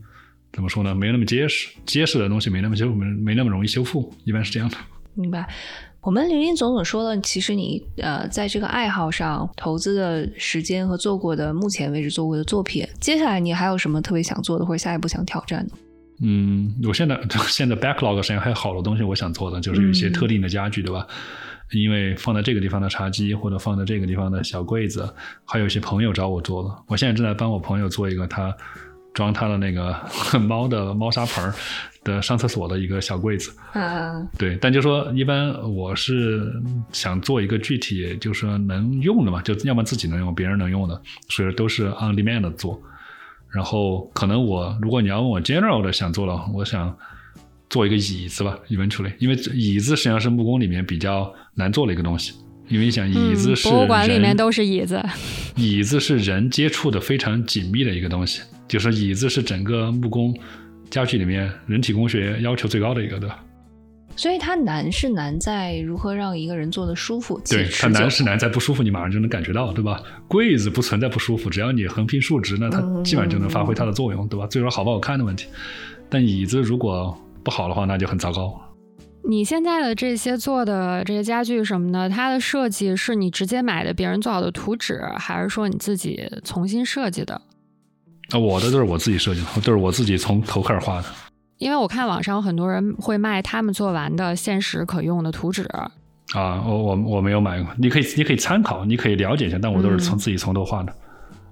[0.52, 0.94] 怎么说呢？
[0.94, 4.76] 没那么结实，结实的东西没那么修，没没那么容易修复，一般是这样的。
[5.14, 5.48] 明白。
[6.00, 15.74] 我们林林总总说了，其实你呃，在这个爱好上投资的时间和做过的目前为止做过的作品，接下来你还有什么特别想做的，或者下一步想挑战的？
[16.24, 21.06] 嗯，我现在 现在 backlog 上还有好多东西我想做的，就是有一些特定的家具，对吧？
[21.72, 25.08] 因为放在这个地方的茶几，或者放在这个地方的小柜子，
[25.44, 26.70] 还有一些朋友找我做的。
[26.86, 28.54] 我现在正在帮我朋友做一个他
[29.14, 29.94] 装他的那个
[30.40, 31.52] 猫的猫砂盆
[32.04, 33.54] 的上厕所的一个小柜子。
[33.74, 34.56] 嗯，对。
[34.60, 36.52] 但就说一般我是
[36.92, 42.80] 想做一个具体，就是说能用的嘛，就要么自己能用，别人能用的，所以都是 on demand 的做。
[43.50, 46.96] 然后可能我如果你要问我 general 的想做了，我想。
[47.72, 52.34] 做一个椅子吧，eventually，因为椅子实际上是木工里面比较难做的一个东西，
[52.68, 55.02] 因为你想椅子是博物馆里面都是椅子，
[55.56, 60.36] 椅子是人接触的非常紧密的一个东西，就是椅子是整个木工
[60.90, 63.42] 家具里面人体工学要求最高的一个，对吧？
[64.16, 69.98] 所以它难是难在如何让一个人坐的舒服，对，它难是难在不舒服，你马上就能感觉到，对吧？
[70.28, 74.46] 柜子不存在不舒服，只要你横平竖直，那它基本上就能发挥它的作用，对吧？
[74.46, 75.46] 最后好不好看的问题，
[76.10, 78.60] 但椅子如果不好的话，那就很糟糕。
[79.28, 87.40] 你现在的这些做的这些家具什么的，它的设计是你直接买的别人做好的图纸，还是说你自己重新设计的？
[88.30, 91.08] 啊，我的都是我自己设计的，都是我自己从头开始画的。
[91.58, 95.62] 因为我看网上很多人会卖他们做完的现实可用的图纸。
[96.34, 100.92] 啊，我我我没有买过，你可以你可以参考，你可以了解一下，但我都是从自己从头画的。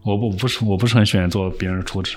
[0.02, 2.16] 我不不是我不是很喜欢做别人的图纸。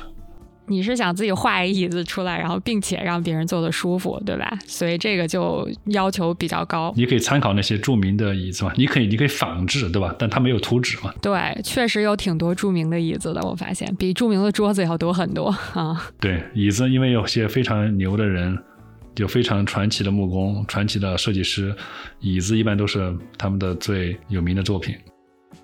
[0.68, 4.58] 你是想自己画一椅子出来，然后并且让别人坐的舒服，对吧？
[4.66, 6.94] 所以这个就要求比较高。
[6.96, 10.16] 你可以参考那些著名的椅子嘛，你可以你可以仿制，对吧？
[10.18, 11.14] 但它没有图纸嘛。
[11.22, 16.10] 对，确实有挺多著名的椅子的，我发现比著名的桌子要多很多 啊。
[16.20, 18.58] 对，椅子因为有些非常牛的人，
[19.18, 21.76] 有非常传奇的木工、传奇的设计师，
[22.20, 24.96] 椅子一般都是他们的最有名的作品。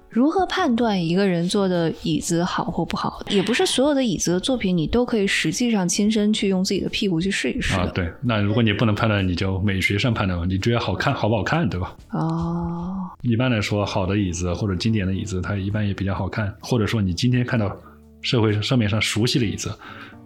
[0.10, 3.22] 如何判断一个人做的椅子好或不好？
[3.30, 7.86] 也不是所有的椅子的作品你都可以实际上亲身去用自己的屁股去试一试啊。
[7.93, 10.45] 对，那如果你不能判断，你就美学上判断吧。
[10.47, 11.95] 你觉得好看好不好看，对吧？
[12.12, 12.95] 哦。
[13.22, 16.53] 一般来说，好的椅子或者经典的椅子，它一般也比较好看。
[16.60, 17.76] 或者说，你今天看到
[18.22, 19.72] 社会上面上熟悉的椅子，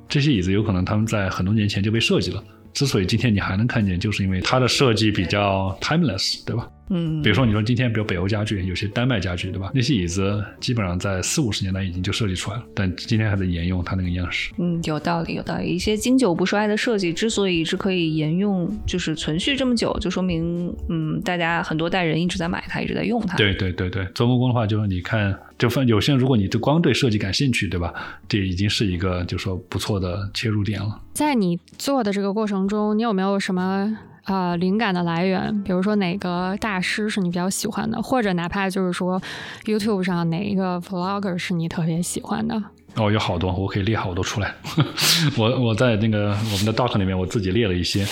[0.08, 2.42] 这些椅子有可能他们在很多年前就被设计了。
[2.74, 6.68] 之所以今天你还能看见，就是因为它的设计比较 timeless，对吧？
[6.90, 9.72] 嗯，比如说你说今天，比如北欧家具，有些丹麦家具，对吧？
[9.74, 14.52] 那些椅子基本上在四五十年代已经就设计出来了，但今天还在沿用它那个样式。
[14.58, 15.68] 嗯，有道理，有道理。
[15.68, 23.38] 一些经久不衰的设计之所以是可以沿用，就是存续这么久，就说明，嗯，大家很多代人一直在买它，一直在用它。
[23.38, 27.94] 对对对对，做木工的话，就是你看，就分有些人，如果你对光对设计感兴趣，对吧？
[28.28, 31.02] 这已经是一个就说不错的切入点了。
[31.14, 33.98] 在你做的这个过程中，你有没有什么？
[34.24, 39.22] 啊，灵感的来源，比如说哪个大师是你比较喜欢的，或者哪怕就是说
[39.66, 42.64] ，YouTube 上哪一个 Vlogger 是你特别喜欢的。
[42.96, 44.56] 哦，有好多，我可以列好多出来。
[45.36, 48.06] 我我在那个我们的 doc 里面，我自己列了一些，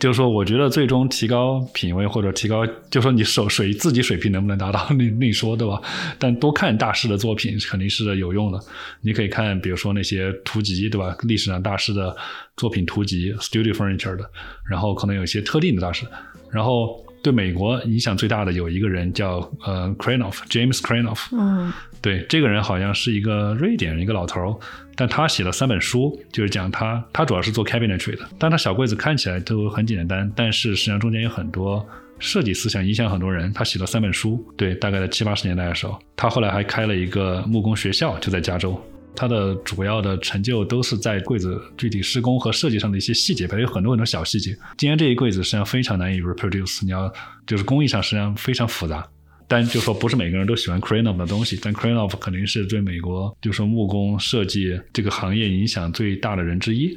[0.00, 5.80] 就是说，我觉得最终提高品味或者提高，就说你手水自己水平能不能达到， 另另说，对吧？
[6.18, 8.58] 但多看大师的作品肯定是有用的。
[9.00, 11.16] 你可以看，比如说那些图集，对吧？
[11.22, 12.16] 历史上大师的
[12.56, 14.28] 作品图集，Studio Furniture 的，
[14.68, 16.04] 然后可能有一些特定的大师，
[16.50, 17.00] 然后。
[17.26, 21.26] 对美国影响最大的有一个人叫呃 Cranoff，James Cranoff。
[21.32, 24.54] 嗯，对，这个人好像是一个瑞典人，一个老头儿，
[24.94, 31.84] 但他写了三本书，就是讲他，他主要是做 cabinetry 的，但他小柜子看起来都很简单，但是实际上中间有很多
[32.20, 33.52] 设计思想影响很多人。
[33.52, 38.80] 他写了三本书，对，大概在七八十年代的时候，他后来还开了一个木工学校，就在加州。
[39.16, 44.56] 它的主要的成就都是在柜子具体施工和设计上的一些细节，它有很多很多小细节。
[44.76, 47.12] 今天这一柜子实际上非常难以 reproduce，你要
[47.46, 49.04] 就是工艺上实际上非常复杂。
[49.48, 56.96] 但就说不是每个人都喜欢 Kranov 的东西，但 Kranov 肯定是对美国就说木工设计这个行业影响最大的人之一。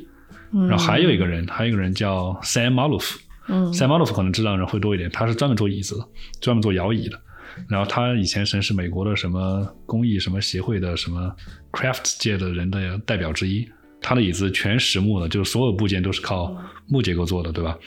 [0.68, 3.18] 然后还有一个人，还有一个人叫 Sam Maloof。
[3.48, 6.08] 嗯，Sam Maloof 可能知道的人会多一点，他是专门做椅子的，
[6.42, 7.22] 专门做摇椅的。
[7.68, 11.36] 然后他以前曾是美国的什么工艺什么协会的什么
[11.72, 13.68] craft 界的人的代表之一。
[14.02, 16.56] 他的椅子全实木的，就是所有部件都是靠
[16.88, 17.78] 木结构做的，对吧？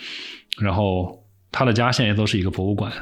[0.58, 1.18] 然后
[1.50, 2.92] 他的家现在都是一个博物馆。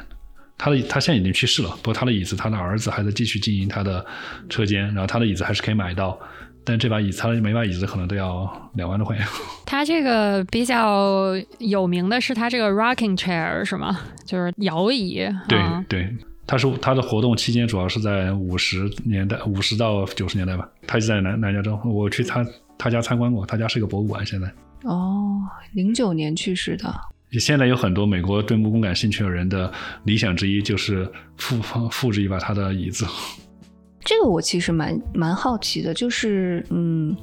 [0.57, 4.05] 他的他现在已经去世了，不过他的椅子，他的儿子还在继续经营他的
[4.47, 6.17] 车间，然后他的椅子还是可以买到。
[6.63, 9.25] 但这把椅子，他的每把椅子可能都要两万多块钱。
[9.65, 13.99] 他这个比较有名的是他这个 rocking chair 是吗？
[14.23, 15.27] 就是摇椅。
[15.49, 16.15] 对啊对，
[16.51, 20.69] 他是他的活动期间主要是在五十年代，五十到九十年代吧。
[20.85, 22.45] 他就在南南加州，我去他
[22.77, 24.25] 他家参观过，他家是一个博物馆。
[24.25, 25.39] 现在哦，
[25.71, 26.93] 零九年去世的。
[27.39, 29.71] 现在有很多美国对木工感兴趣的人的
[30.03, 31.57] 理想之一就是复
[31.89, 33.05] 复制一把他的椅子。
[34.03, 37.15] 这个我其实蛮蛮好奇的，就是嗯，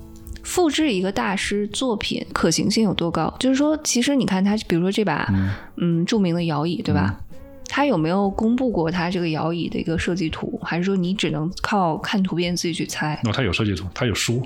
[0.43, 3.37] 复制一个大师作品可行性有多高？
[3.39, 7.21] 就是说，其实你看他，比如说这把嗯嗯著名的摇椅，对吧？
[7.69, 10.59] 他有没有公布过他这个摇椅的一个设计图？
[10.65, 13.21] 还是说你只能靠看图片自己去猜？
[13.25, 14.43] 哦，他有设计图，他有书，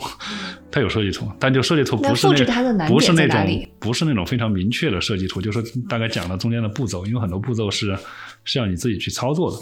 [0.71, 2.35] 他有设计图，但就设计图不是不
[3.01, 7.97] 是那种不是那种非常明确的设计图，就是大概讲了中间的步骤，因为很多步骤是
[8.45, 9.57] 是要你自己去操作的。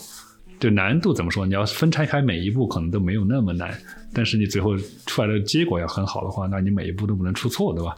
[0.59, 1.47] 就难度怎么说？
[1.47, 3.73] 你要分拆开每一步，可能都没有那么难，
[4.13, 7.95] 但是你最后出来的结果要很好的话，那你每一步都不能出错，对吧？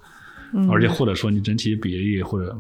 [0.54, 2.56] 嗯而且或者说你整体比例或者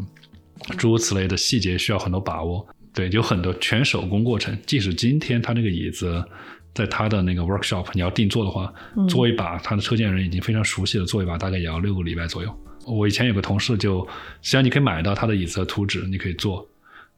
[0.76, 2.66] 诸如此类的细节需要很多把握。
[2.94, 4.56] 对，有很多全手工过程。
[4.66, 6.22] 即使今天他那个椅子
[6.74, 12.54] 在他的那个 workshop，你要定做的话，嗯做一把他的车间人已经非常熟悉了，做一把大概也要六个礼拜左右。
[12.86, 14.06] 我以前有个同事就，
[14.42, 16.68] 实际上你可以买到他的椅子的图纸，你可以做。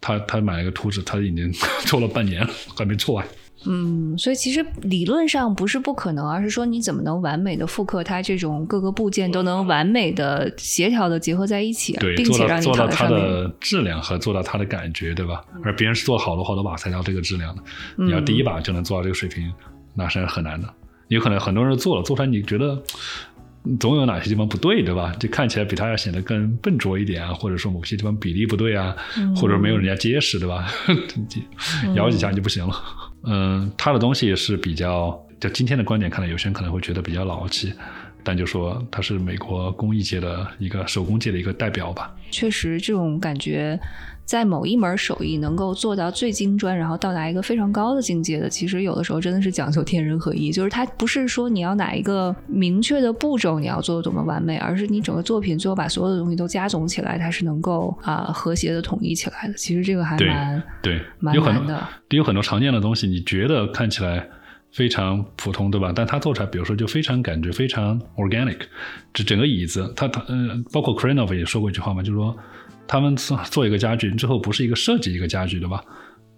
[0.01, 1.51] 他他买了个图纸，他已经
[1.87, 3.27] 做了半年了，还没做完。
[3.67, 13.09] 嗯，所以其实理论上不是不可能，而是说你怎么能完美的复刻它这种各个部件都能完美的协调的结合在一起，对，并且让你做到它。
[13.09, 15.45] 的质量和做到它的感觉，对吧？
[15.63, 17.63] 而别人是做好多好多把才到这个质量的，
[17.97, 19.53] 你要第一把就能做到这个水平，
[19.95, 20.69] 那是很难的。
[21.09, 22.83] 有可能很多人做了，做出来你觉得
[23.65, 25.15] 嗯总有哪些地方不对，对吧？
[25.21, 28.97] 就看起来比他要显得更笨拙一点啊，或者说某些地方比例不对啊，
[29.37, 30.67] 或者没有人家结实，对吧？
[31.95, 32.75] 咬几下就不行了。
[33.27, 37.73] 嗯，他的东西也是比较，就今天的观点看来，有些人可能会觉得比较老气，
[38.23, 42.15] 但就说他是美国工艺界的一个手工界的一个代表吧。
[42.31, 43.79] 确实，这种感觉，
[44.25, 50.51] 在某一门手艺能够做到最精专，然后到达一个非常高的境界的，其实有的时候真的是讲究天人合一。
[50.51, 59.55] 就是它不是说你要哪一个明确的步骤你要做的多么完美，而是你整个作品最后把所有的东西都加总起来，它是能够啊、和谐的统一起来的。
[59.55, 61.89] 其实这个还蛮对，蛮有很多难的。
[62.11, 64.27] 有很多常见的东西，你觉得看起来
[64.71, 65.93] 非常普通，对吧？
[65.95, 68.59] 但它做出来，比如说就非常感觉非常 organic。
[69.13, 70.35] 这整个椅子，它它呃，
[70.73, 72.37] 包括 Krenov 也说过一句话嘛，就是说
[72.87, 75.85] 他们做做一个家具，之后不是一个设计一个家具，对吧？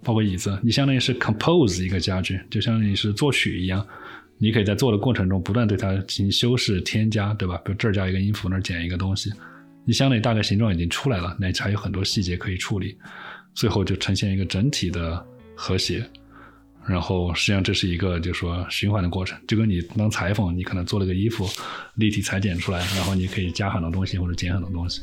[0.03, 3.85] 包括椅子，你相当于是 compose 一个家具，就相当于是作曲一样。
[4.39, 7.57] 你可以在做的过程中不断对它进行修饰、添加，对吧？
[7.65, 9.33] 比如这儿加一个音符，那儿减一个东西，
[9.85, 12.97] 你相当于大概形状已经出来了，那还有很多细节可以处理，
[13.55, 16.05] 最后就呈现一个整体的和谐。
[16.87, 21.49] 然后实际上这是一个就是说循环的过程，就跟你当裁缝，你可能做了个衣服，
[21.95, 25.01] 立体裁剪出来，然后你可以加很多东西或者减很多东西。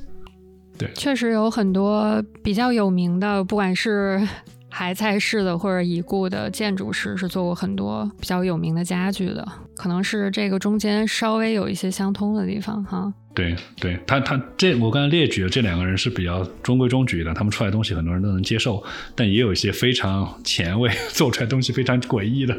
[0.96, 4.22] 确实有很多比较有名的，不管是
[4.70, 13.14] 还在世的或者已故的建筑师，是做过很多比较有名的家具的，可能是这个中间稍微有一些相通的地方哈。
[13.36, 18.84] 对对，他他这我刚才列举的这两个人是比较中规中矩的，他们出来的东西很多人都能接受，
[19.16, 22.56] 但也有一些非常前卫， 做出来的东西非常诡异的。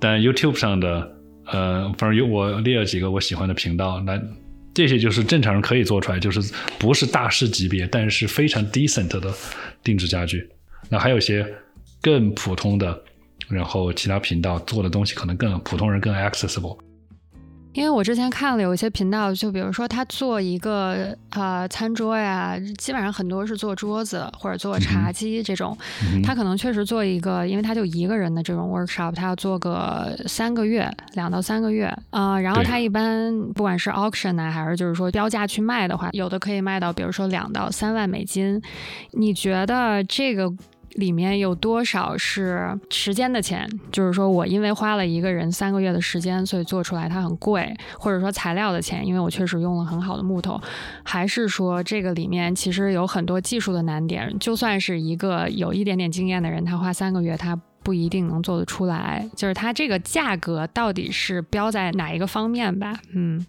[0.00, 1.14] 但 YouTube 上的
[1.46, 4.18] 呃，反正有我列了几个我喜欢的频道，那
[4.74, 6.40] 这些就是正常人可以做出来，就是
[6.78, 9.32] 不是大师级别，但是非常 decent 的
[9.82, 10.48] 定制家具。
[10.88, 11.46] 那还有一些
[12.00, 13.02] 更普通的，
[13.48, 16.78] 然后其他频道做的东西可能更普通人更 accessible。
[17.72, 25.76] 因为我之前看了有一些频道，就比如说他做一个呃餐桌呀，基本上很多是做桌子或者做茶几这种，
[26.12, 38.60] 嗯他可能确实做一个，因为他就一个人的这种 workshop，他要做个三个月，两到三个月啊、呃然后他一般不管是 auction 啊，还是就是说标价去卖的话，有的可以卖到比如说两到三万美金。
[39.12, 40.52] 你觉得这个
[40.94, 43.68] 里面有多少是时间的钱？
[43.90, 50.60] 就是说我因为花了一个人三个月的时间，所以做出来它很贵，或者说材料的钱，因为我确实用了很好的木头，
[51.02, 54.38] 还是说这个里面其实有很多技术的难点？
[54.38, 59.28] 就算是一个有一点点经验的人，他花三个月，他不一定能做得出来。
[59.34, 63.00] 就是它这个价格到底是标在哪一个方面吧？
[63.14, 63.44] 嗯，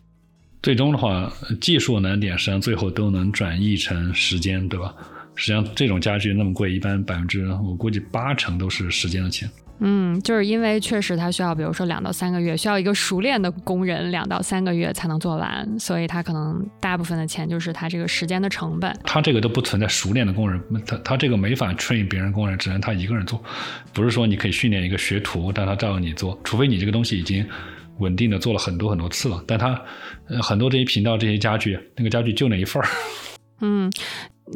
[0.61, 1.31] 最终的话，
[1.61, 4.95] 技术难点实际上最后都能转译成时间，对吧？
[5.35, 9.49] 实际上，这种家具那么贵，一般百分之我估计八成都是时间的钱。
[9.79, 18.95] 嗯，就是因为确实它需要，比如说两到三个月，需要一个熟练的工人两到三个月才能做完，所以它可能大部分的钱就是它这个时间的成本。
[19.03, 23.43] 它这个都不存在熟练的工人，他他这个没法 train 别人工人，只能他一个人做。
[23.91, 27.45] 不是说你可以训练一个学徒，但他照着你做，除非你这个东西已经
[27.97, 29.43] 稳定的做了很多很多次了。
[29.45, 29.81] 但他
[30.29, 32.87] 呃很多这些频道这些家具，那个家具就那一份儿。
[33.59, 33.91] 嗯。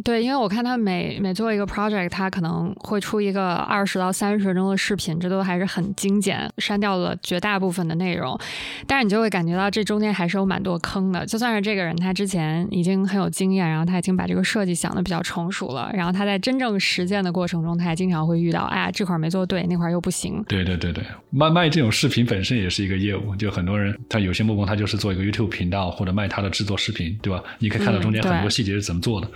[0.03, 8.37] 对，因为我看他每每做一个 project，他可能会出一个二十到三十分钟的视频，这都还是很精简，删掉了绝大部分的内容。
[8.85, 11.25] 但是你就会感觉到这中间还是有蛮多坑的。
[11.25, 20.43] 就算是这个人他之前已经很有经验，然后他已经把这个设计想的比较成熟了，然后他在真正实践的过程中，他还经常会遇到，哎呀这块没做对，那块又不行。
[20.47, 27.41] 对对对对，卖卖这种视频本身也是一个业务，就很多人他有些木工他就是做一个 YouTube 频道或者卖他的制作视频，对吧？
[27.59, 29.27] 你可以看到中间很多细节是怎么做的。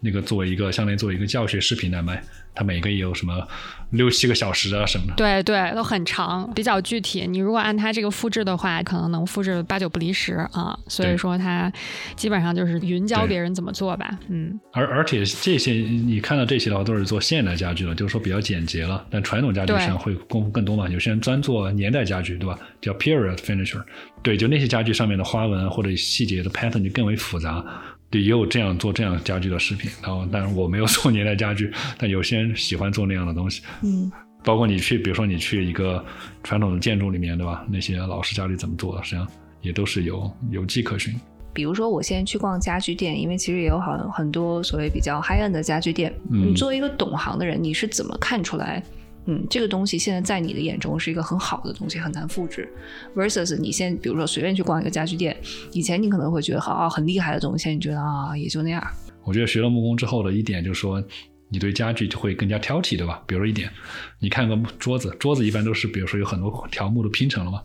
[0.00, 2.22] 那个作为一个相当于作为一个教学视频来卖，
[2.54, 3.46] 它每个也有什么
[3.90, 5.14] 六七个小时啊什么的。
[5.14, 7.26] 对对，都很长，比较具体。
[7.26, 10.78] 你如果按它这个复制的话，可能能复制八九不离十啊。
[10.88, 11.70] 所以说它
[12.16, 14.18] 基本上就是云教别人怎么做吧。
[14.28, 14.58] 嗯。
[14.72, 19.04] 而而且这些你看到这些的话，都是做现代家具了，就是说比较简洁了。
[19.10, 20.88] 但传统家具上会功夫更多嘛？
[20.88, 22.58] 有些人专做年代家具，对吧？
[22.80, 23.82] 叫 period furniture。
[24.22, 27.64] 对，就那些家具上面的花纹或者细节的 pattern 就更为复杂。
[28.10, 33.62] 对，也有这样做这样家具的视频，然后，但是我没有做年代家具，但有些人喜欢做那样的东西。
[33.82, 34.10] 嗯，
[34.42, 36.04] 包括你去，比如说你去一个
[36.42, 37.64] 传统的建筑里面，对吧？
[37.70, 39.28] 那些老师家里怎么做的，实际上
[39.60, 41.14] 也都是有有迹可循。
[41.52, 46.12] 比如说，我现在去逛家具店，因为其实也有很很多所谓比较 high end 的家具店。
[46.28, 48.82] 你作为一个懂行的人，你是怎么看出来？
[49.30, 52.68] 嗯，这个东西现在在你的眼中是一个很好的东西，很难复制。
[53.14, 55.36] versus 你现比如说随便去逛一个家具店，
[55.70, 58.84] 以前你可能会觉得好啊很厉害的东西，现在你觉得啊也就那样。
[59.22, 61.00] 我觉得学了木工之后的一点就是说，
[61.48, 63.22] 你对家具就会更加挑剔，对吧？
[63.24, 63.70] 比如一点，
[64.18, 67.62] 你看个桌子，桌子一般都是比如说有很多条木都拼成了嘛。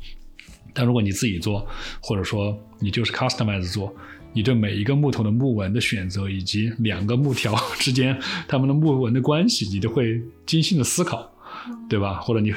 [0.72, 1.66] 但如果你自己做，
[2.00, 3.92] 或者说你就是 customize 做，
[4.34, 8.16] 你对每一个木头的木纹的选择，以及两个木条 之间
[8.48, 11.32] 它们的木纹的关系，你都会精心的思考。
[11.90, 12.20] 对吧？
[12.20, 12.56] 或者你有，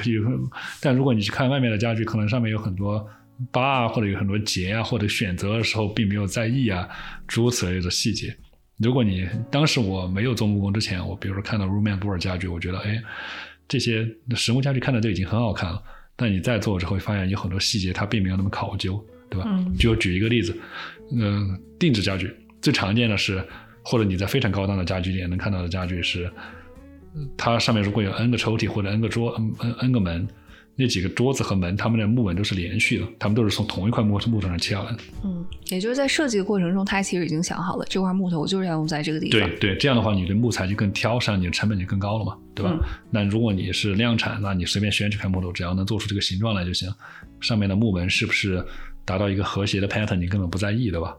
[0.81, 3.07] 但如果你去看外面的家具，可能上面有很多
[3.51, 6.87] 疤啊，或者有很多结啊，或者选择的时候并没有在意啊，
[7.27, 8.35] 诸如此类的细节。
[8.77, 13.01] 如果你当时我没有做木工之前，我比如说看到 Roman Board 家具，我觉得哎，
[13.67, 15.81] 这些实木家具看着就已经很好看了。
[16.15, 19.47] 但你再做之后，会发现有很多细节它并没有那么考究，对吧？
[19.77, 20.57] 就举一个例子，
[21.11, 23.45] 嗯，定制家具最常见的是，
[23.83, 26.31] 或者你在非常高档的家具店能看到的家具是。
[27.37, 30.27] 它上面如果有 n 个抽屉或者 n 个桌，n n n 个门，
[30.75, 34.99] 那几个桌子和门，它们的木纹都是连续的，它们都是从同一块木木头上切下来的。
[35.23, 39.39] 嗯，也就是在设计的过程中，他其实已经想好了，这块木头我就是要用在这个地方。
[39.39, 42.73] 对对，这样的话，你的木材就更挑，上你的成本就更高了嘛，对吧？
[43.11, 46.89] 那如果你是量产，那你随便选几块木头，只要能做出这个形状来就行，
[47.41, 48.63] 上面的木纹是不是
[49.03, 51.13] 达到一个和谐的 pattern，你根本不在意，对吧？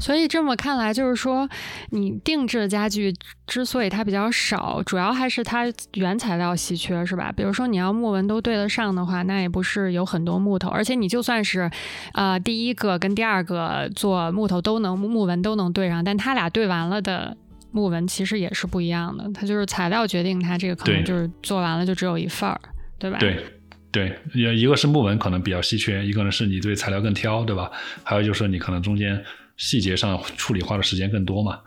[0.00, 1.48] 所以这么看来，就是说，
[1.90, 3.12] 你定制的家具
[3.46, 5.64] 之所以它比较少，主要还是它
[5.94, 7.32] 原材料稀缺，是吧？
[7.32, 11.70] 比如说你要木纹都对得上的话，那也不是有很多木头，而且你就算是，
[12.14, 17.36] 呃，第一个跟第二个做木头都能木纹都能对上，但它俩对完了的
[17.72, 19.28] 木纹其实也是不一样的。
[19.34, 22.60] 它就是材料决定它这个可能就是做完了就只有一份儿，
[22.98, 23.18] 对吧？
[23.18, 23.44] 对
[23.90, 27.70] 对，一一个是木纹可能比较稀缺，一个呢是你对材料更挑，对吧？
[28.04, 29.20] 还有就是你可能中间。
[29.58, 31.58] 细节上处理花的时间更多嘛，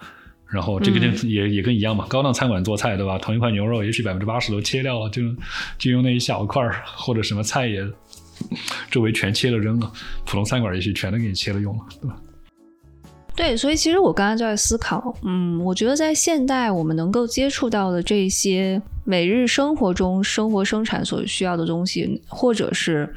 [0.48, 3.20] 然后这个也也跟一样嘛，高档餐馆做菜对吧？
[3.20, 5.22] 同一块牛肉，也许百分之八十都切掉了，就
[5.78, 7.86] 就用那一小块儿，或者什么菜也
[8.90, 9.92] 周围全切了扔了，
[10.26, 12.18] 普通餐馆也许全都给你切了用了，对吧？
[13.34, 23.14] 对，所以其实我刚刚就在思考，嗯，我觉得在现代我们能够接触到的这些每日生活中生活生产所需要的东西，或者是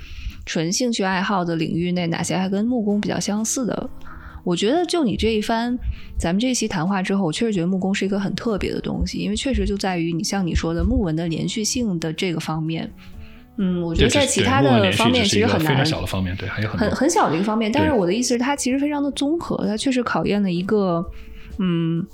[0.47, 3.91] 纯兴趣爱好的领域内，哪些还跟木工比较相似的？
[4.45, 5.77] 我觉得，就你这一番，
[6.19, 12.89] 咱们这期谈话之后，我确实觉得木工是一个很特别的东西，因为确实就在于你像你说的木纹的连续性的这个方面。
[13.57, 15.69] 嗯，我觉得在其他的方面其实很难。
[15.69, 17.71] 非常小的方面，对，还有很很很小的一个方面。
[17.73, 21.05] 但是我的意思是，它其实非常的综合，它确实考验了一个
[21.59, 22.05] 嗯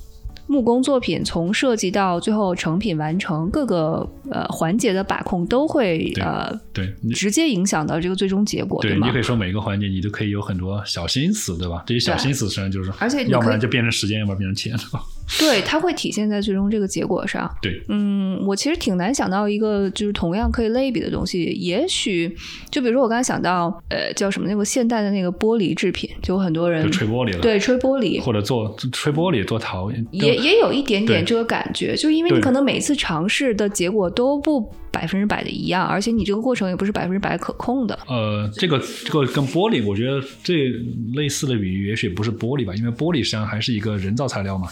[0.51, 9.07] 木工作品从设计到最后成品完成，各个呃环节的把控都会呃对直接影响到这个最终结果，对吗？
[9.07, 11.85] 你可以说每个环节你都可以有很多小心思，对吧？
[11.87, 15.01] 这些小心思实际上就是，而且要不然就变成时间，要不然变成钱，是吧？
[15.39, 17.49] 对，它会体现在最终这个结果上。
[17.62, 21.45] 对，嗯，我其实挺难想到一个就是同样可以类比的东西。
[21.45, 22.35] 也许
[22.70, 37.99] 就比如说我刚才想到，呃，叫什么那个现代的那个玻璃制品，就很多人就吹玻璃了，对，吹玻璃或者做吹玻璃做陶，也也有一点点这个感觉，就因为你可能每一次尝试的结果都不百分之百的一样，而且你这个过程也不是百分之百可控的。
[38.09, 40.70] 呃，这个这个跟玻璃，我觉得最
[41.14, 44.68] 类似的比喻也许不是玻璃吧，因为玻璃实际上还是一个人造材料嘛。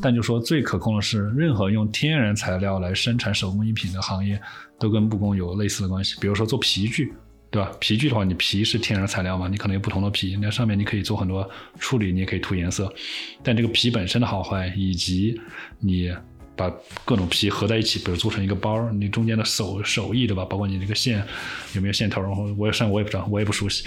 [0.00, 4.40] 但就说最可控的是，任何用天然材料来生产手工艺品的行业，
[4.78, 6.16] 都跟木工有类似的关系。
[6.20, 7.12] 比如说做皮具，
[7.50, 7.70] 对吧？
[7.78, 11.48] 皮具的话，你皮是天然材料嘛，你可能有不同的皮，那上面你可以做很多
[11.78, 12.92] 处理，你也可以涂颜色。
[13.42, 15.38] 但这个皮本身的好坏，以及
[15.78, 16.10] 你
[16.62, 16.72] 把
[17.04, 20.44] 各种皮合在一起，比如做成一个包，你中间的手手艺，对吧？
[20.44, 21.24] 包括你这个线
[21.74, 23.84] 有没有线头，然后我也上我也不知道，我也不熟悉。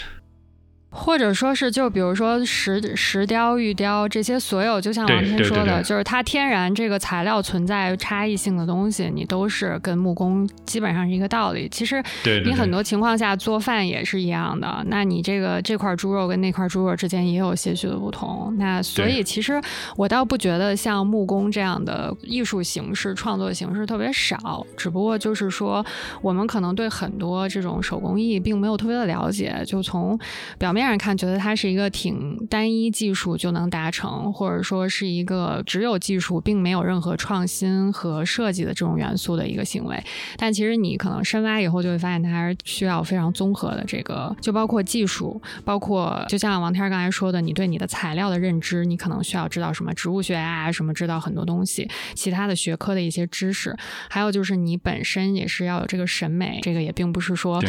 [0.98, 11.68] 或者说是，就比如说石石雕、玉雕这些，所有就像王天说的，就是它天然这个材料存在差异性的东西，你都是跟木工基本上是一个道理。
[11.70, 12.02] 其实
[12.46, 14.84] 你很多情况下做饭也是一样的。
[14.88, 18.56] 那你这个这块猪肉跟那块猪肉之间也有些许的不同。
[18.58, 19.62] 那所以其实
[19.98, 25.86] 我倒不觉得像木工这样的艺术形式、创作形式特别少，只不过就是说
[26.22, 30.18] 我们可能对很多这种手工艺并没有特别的了解，就从
[30.58, 30.85] 表面。
[30.86, 40.02] 上看觉得它是一个挺单一技术就能达成，或者说是一个只有技术并没有任何创新和设计的这种元素的一个行为。
[40.38, 53.76] 但其实你可能深挖以后就会发现，它还是需要非常综合的这个，就包括技术，包括就像王天刚才说的，你对你的材料的认知，你可能需要知道什么植物学啊，什么知道很多东西，其他的学科的一些知识，
[54.10, 57.64] 还有就是你本身也是要有这个审美，这个也并不是说，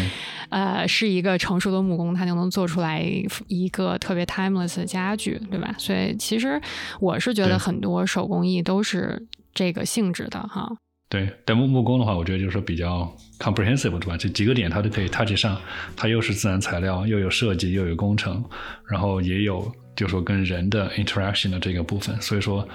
[0.48, 3.05] 呃，是一个成熟的木工他就能做出来。
[3.48, 5.74] 一个特别 timeless 的家具，对吧？
[5.78, 6.60] 所以其实
[7.00, 10.70] 我是觉得很多手工艺都是这个性质的哈。
[11.08, 14.16] 对，但木木工的话，我觉得就是说比较 comprehensive，对吧？
[14.16, 15.56] 这几个点它都可以 touch 上，
[15.94, 18.44] 它又是自然材料，又有设计，又有工程，
[18.90, 22.20] 然后也有就说跟人的 interaction 的这个部分。
[22.20, 22.68] 所以说，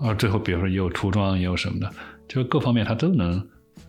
[0.00, 1.88] 啊，最后比如说也有涂装，也有什么的，
[2.26, 3.40] 就各方面它都能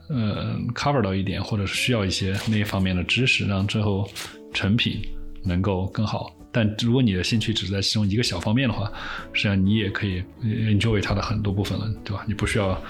[0.10, 4.08] 呃 cover 到一点，或者是需要一些那方面的知识，让最后
[4.54, 5.02] 成品。
[5.44, 8.92] 能够更好，但如果你的兴趣只是在其中一个小方面的话，
[9.34, 12.24] 实际上你也可以 enjoy 它的很多部分了，对吧？
[12.28, 12.82] 你不需要，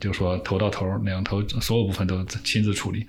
[0.00, 3.06] 就是说头到头两头所有部分都亲自处理。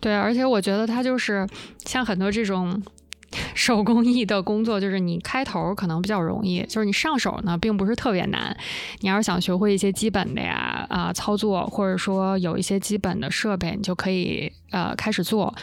[0.00, 1.46] 对，而且我觉得它就是
[1.84, 2.82] 像很多这种。
[3.54, 8.56] 手工艺的工作就是你开头可能比较容易，就是你上手呢并不是特别难。
[9.00, 15.54] 你要是想学会一些基本的呀啊操作，或者说有一些基本的设备，你就可以呃开始做。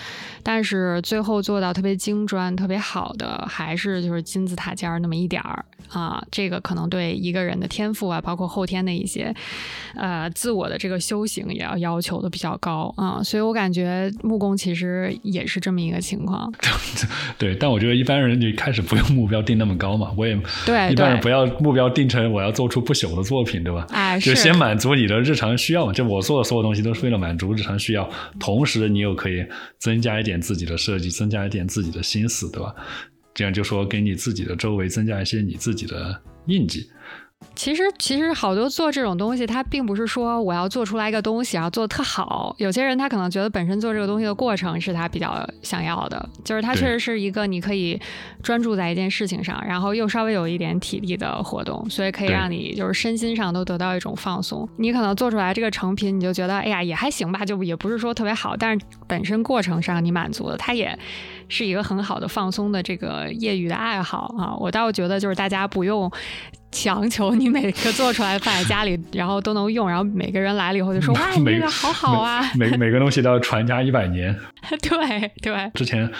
[0.43, 5.63] 但是最后做到特别精专、特别好的，还是就是金字塔尖儿那么一点儿
[5.93, 6.21] 啊。
[6.31, 9.33] 这个可能对一个人的天赋啊，包括后天的一些
[9.95, 13.21] 呃自我的这个修行，也要要求的比较高啊。
[13.23, 16.51] 所以我感觉木工其实也是这么一个情况。
[17.37, 17.55] 对。
[17.55, 20.35] 但我觉得一般人你开始不用目标定那么高嘛，我也
[20.65, 23.85] 对一般人不要目标定成我要做出不朽的作品，对吧？
[23.91, 25.93] 哎，就先满足你的日常需要嘛。
[25.93, 29.45] 就我做的所有东西都是为了满足日常需要，同时你又可以
[29.77, 32.73] 增加一点自己的设计，增加一点自己的心思，对吧？
[33.33, 36.89] 这样就说给你自己的周围增加一些你自己的印记。
[37.55, 42.55] 其实，其实好多做这种东西，它并不是说我要做出来一个东西，然后做的特好。
[42.57, 47.99] 有些人他可能觉得本身做这个东西的过程是他比较想要的，就是它确实是一个你可以
[48.41, 54.67] 专注在一件事情上，然后又稍微有一点体力的活动，所以可以让你就是身心上都得到一种放松。
[54.77, 60.97] 你可能做出来这个成品，你就觉得哎呀也还行吧，就也不是说特别好，但是本身过程上你满足了，它也
[61.47, 64.55] 是一个很好的放松的这个业余的爱好啊。
[64.57, 66.11] 我倒觉得就是大家不用。
[66.75, 74.35] 强求你每个做出来放在 家里，然后都能用，然后每个人来了以后就说：“哇，你这个好好啊！”每每个东西都要传家一百年。
[74.81, 75.71] 对对。
[75.75, 76.11] 之前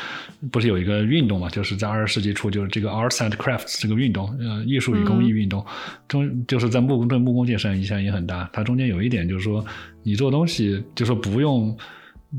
[0.51, 5.65] 不是有一个运动嘛，就是在二十世纪初，就是这个 arts and crafts 这个运动，呃，艺术与工艺运动
[6.07, 8.47] 中，就是在木工对木工界上影响也很大。
[8.53, 9.65] 它中间有一点就是说，
[10.03, 11.76] 你做东西就说不用。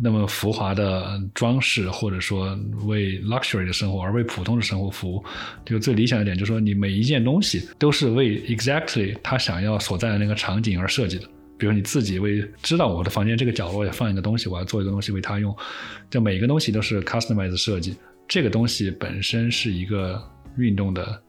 [0.02, 5.24] 那么浮华的装饰，或者说为 luxury 的生活而为普通的生活服务，
[5.64, 11.28] 就最理想一点，就是说你每一件东西都是为 exactly 他想要所在的那个场景而设计的。
[11.56, 15.56] 比如你自己为知道我的房间这个角落要放一个东西，我要做一个东西为他用，
[16.10, 17.96] 就每一个东西都是 customized 设计。
[18.26, 20.20] 这个东西本身是一个
[20.56, 21.22] 运动的，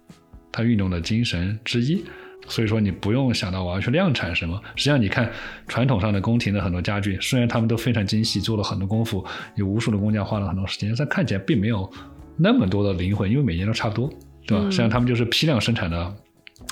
[0.51, 2.03] 它运动的精神之一。
[2.47, 4.59] 所以说你不用想到我要去量产什么。
[4.75, 5.31] 实际上你看
[5.67, 11.89] 传统上的宫廷的很多家具，虽然他们都非常精细，做了很多功夫，有无数的工匠花了很多时间，但看起来并没有
[12.37, 14.09] 那么多的灵魂，因为每年都差不多，
[14.45, 14.63] 对吧？
[14.65, 16.15] 实际上他们就是批量生产的。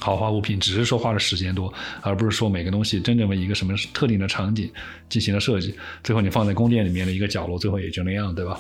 [0.04, 4.70] 豪华物品只是说花的时间多，而不是说每个东西真正为一个什么特定的场景
[5.08, 5.74] 进行了设计。
[6.04, 8.60] 最后你放在宫殿里面的一个角落，最后也就那样，对吧？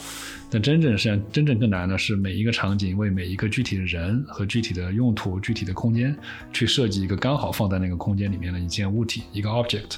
[0.49, 6.15] 但真正实际上真正更难的是每一个场景为每一个具体的人和具体的用途、具体的空间
[6.53, 9.97] 去设计一个刚好放在那个空间里面的一件物体，一个 object。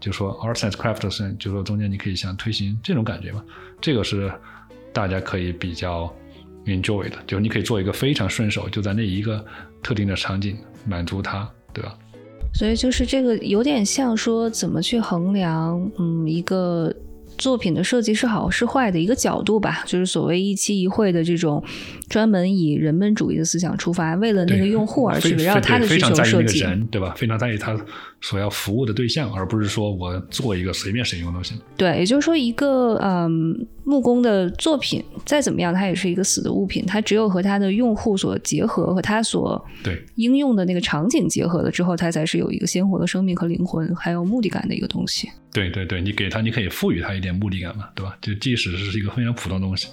[0.00, 3.44] 就说 art and craft 是，就说中间你可以想推行这种感觉嘛？
[3.80, 4.32] 这个是
[4.92, 6.12] 大家可以比较
[6.64, 9.44] enjoy 的，就是你可以做一个非常顺手，就在那一个
[9.82, 10.56] 特定的场景。
[10.84, 11.96] 满足他，对吧？
[12.54, 16.94] 所以就是这个有点像说怎么去衡量，嗯，一个。
[17.40, 21.62] 作品的设计是好是坏的一个角度吧，就是所谓一期一会的这种
[22.06, 27.14] 专门以人本主义的思想出发，为了那个用户而去围绕他的需求设计，对吧？
[27.16, 27.74] 非常在意他
[28.20, 31.56] 所要服务的对象，而不是说我做一个随便谁用都行。
[31.78, 45.30] 对，也就是说，一个嗯木工的作品再怎么样，它也是一个死的物品，它只有和它的用户所结合，和它所对应用的那个场景结合了之后，它才是有一个鲜活的生命和灵魂，还有目的感的一个东西。
[45.52, 48.16] 对对对，你给他，你可以赋予他一点目的感嘛，对吧？
[48.20, 49.88] 就即使是一个非常普通的东西。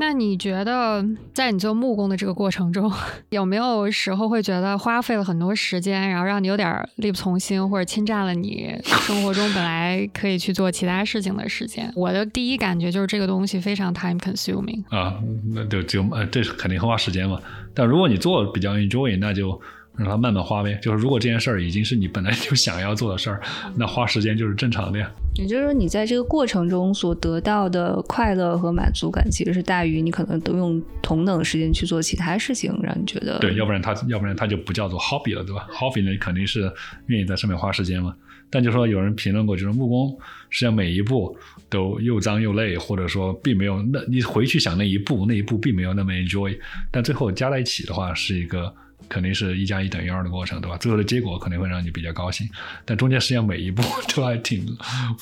[0.00, 1.04] 那你觉得，
[1.34, 2.88] 在你做木工的这个过程中，
[3.30, 11.92] 有没有时候会觉得花费了很多时间，然后让你有点力不从心，或者侵占了你生活中本来可以去做其他事情的时间？
[11.96, 15.14] 我的第一感觉就是这个东西非常 time consuming 啊，
[15.52, 17.40] 那就就呃，这是肯定会花时间嘛。
[17.74, 19.60] 但如果你做比较 enjoy，那就。
[19.98, 23.42] 让它慢慢花呗，就是如果这件事儿已经是你本来就想要做的事儿，
[23.74, 25.10] 那花时间就是正常的呀。
[25.34, 36.72] 也就是说，你在这个过程中所得到的快乐和满足感，其实是大于你可能都用同等时间去做其他事情，让你觉得对，要不然它要不然它就不叫做 hobby 了，对吧？hobby 呢肯定是
[37.06, 38.14] 愿意在上面花时间嘛。
[38.50, 40.16] 但就说有人评论过，就是木工
[40.48, 41.36] 实际上每一步
[41.68, 46.56] 都又脏又累，或者说并没有那你回去想那一步那一步并没有那么 enjoy，
[46.90, 48.72] 但最后加在一起的话是一个。
[49.08, 50.76] 肯定是一加一等于二的过程，对吧？
[50.76, 52.48] 最后的结果可能会让你比较高兴，
[52.84, 53.82] 但中间实际上每一步
[54.14, 54.66] 都还挺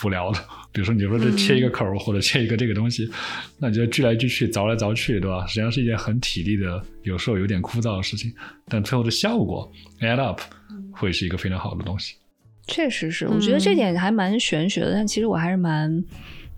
[0.05, 0.39] 无聊的。
[0.73, 3.11] 比如说，你说这切一个口或者切一个这个东西，
[3.59, 5.47] 那你就锯来锯去、凿来凿去，对吧？
[5.47, 8.33] 实际上是一件很体力的，有时候有点枯燥的事情，
[8.69, 10.41] 但最后的效果 add up
[10.93, 12.17] 会是一个非常好的东西。
[12.67, 16.05] 确实是，我觉得这点还蛮玄学的，但其实我还是蛮。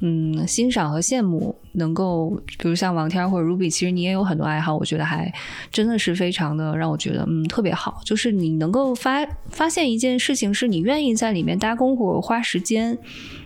[0.00, 5.32] 嗯，欣赏和羡慕能够，比如像王天或者 Ruby，其实你也有很多爱好，我觉得还
[5.72, 8.00] 真的是非常的让我觉得嗯特别好。
[8.04, 12.96] 就是你能够发发现一件事情，是你愿意在里面搭功夫、花时间，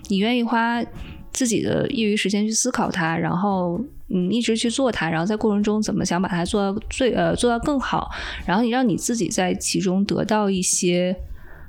[0.09, 0.85] 你愿意花
[1.33, 8.11] 自己的业余时间去思考它，然后嗯一直去做它，然后在过程中怎么想把它做到最呃做到更好，
[8.45, 11.17] 然后你让你自己在其中得到一些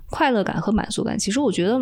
[0.10, 1.80] 快乐感和满足感，其实我觉得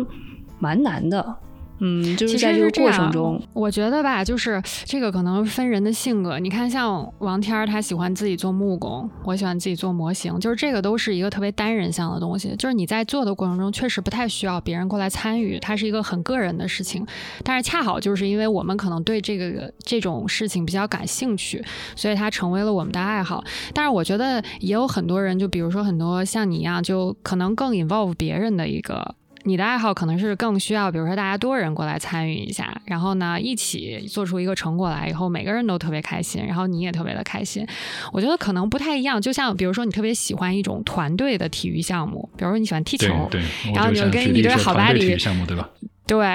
[0.60, 1.36] 蛮难的。
[1.84, 6.38] 嗯，就是在这个过程中，我觉得吧，就是这个可能分人的性格。
[6.38, 12.54] 你看，像王天儿，他喜欢自己做木工，我喜欢自己做模型，就是这个都是一个特别单人向的东西。
[12.56, 17.04] 就是你在做的过程中，确实不太需要别人过来参与，它是一个很个人的事情。
[17.42, 21.64] 但是恰好就是因为我们可能对这个这种事情比较感兴趣，
[21.96, 23.42] 所以它成为了我们的爱好。
[23.74, 29.16] 但是我觉得也有很多人，就比如说很多像你一样，就可能更 involve 别人的一个。
[29.44, 37.66] 你的爱好可能是更需要，比如说大家多人过来参与一下，然后呢一起做出一个成果来以后，每个人都特别开心，然后你也特别的开心。
[38.12, 43.28] 我觉得可能不太一样，就像比如说你特别喜欢一种团队的体育项目，比如说你喜欢踢球，
[43.74, 45.00] 然后你就跟一堆好巴黎。
[45.46, 45.91] 对，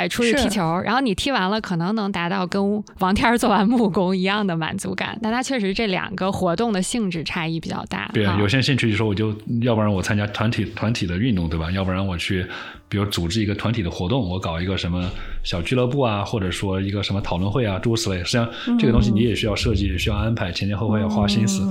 [0.09, 5.17] 出去踢球，然后你踢完了，可能能达到跟王天做完木工一样的满足感。
[5.21, 8.09] 但他确实这两个活动的性质差异比较大。
[8.13, 11.69] 对啊，有些兴趣就说我就要不然我参加团体团体的运动，对吧？
[11.71, 12.45] 要不然我去，
[12.89, 15.07] 比如组织一个团体的活动，我搞一个什么
[15.43, 18.17] 小俱乐部啊，或者说一个什么讨论会啊，诸如此类。
[18.23, 18.49] 实际上
[18.79, 21.61] 这个东西你也需要设计，也需要安排，前前后后要花心思。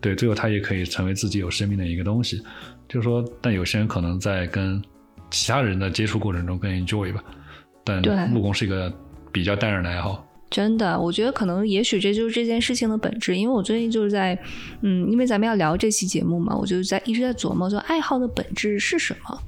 [0.00, 2.42] 对，最后它也可以成为自己有生命的一个东西。
[2.88, 4.80] 就是说，但有些人可能在跟
[5.30, 7.22] 其他人的接触过程中更 enjoy 吧。
[7.84, 8.92] 但木工是一个
[9.30, 13.36] 比较淡然的爱好，真的，我觉得可能也许这就是这件事情的本质。
[13.36, 14.36] 因为我最近就是在，
[14.80, 19.40] 嗯，因为咱们要聊这期节目嘛，我就在一直在琢磨，就爱好的本质是什么？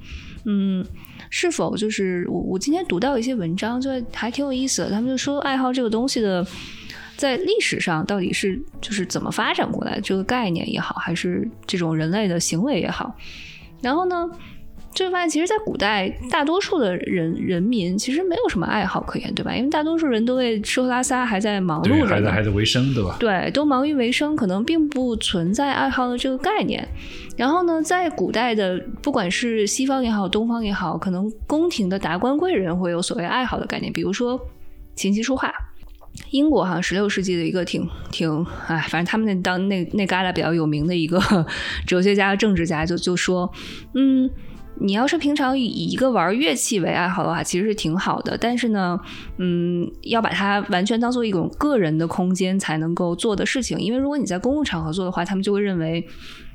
[0.45, 0.85] 嗯，
[1.29, 4.89] 是否就是我我今天读到一些文章，就还挺有意思的。
[4.89, 6.47] 他们就说，爱好这个东西的，
[7.17, 13.13] 在历史上到底是就是怎么发展过来，这个概念也好，还是这种人类的行为也好，
[13.81, 14.29] 然后呢？
[14.93, 19.55] 就会发现，其实，在古代，大多数的人人民其实没有什么爱好可言，对吧？
[19.55, 23.15] 因为大多数人都为吃喝拉撒还在忙碌着，还在还在为生，对吧？
[23.19, 26.87] 对，都忙于为生，可能并不存在爱好的这个概念。
[27.37, 34.39] 然后呢，在古代的，不管是西方也好，东方也好，可能宫廷的达官贵人会有所谓爱好的概念，比如说
[34.95, 35.53] 琴棋书画。
[36.31, 41.17] 英国好像十六世纪的一个挺挺哎，反正他们那当那那旮旯比较有名的一个
[41.87, 43.49] 哲学家、政治家就就说，
[43.93, 44.29] 嗯，
[44.79, 48.99] 你要是平常以一个玩乐器为爱好的话，其实是挺好的，但是呢，
[49.37, 56.07] 嗯，要把它完全当做一种个人的空间才能够做的事情，因为如果你在公共场合做的话，他们就会认为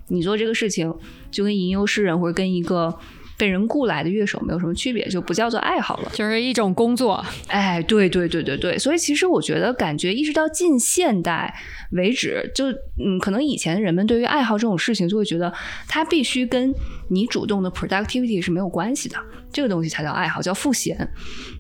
[0.09, 0.93] 你做这个事情
[1.31, 2.99] 就跟吟游诗人或者跟一个。
[3.37, 7.25] 被人雇来的乐手没有什么区别，就不叫做爱好了，就是一种工作。
[7.49, 11.53] 哎，对对对对对，所以其实我觉得，感觉一直到近现代
[11.91, 12.67] 为止，就
[13.05, 15.53] 嗯，可能以前人们对于爱好这种事情，就会觉得
[15.89, 16.73] 它必须跟
[17.09, 19.17] 你主动的 productivity 是没有关系的，
[19.53, 20.97] 这个东西才叫爱好，叫赋闲。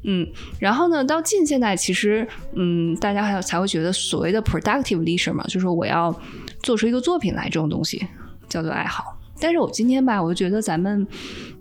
[0.04, 0.26] 嗯，
[0.60, 6.14] 然后呢，到近现代，其实嗯，大家还才会觉得所谓的 productive leisure 嘛，就是说我要
[6.62, 8.06] 做出一个作品来，这种东西
[8.48, 9.13] 叫做爱好。
[9.40, 11.06] 但是我今天吧，我就觉得咱们，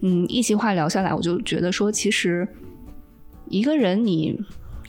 [0.02, 2.48] 嗯，一席话聊下来，我就觉得说，其实
[3.50, 4.40] 一个人你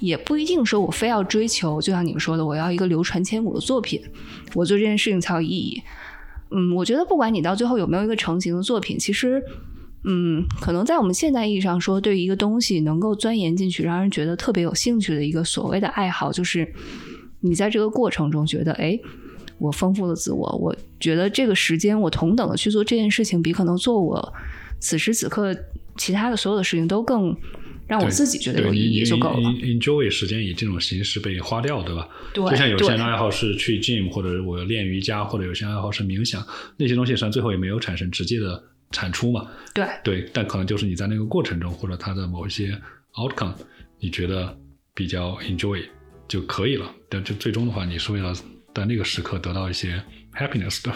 [0.00, 4.00] 也不一定说我非要追求，就像你们说的，我要一个流传千古的作品，
[4.54, 5.82] 我做这件事情才有意义。
[6.50, 9.42] 嗯，我觉得不管你到最后有没有一个成型的作品，其实，
[10.04, 16.72] 嗯，可能在我们现代意义上说，对于一个东西能够钻研进去，让人觉得特别有兴趣的一个所谓的爱好，就是
[17.40, 19.00] 你在这个过程中觉得，哎。
[19.58, 24.34] 我丰富了自我，我觉得这个时间我同等的去做这件事情，比可能做我
[24.80, 25.56] 此时此刻
[25.96, 27.34] 其他的所有的事情都更
[27.86, 29.48] 让我自己觉得有意义就够了。
[29.50, 32.08] Enjoy 时间以这种形式被花掉，对吧？
[32.32, 32.44] 对。
[32.50, 36.44] 就像有些人爱好是去 gym，或者我练瑜伽，或者有些爱好是冥想，
[36.76, 39.46] 那些东西实际上最后也没有产生直接的产出嘛。
[39.74, 39.86] 对。
[40.02, 42.76] 对，但可能就是你在那个过程中，或者它的某一些
[43.14, 43.54] outcome，
[44.00, 44.56] 你觉得
[44.94, 45.82] 比较 enjoy
[46.26, 46.90] 就可以了。
[47.08, 48.34] 但就最终的话，你是为了。
[48.74, 50.02] 在那个时刻得到一些
[50.34, 50.92] happiness 的。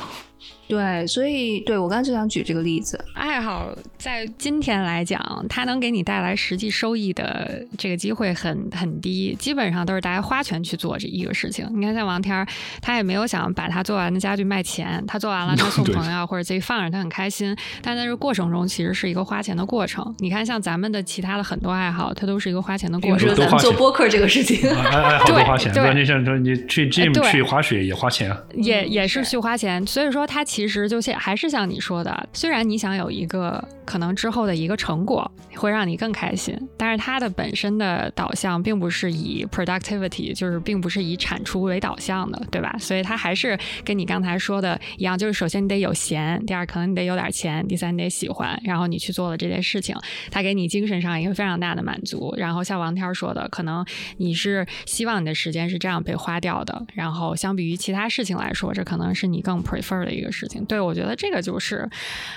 [0.69, 5.19] 对，所以对我刚才就想举这个例子，爱好在今天来讲，
[5.49, 11.66] 它能给你带来实际收益的这个机会很很低，基本上都是大家花钱去做这一个事情。
[11.74, 12.47] 你看，像王天儿，
[12.82, 17.57] 他也没有想把他做完的家具卖钱，他做完了 他送朋友或者自己放着，他很开心。
[17.81, 20.15] 但在这过程中，其实是一个花钱的过程。
[20.19, 23.19] 你看，像咱们的其他的很多爱好，它都是一个花钱的过程。
[23.19, 25.73] 比如说咱们做播客这个事情，爱好都花钱。
[25.73, 29.86] 对，你像说你去 gym 去滑雪也花钱啊，也也是去花钱。
[29.86, 42.74] 所以说，他其其实就像还是像你说的，虽然你想有一个可能之后的一个成果会让你更开心，但是它的本身的导向并不是以 productivity，就是并不是以产出为导向的，对吧？
[42.80, 49.94] 所以它还是跟你刚才说的一样，就是首先你得有闲，第二可能你得有点钱，第三你得喜欢，然后你去做了这件事情，
[50.28, 52.35] 它给你精神上一个非常大的满足。
[52.36, 53.86] 然后像王天说的，可能
[54.16, 60.47] 你是希望你的时间是这样被花掉的，然后相比于其他事情来说，这可能是你更 prefer 的一个事。
[60.66, 60.94] 对我。
[60.94, 61.88] 觉得这个就是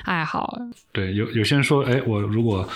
[0.04, 0.56] 爱好。
[0.92, 2.68] 对，有有些人说，哎，我如果。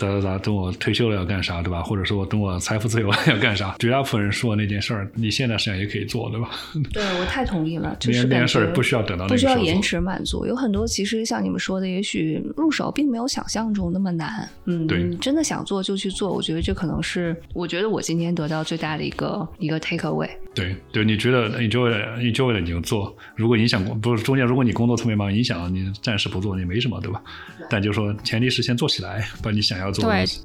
[0.00, 0.38] 咋咋咋？
[0.38, 1.82] 等我退休了要干啥，对吧？
[1.82, 3.76] 或者说我等我财富自由了要干啥？
[3.78, 6.50] 绝大部分人说那件事儿，你现在实际上也可以做，对吧？
[6.92, 7.96] 对，我太同意了。
[8.00, 10.46] 就是那件事儿不需要等到不需要延迟满足。
[10.46, 14.48] 有很多其实像你们说的，也许入手并没有想象中那么难。
[14.64, 16.32] 嗯，对，你真的想做就去做。
[16.32, 20.30] 我觉得这可能是我觉得我今天得到最大的一个一个 take away。
[20.54, 23.14] 对对，你觉得你就为了你就为了你就做。
[23.36, 27.22] 如果影响不是中间，如果你工作特别忙，影响你暂时不做也没什么，对吧？
[27.68, 30.42] 但就说前提是先做起来，把你想要做的东西。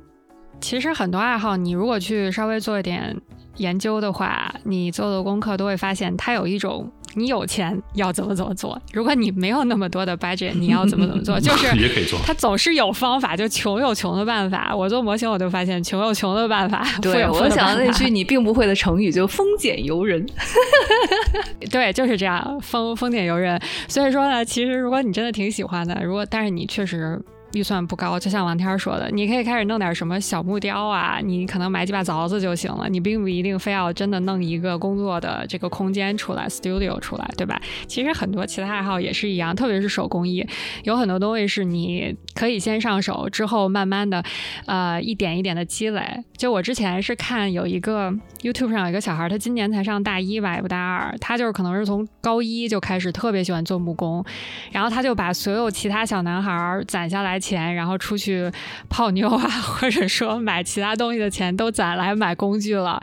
[0.61, 3.15] 其实很多爱好，你如果去稍微做一点
[3.57, 8.81] 研究的话，你做的功课都会发现，它有一种你有钱要怎么怎么做。
[8.93, 12.17] 如果你没有那么多的 budget，你要怎么怎么做， 就是也可以做。
[12.25, 14.73] 它总是有方法，就穷有穷的办法。
[14.73, 16.87] 我做模型，我就发现穷有穷的办法。
[17.01, 20.25] 对，我想到那句你并不会的成语，就丰俭由人。
[21.69, 23.61] 对，就是这样，丰丰俭由人。
[23.89, 27.21] 所以说呢，其实如果你真的挺喜欢的，如果但是你确实。
[27.55, 37.57] 预算不高，就像王天说的，你可以开始弄点什么小木雕啊，你可能买几把凿子就行了，你并不一定非要真的弄一个工作的这个空间出来，studio 出来，对吧？
[37.87, 40.45] 其实很多其他爱好也是一样，特别是手工艺，
[40.83, 44.21] 有很多东西是你可以先上手，之后慢慢的，
[44.65, 46.03] 呃，一点一点的积累。
[46.37, 48.11] 就我之前是看有一个
[48.41, 54.21] YouTube 上有一个小孩，他今年才上大一吧，也不大二，他就是可能是从高一就开始特别喜欢做木工，
[54.73, 57.39] 然后他就把所有其他小男孩攒下来。
[57.45, 58.51] 钱，然后出去
[58.89, 63.01] 泡妞啊， 或者说买其他东西的钱都攒来买工具了。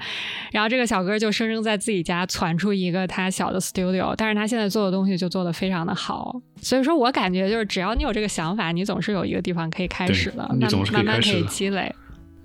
[0.50, 6.40] 然后这个小哥就生生在自己家攒出一个他小的 studio，但是他现在做的东西就做的非常的好。
[6.60, 11.94] 所以说我感觉就是只要你有这个想法，你总是有一个地方可以开始的，你总是慢慢可以积累。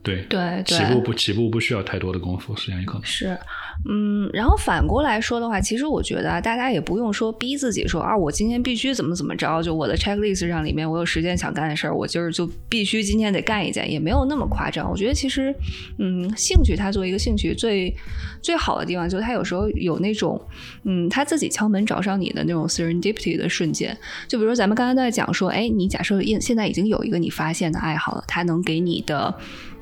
[0.04, 3.38] 对对，起步不起步不需要太多的功夫，实际上有可能是。
[3.86, 14.90] 嗯，然后反过来说的话，其实我觉得啊，大家也不用说逼自己说啊，我今天必须怎么怎么着，就我的 checklist 上里面我有十件想干的事儿，我今儿就必须今天得干一件，也没有那么夸张。
[14.90, 15.54] 我觉得其实，
[16.00, 17.96] 嗯，兴趣它作为一个兴趣，最
[18.42, 20.42] 最好的地方就是它有时候有那种，
[20.84, 23.98] 嗯，他自己敲门找上你的那种 serendipity 的瞬间。
[24.28, 29.34] 就比如说咱们刚才在讲说，哎，你假设现现在已经有一个你发现的爱好了，它能给你的。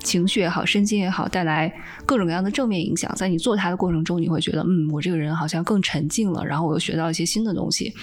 [0.05, 1.73] 情绪也好，身心也好，带来
[2.05, 3.11] 各种各样的正面影响。
[3.15, 6.45] 在你做它的过程中，你会觉得，嗯，我这个人好像更沉静了。
[6.45, 7.93] 然后我又学到一些新的东西，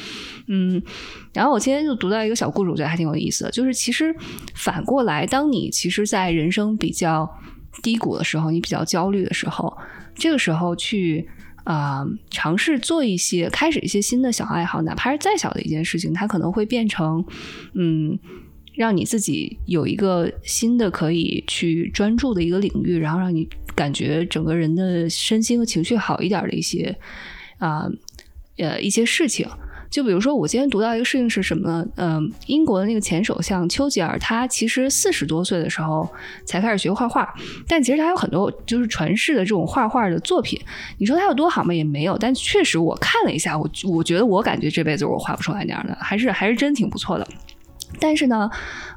[0.49, 0.83] 嗯。
[1.33, 3.51] 然后我今天就读到一个小故事，我觉得还挺有意思的。
[3.51, 4.15] 就是其实
[4.55, 7.31] 反过来，当你其实，在人生比较
[7.83, 9.75] 低谷的时候，你比较焦虑的时候，
[10.15, 11.27] 这个时候去
[11.65, 17.25] 啊尝试做一些，开始一些新的小爱好，哪怕是再小的一件事情，它可能会变成，
[17.75, 18.19] 嗯。
[18.83, 26.99] 让你自己有一个新的可以去专注的一个领域，然后让你感觉整个人的身心和情绪好一点的一些
[27.59, 27.89] 啊
[28.57, 29.47] 呃一些事情。
[29.89, 31.87] 就比如说，我今天读到一个事情是什么呢？
[31.97, 36.09] 嗯，英国的那个前首相丘吉尔，他其实四十多岁的时候
[36.47, 37.29] 才开始学画画，
[37.69, 40.59] 但其实他有很多就是传世的这种画画的作品。
[40.97, 41.75] 你说他有多好吗？
[41.75, 42.17] 也没有。
[42.17, 47.29] 但确实，我看了一下，我我觉得我感觉这辈子我画不出来那样的，还是还是真挺不错的。
[48.01, 48.51] 但是呢，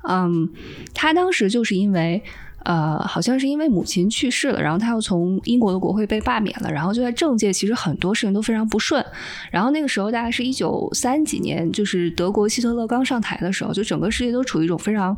[0.07, 0.49] 嗯，
[0.93, 2.21] 他当时就是因为，
[2.63, 9.05] 呃，好像是因为母亲去世了，然后他又从英国的国会被罢免了，然后就在政界其实很多事情都非常不顺。
[9.51, 15.15] 然后那个时候大概是一九三几年，就是德国希特勒刚上台的时候，就整个世界都处于一种非常，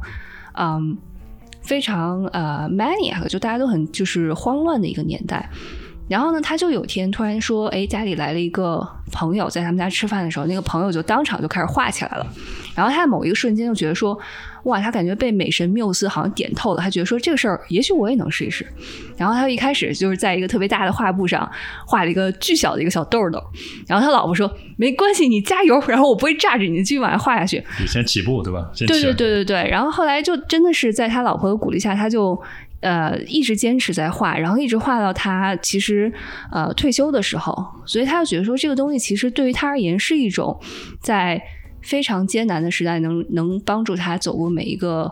[0.53, 0.97] 嗯，
[1.61, 5.49] 非常呃 maniac，就大家都很就是慌乱的一个年代。
[6.07, 12.25] 然后呢，他就有天突然说：“哎，家里来了一个朋友，在他们家吃饭的时候，那个朋友就当场就开始画起来了。
[12.73, 14.17] 然后他在某一个瞬间就觉得说，
[14.63, 16.81] 哇，他感觉被美神缪斯好像点透了。
[16.81, 18.65] 他觉得说这个事儿，也许我也能试一试。
[19.17, 21.49] 然后他一开始就是在一个特别大的画布上
[21.85, 23.43] 画了一个巨小的一个小豆豆。
[23.87, 27.61] 然后他老婆说：没关系，你加油，然后我不会炸着你，继续往下画下去。
[27.81, 28.69] 你先起步，对吧？
[28.77, 29.69] 对对对对对。
[29.69, 32.39] 然后后来就真的是在他老婆的鼓励下，他就。
[32.79, 36.13] 呃，一直坚持在画，然后一直画到他其实
[36.51, 40.59] 呃退休的时候，所以他就觉得说这个东西其实对于他而言是一种
[41.01, 41.41] 在
[41.81, 45.11] 非常艰难的时代能能帮助他走过每一个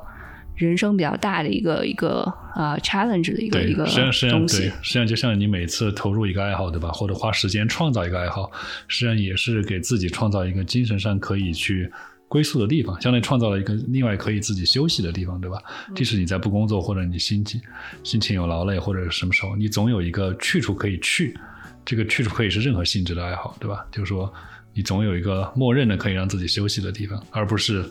[0.56, 2.22] 人生比较大的一个一个
[2.54, 3.86] 啊 challenge 的一个一个
[4.30, 4.72] 东西。
[4.82, 6.90] 实际上就像你每次投入一个爱好，对吧？
[6.92, 8.52] 或者花时间创造一个爱好，
[8.88, 11.92] 实际上也是给自己创造一个精神上可以去。
[12.28, 15.62] 归宿的地方，相当于创造了一个另外可以自己休息的地方，对吧？
[15.96, 17.62] 即使你在不工作，或者你心情
[18.04, 21.38] 心情有劳累，或者什么时候，你总有一个去处可以去。
[21.86, 23.86] 这个去处可以是任何性质的爱好，对吧？
[23.92, 24.34] 就是说，
[24.74, 27.88] 你总有一个默认的可以让自己休息的地方，而不是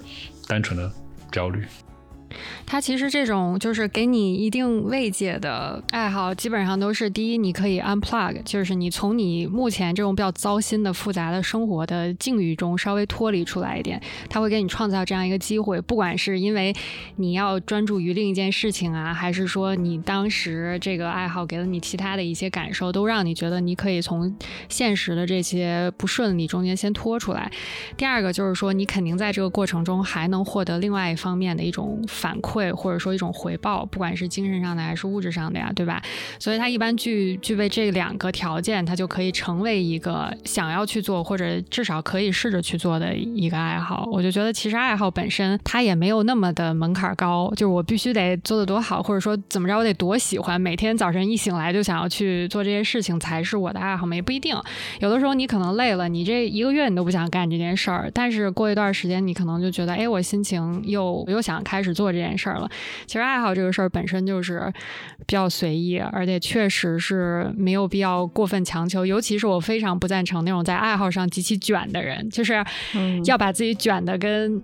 [0.48, 0.90] 单纯的
[1.30, 1.64] 焦虑。
[2.66, 15.80] 它其实这种就是给你一定慰藉的爱好，基本上都是第一，你可以 unplug，就是你从你目前这种比较糟心的、复杂的生活的境遇中稍微脱离出来一点，它会给你创造这样一个机会。
[15.82, 16.74] 不管是因为
[17.16, 24.34] 你要专注于另一件事情啊，还是说你当时这个爱好给了你其他的一些感受，都让你觉得你可以从
[24.68, 27.50] 现实的这些不顺利中间先脱出来。
[27.96, 32.02] 第二个就是说，你肯定在这个过程中还能获得另外一方面的一种。
[32.24, 36.02] 反馈或者说一种回报，不管是精神上的还是物质上的呀，对吧？
[36.38, 44.08] 所以它一般具具备这两个条件，它就可以成为一个想要去做或者至少可以试着去做的一个爱好。
[44.10, 54.16] 我就觉得其实爱好本身它也没有那么的门槛高，就是我必须得做的多好，或者说怎么着我得多喜欢，每天早晨一醒来就想要去做这些事情才是我的爱好吗？
[54.16, 54.56] 也不一定。
[55.00, 62.13] 有的时候你可能累了，你这一个月你都不想干这件事儿，但是过一段时间你可能就觉得，哎，我心情又又想开始做。
[62.14, 62.70] 这件事儿了，
[63.06, 64.72] 其实爱好这个事儿本身就是
[65.26, 69.04] 比较随意，而且确实是没有必要过分强求。
[69.04, 72.64] 尤其是我非常不赞成那种在爱好上极其卷的人，就是
[73.26, 74.62] 要把自己卷的跟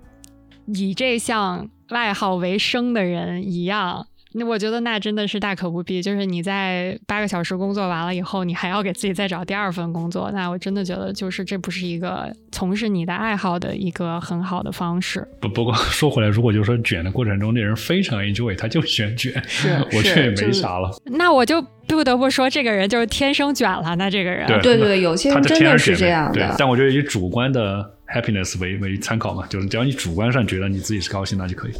[0.66, 4.06] 以这项爱好为生的人一样。
[4.32, 6.00] 那我觉得那真的是大可不必。
[6.00, 15.26] 就是你在八个小时工作完了以后，你还要给自己再找第二份工作，那我真的觉得就是这不是一个从事你的爱好的一个很好的方式。
[15.40, 20.90] 不不过说回来，如果就是说卷的过程中那人非常 enjoy，他就喜欢卷， 是我这也没啥了。
[21.06, 23.96] 那我就不得不说，这个人就是天生卷了。
[23.96, 26.54] 那这个人，对对对，有些人真的是这样的。
[26.56, 31.72] 但我觉得以主观的 happiness 为为参考嘛，就是只要你主观上觉得你自己是高兴，那就可以。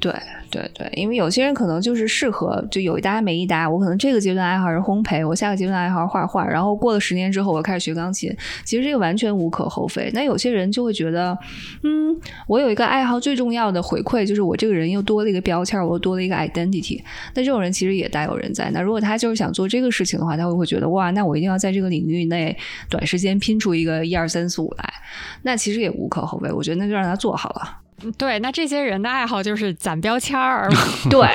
[0.00, 0.14] 对
[0.48, 3.68] 对对，因为有些人可能就是适合就有一搭没一搭。
[3.68, 8.32] 我可能这个阶段爱好是烘焙，我下个阶段爱好是画画，然后过了十年之后我开始学钢琴。
[8.64, 10.08] 其实这个完全无可厚非。
[10.14, 11.36] 那有些人就会觉得，
[11.82, 12.16] 嗯，
[12.46, 17.02] 我有一个爱好，最重要的回馈就是我这个人又多了一个标签，我又多了一个 identity。
[17.34, 18.70] 那这种人其实也大有人在。
[18.70, 22.56] 那如果他就是想做这个事情的话，他会会觉得哇，那我一定要在这个领域内
[22.88, 24.94] 短时间拼出一个一二三四五来。
[25.42, 26.52] 那其实也无可厚非。
[26.52, 27.87] 我觉得那就让他做好了。
[28.16, 30.68] 对，那这些人的爱好就是攒标签儿，
[31.10, 31.28] 对，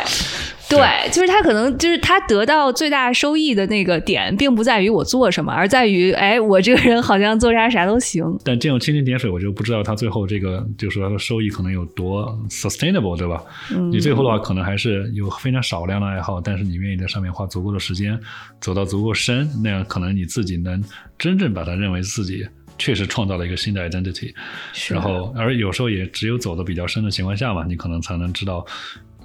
[0.69, 8.23] 对，就是他可能就是他得到最大收益的那个点，并不在于我做什么，而在于哎，我这个人好像做啥啥都行。
[8.45, 13.43] 但这种蜻蜓点水，我就不知道他最后这个就是说他的收益可能有多 sustainable，对吧？
[13.91, 18.17] 你最后的话可能还是有非常少量的爱好，但是你愿意在上面花足够的时间，
[18.61, 20.81] 走到足够深，那样可能你自己能
[21.19, 22.47] 真正把它认为自己。
[22.77, 24.33] 确实创造了一个新的 identity，
[24.89, 28.65] 然后而有时候也只有走的比较深的情况下嘛，你可能才能知道，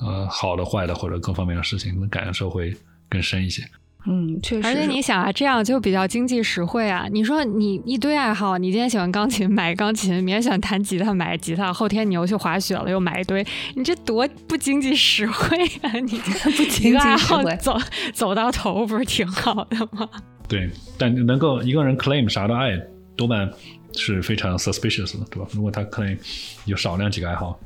[0.00, 2.74] 呃，好的、坏的或者各方面的事情，可能感受会
[3.08, 3.62] 更深一些。
[4.06, 4.66] 嗯，确实。
[4.66, 7.06] 而且你想啊，这样就比较经济实惠啊。
[7.10, 13.44] 你说你一堆爱好，你今天喜欢钢琴，买钢琴；明天喜欢弹吉他，买吉他；后天你又去滑雪了，又买一堆，
[13.74, 15.90] 你这多不经济实惠啊！
[15.98, 17.76] 你不经济实惠，走
[18.14, 20.08] 走到头不是挺好的吗？
[20.48, 22.80] 对，但能够一个人 claim 啥都爱。
[23.18, 23.50] 多半
[23.96, 25.48] 是非常 suspicious 的，对吧？
[25.52, 26.16] 如果他可能
[26.64, 27.58] 有少量几个爱好，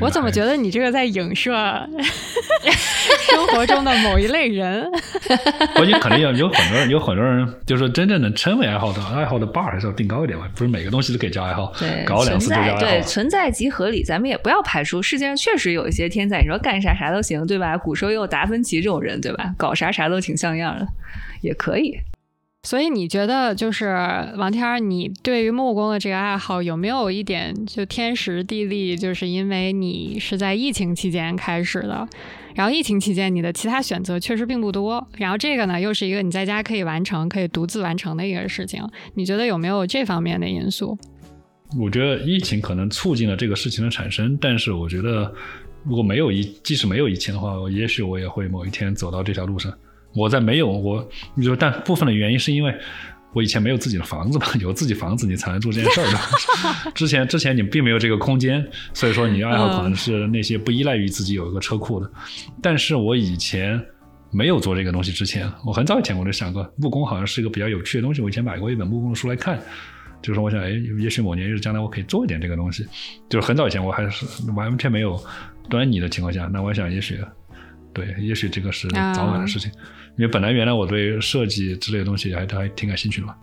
[0.00, 1.50] 我怎么觉得你这个在影射
[3.28, 4.88] 生活中的某一类人？
[5.74, 12.78] 关键肯定有有很多人，有很多人就是真正能称为爱好的爱好的 bar 还是要定高一点吧，不是每个东西都可以叫爱好，对，搞两次就叫爱好。
[12.78, 17.76] 对，存在即合理，咱们也不要排除世界上确实有一些天才，你说干啥啥都行，对吧？
[17.76, 19.52] 古时候也有达芬奇这种人，对吧？
[19.56, 20.86] 搞啥啥都挺像样的，
[21.40, 21.98] 也可以。
[22.62, 23.86] 所以你觉得就是
[24.36, 28.94] 王天儿，你对于木工的这个爱好有没有一点就天时地利？
[28.94, 32.06] 就是因为你是在疫情期间开始的，
[32.54, 38.86] 然后疫情期间你的其他选择确实并不多，然后这个呢又是一个你在家可以完成、可以独自完成的一个事情。
[39.14, 40.98] 你觉得有没有这方面的因素？
[41.78, 45.32] 我觉得疫情可能促进了这个事情的产生，但是我觉得
[45.84, 49.72] 如果没有疫，即使没有疫情的话，也许我也会某一天走到这条路上。
[50.14, 52.74] 我在没有我，你说，但部分的原因是因为
[53.32, 56.90] 我以前没有自己的房子嘛，有自己房子你才能做这件事儿的。
[56.94, 62.10] 之前之前你并没有这个空间，所以说你爱好可能是那些不依赖于自己有一个车库的。
[62.60, 63.80] 但是我以前
[64.32, 68.20] 没有做这个东西之前，我很早以前我就想过木工好像是一个比较有趣的东西。
[68.20, 69.56] 我以前买过一本木工的书来看，
[70.20, 72.84] 就是说我想，哎，也许某年日将来我可以做一点这个东西。
[73.28, 74.26] 就是很早以前我还是
[74.56, 75.22] 完全没有
[75.68, 77.20] 端倪的情况下，那我想也许
[77.92, 79.70] 对，也许这个是早晚的事情。
[80.20, 83.34] 因为本来原来我对设计之类的东西还还挺感兴趣的嘛。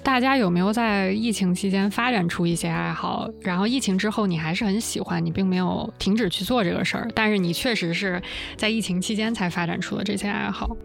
[0.00, 3.28] 大家有没有在疫情期间发展出一些爱好？
[3.40, 8.22] 然后疫情之后你还是很喜欢，你并没有停止去做这个事儿，但是你确实是
[8.54, 10.76] 在疫情期间才发展出了这些爱好。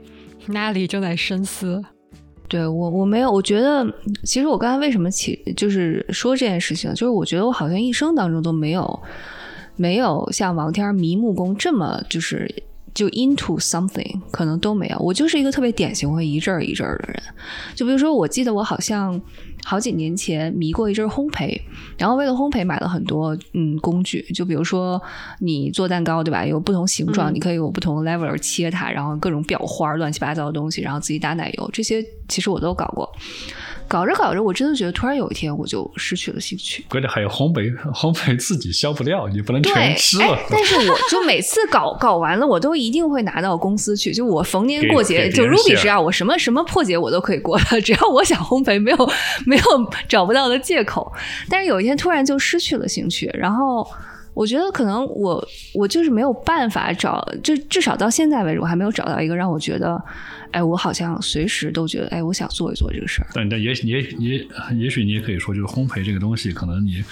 [0.48, 1.80] 那里正在深思。
[2.48, 3.86] 对我我没有，我觉得
[4.24, 9.00] 其实我刚才为什么起就是说这件事情，就是我觉得我好像一生当中都没有
[9.76, 12.52] 没有像王天迷木工这么就是。
[13.00, 17.24] 就 into something 可能都没有，我就是一个特别典型会一阵儿一阵儿的人。
[17.74, 19.22] 就比如说，我记得我好像
[19.64, 21.58] 好几年前迷过一阵烘焙，
[21.98, 24.22] 然后为了烘焙买了很多嗯工具。
[24.36, 25.02] 就比如说
[25.40, 33.10] 你做蛋糕对吧，有不同形状，你可以有不同的 level 切它，然后各种裱花乱七八糟的东西，然后自己打奶油，这些其实我都搞过。
[33.90, 36.86] 搞着搞着，我真的觉得突然有一天我就失去了兴趣。
[36.88, 40.38] 关键还有烘焙，烘焙自己消不掉，你不能全吃了。
[40.50, 44.14] 但是我就每次搞搞完了，我都一定会拿到公司去。
[44.14, 49.12] 就我逢年过节，就 Ruby 是啊，我什么什么破节我都可以过的，只要我想烘焙，没有
[49.48, 49.64] 没有
[50.08, 51.12] 找不到的借口。
[51.50, 53.86] 但是有一天突然就失去了兴趣，然后
[54.40, 60.02] 我觉得可能我我就是没有办法找，就至少到现在为止，我还没有找到一个让我觉得。
[60.52, 63.28] 哎，我好像随时都觉得，哎，我想做一做这个事儿。
[63.36, 67.04] 但但也也也也许你也可以说，就是烘焙这个东西，可能你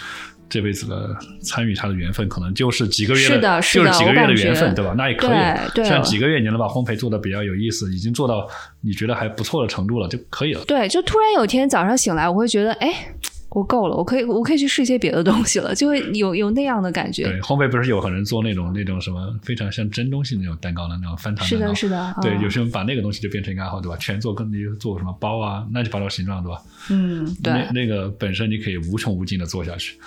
[0.49, 4.95] 这辈子的参与它的缘分，可能就是几个月的，就是几个月的缘分，对吧？
[4.97, 8.47] 那也可以，像几个月你能把烘焙做的比较有意思，已经做到
[8.81, 10.63] 你觉得还不错的程度了，就可以了。
[10.65, 13.13] 对，就突然有一天早上醒来，我会觉得，哎。
[13.49, 17.23] 我够了，我可以，我可以去试一些别的东西了，就会有有那样的感觉。
[17.23, 22.15] 对，烘焙不是有很多人做那种那种什么非常像真东西那种蛋糕的那种翻糖蛋糕，是的，是的。
[22.21, 23.97] 对，有些人把那个东西就变成一个爱好，对吧？
[23.97, 26.61] 全做跟你做什么包啊，乱七八糟形状，对吧？
[26.89, 27.53] 嗯，对。
[27.53, 29.97] 那那个本身你可以无穷无尽的做下去，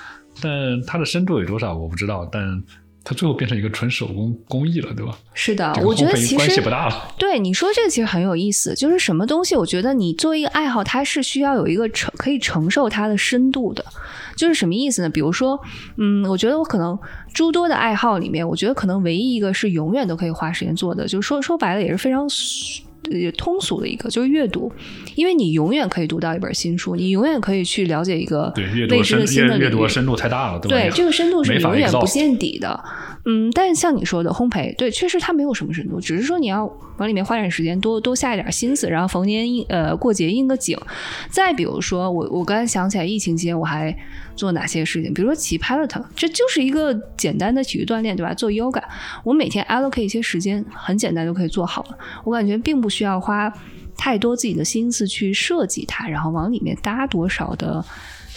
[0.41, 0.53] 但
[0.87, 2.63] 它的深度有多少我不知道，但
[3.03, 5.17] 它最后变成一个纯手工工艺了，对吧？
[5.35, 7.15] 是的这，个我觉得其实系不大了。
[7.19, 13.85] 对你说这个其实很有意思，就是什么东西，我觉得你作为一个爱好，它是需要有一个承可以承受它的深度的。
[14.37, 15.11] 就是什么意思呢？
[15.11, 15.61] 比如说，
[15.99, 16.99] 嗯，我觉得我可能
[17.35, 22.27] 诸多的爱好里面，我觉得可能唯一一个是永远都可以花时间做的，就是说说白了也是非常
[23.05, 24.73] 俗呃通俗的一个，就是阅读，
[25.15, 29.89] 因为你永远可以读到一本新书，你永远可以去了解一个对，未知的新的领域阅阅读。
[29.89, 32.85] 深度太大了，对这个深度是永远不见底的。
[33.27, 36.65] 嗯，但是像你说的烘焙，对，确实它没有什么深度，只是说你要
[36.97, 40.79] 往里面花点时间，多多下一点心思，然后逢年应呃过节应个景。
[41.29, 43.95] 再比如说，我我刚才想起来，疫情期间我还
[44.41, 45.13] 做哪些事情？
[45.13, 48.33] 比如说骑 Peloton，这就是一个简单的体育锻炼，对吧？
[48.33, 48.83] 做 yoga，
[49.23, 51.99] 我每天 allocate 一些时间，很简单就可以做好了。
[52.25, 53.53] 我感觉并不需要花
[53.99, 57.85] 太多自己的心思去设计它，然后往里面搭多少的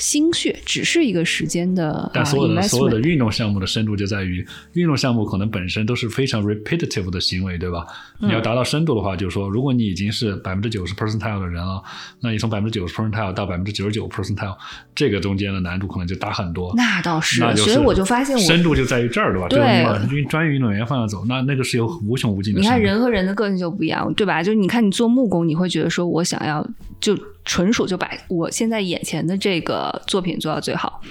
[0.03, 2.99] 心血，只是一个时间的啊但所有的、所有的。
[2.99, 7.85] 运动项目的深度就在于，运动项目可能本身都是非常 repetitive 的行为，对吧？
[8.19, 11.81] 嗯你要达到深度的话，就是说，如果你已经是百分之九十 percentile 的人了，
[12.19, 14.55] 那你从百分之九十 percentile 到百分之九十九 percentile，
[14.93, 16.73] 这个中间的难度可能就大很多。
[16.75, 19.47] 那倒是，那就是所以我就发现我深度就在于这儿，对吧？
[19.47, 22.59] 对就是你往运专业运动员方向走，那那个是有无穷无尽的。
[22.59, 24.43] 你看人和人的个性就不一样，对吧？
[24.43, 26.65] 就是你看你做木工，你会觉得说我想要
[27.03, 27.13] 就
[27.43, 31.01] 纯属就把我现在眼前的这个作品做到最好。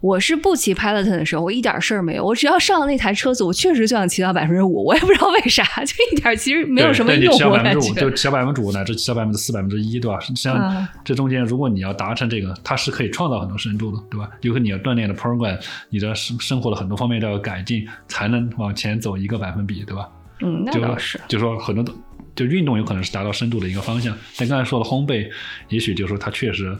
[0.00, 2.24] 我是不骑 Peloton 的时候，我一点事儿没有。
[2.24, 7.34] 我只要上了那台车子，我确实就想骑到百分之五，我也不知道为啥，就一点其实没有什么用。
[7.34, 8.16] 我感百分之五，就觉。
[8.16, 10.18] 骑到百分之五乃至骑到百分之四、百分之一，对吧？
[10.20, 14.30] 实际上嗯这中间，如果你要达成这个，它是可以创造很多深度的，对吧？
[14.40, 15.58] 有可能你要锻炼的 program，
[15.90, 20.08] 你的生生活的很多方面都要改进，才能往前走一个百分比，对吧？
[20.40, 21.20] 嗯，那就倒是。
[21.28, 21.92] 就说很多的
[22.36, 25.28] 就运动有可能是达到深度的一个方向，但刚才说的烘焙，
[25.70, 26.78] 也许就是说它确实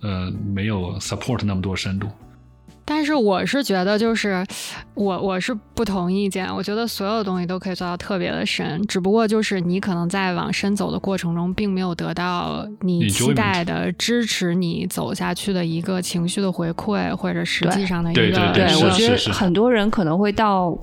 [0.00, 2.08] 呃没有 support 那么多深度。
[2.84, 4.44] 但是我是觉得，就是
[4.94, 6.46] 我我是不同意见。
[6.54, 20.76] 我觉得所有东西都可以做到特别的深，只不过就是你可能在往深走的过程中，并没有得到你期待的支持你走下去的一个情绪的回馈，或者实际上的一个对对对，是我觉得很多人可能会到，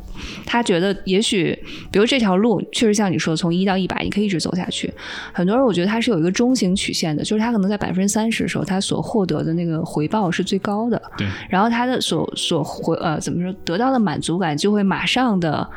[0.46, 1.58] 他觉得也许，
[1.92, 4.92] 比如这条路确实像你说，从一到一百，你可以一直走下去。
[5.34, 15.70] 很多人我觉得他是有一个中型曲线的，就是他可能在百分之三十的时候，他所获得的那个回报是最高的，对，然后他的所所回呃怎么说得到的满足感就会马上的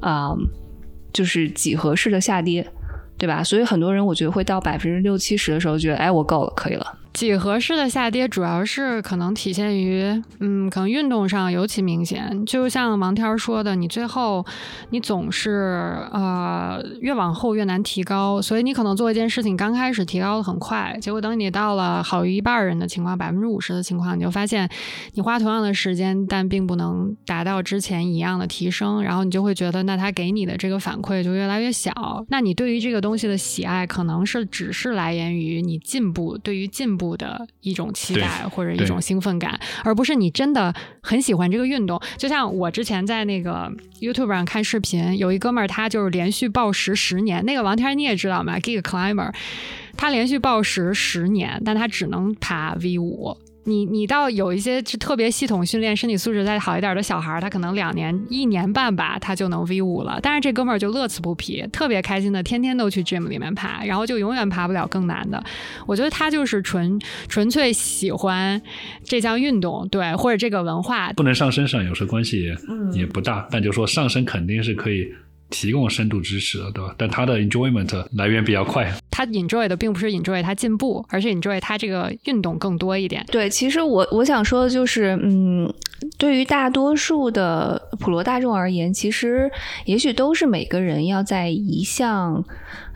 [0.00, 0.34] 啊、
[1.12, 2.66] 就是几何式的下跌。
[3.20, 3.42] 对吧？
[3.42, 6.86] 所以很多人我觉得会到百分之六七十的时候，觉得哎，我够了，可以了。
[7.18, 10.04] 几何式的下跌主要是可能体现于，
[10.38, 12.46] 嗯，可能运动上尤其明显。
[12.46, 14.46] 就像王天儿说的，你最后
[14.90, 24.70] 你总是呃越往后越难提高，所以你可能做一件事情刚开始提高的很快，结果等你到了好于一半人的情况，百分之五十的情况，你就发现
[25.14, 31.90] 你花同样的时间，但并不能达到之前一样的提升，然后你就会觉得那他给你的这个反馈就越来越小。
[32.28, 42.00] 那你对于这个东西的喜爱，可能是只是来源于你进步，对于进步的一种期待或者一种兴奋感，而不是你真的很喜欢这个运动。
[42.16, 43.70] 就像我之前在那个
[44.00, 49.32] YouTube 上看视频，有一哥们儿他就是连续暴食十年，那个王天儿你也知道嘛，Gig Climber，
[49.96, 53.36] 他连续暴食十年，但他只能爬 V 五。
[53.68, 60.18] 你你到有一些是特别系统训练、身体素质再好一点的小孩儿，他可能两年、一年半吧，他就能 V 五了。
[60.22, 65.44] 但是这哥们儿就乐此不疲，特别开心的，天天都去 gym 里面爬，然后就永远爬不了更难的。
[65.86, 68.60] 我觉得他就是纯纯粹喜欢
[69.04, 71.12] 这项运动，对，或者这个文化。
[71.12, 72.50] 不能上身上有时候关系
[72.94, 75.06] 也不大，但就说上身肯定是可以
[75.50, 76.94] 提供深度支持的，对吧？
[76.98, 83.24] 但他的 enjoyment 来源比较快，他 enjoy 的并不是 enjoy 他进步，而是 enjoy 他这个运动更多一点。
[83.30, 85.72] 对，其实我我想说的就是，嗯，
[86.18, 89.50] 对于大多数的普罗大众而言，其实
[89.86, 92.44] 也许都是每个人要在一项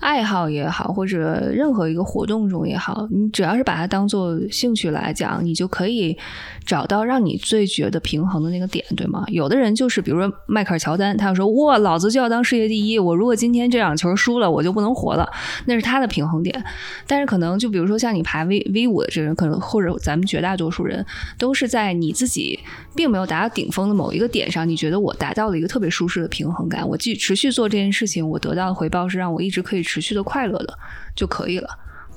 [0.02, 6.18] 爱好也好，或者任何一个活动中也好，你只要是把它当做兴趣来讲，你就可以
[6.66, 9.24] 找到让你最觉得平衡的那个点，对吗？
[9.28, 12.98] 有的人就是，比如说迈克尔乔丹，他就说：“哇，老子就要当世界第一！
[12.98, 15.24] 我如果今天这场球输了，我就不能活了。”
[15.66, 16.64] 那是他的平衡点。
[17.06, 21.06] 但是可能就比如说像你爬 V V 五的这个人，可能或者咱们绝大多数人
[21.38, 22.58] 都是在你自己
[22.96, 30.78] 并没有达到顶峰的某一个点上，你觉得我达到了一个特别舒适的平衡感，我继持续做这件事情，我得到的回报是让我一直可以持续的快乐的
[31.14, 31.68] 就可以了。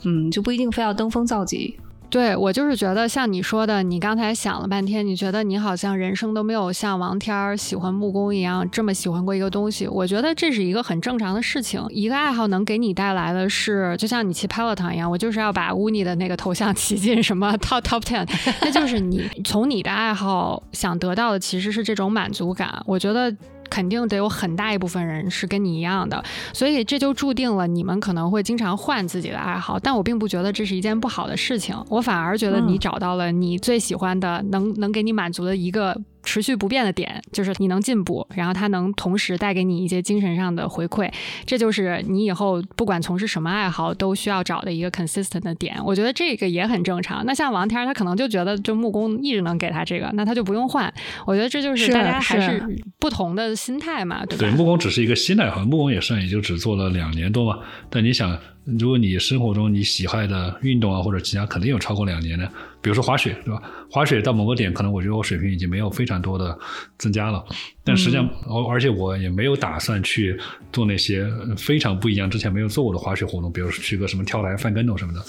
[0.05, 1.77] 嗯，就不一定非要登峰造极。
[2.07, 9.85] 对我就是觉得像你说的，你刚才想了半天，你觉得你好像人生都没有像王天儿喜欢木工一样这么喜欢过一个东西。
[9.87, 11.83] 我觉得这是一个很正常的事情。
[11.89, 18.25] 一个爱好能给你带来的是，就像你骑 Pilot 一样，我就是要把 Uni 的那个头像 骑进什么 Top Top Ten，
[18.61, 22.81] 那就是你从你的爱好想得到的其实是这种满足感。
[22.85, 23.35] 我觉得。
[23.69, 26.23] 肯定得有很大一部分人是跟你一样的，
[26.53, 29.79] 所以这就注定了你们可能会经常换自己的爱好。
[29.79, 35.95] 但我并不觉得这是一件不好的事情，我反而觉得你找到了你最喜欢的，能能给你满足的一个。
[36.25, 41.09] 持续不变的点就是你能进步，然后它能同时带给你一些精神上的回馈，
[41.45, 45.77] 这就是你以后不管从事什么爱好都需要找的一个 consistent 的点。
[45.85, 47.25] 我觉得这个也很正常。
[47.25, 50.93] 那像王天，他可能就觉得就木工一直能给他这个，那他就不用换。
[51.25, 52.61] 我觉得这就是大家还是
[52.99, 54.39] 不同的心态嘛，对吧？
[54.39, 57.59] 对，木工只是一个新爱好，木工也算也就只做了两年多嘛。
[57.89, 58.37] 但你想。
[58.79, 62.51] 如果你生活中你喜爱的运动啊或者其他，肯定有超过两年的，
[62.85, 63.59] 比如说滑雪，对吧？
[63.89, 66.55] 滑雪到某个点，可能我觉得我水平已经没有非常多的
[66.99, 67.43] 增加了，
[67.83, 70.39] 但实际上，而而且我也没有打算去
[70.71, 75.19] 做那些非常不一样之前没有做过的滑雪活动，比如说去个什么跳台、翻跟头什么的，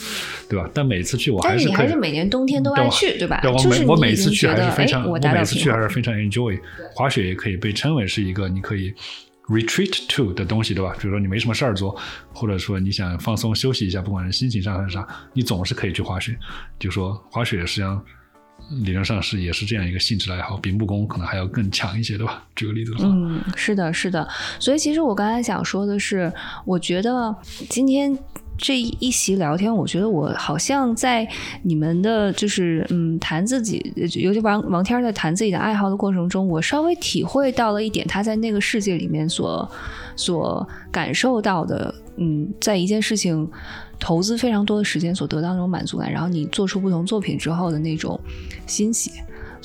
[0.50, 0.68] 对吧？
[0.74, 3.40] 但每次去我还是还是每年冬天都爱去，对吧？
[3.42, 6.60] 我每我每次去还是非常，我每次去还是非常 enjoy。
[6.94, 8.92] 滑雪也可以被称为是一个你可以。
[9.48, 10.93] Retreat to 的东西，对吧？
[10.98, 11.97] 比如说你没什么事儿做，
[12.32, 16.36] 或者说你想放松休息一下，不管是心情上还是啥，你总是可以去滑雪。
[16.78, 18.02] 就说滑雪实际上
[18.82, 22.43] 理论上是也是这样一个性质的爱好，比木工可能还要更强一些，对吧？
[22.55, 24.28] 举个例子，嗯，是的，是的。
[24.59, 26.32] 所以其实我刚才想说的是，
[26.64, 27.36] 我觉得
[27.68, 28.18] 今天。
[28.58, 31.28] 这一席聊天，我觉得我好像在
[31.62, 39.70] 你们的，就是嗯，谈自己，尤其王王天在谈自己的爱好的过程中，我稍微体会到了一点他在那个世界里面所
[40.16, 43.48] 所感受到的，嗯，在一件事情
[43.98, 48.18] 投资非常多的时间所得到那种满足感，然后你做出不同作品之后的那种
[48.66, 49.10] 欣喜。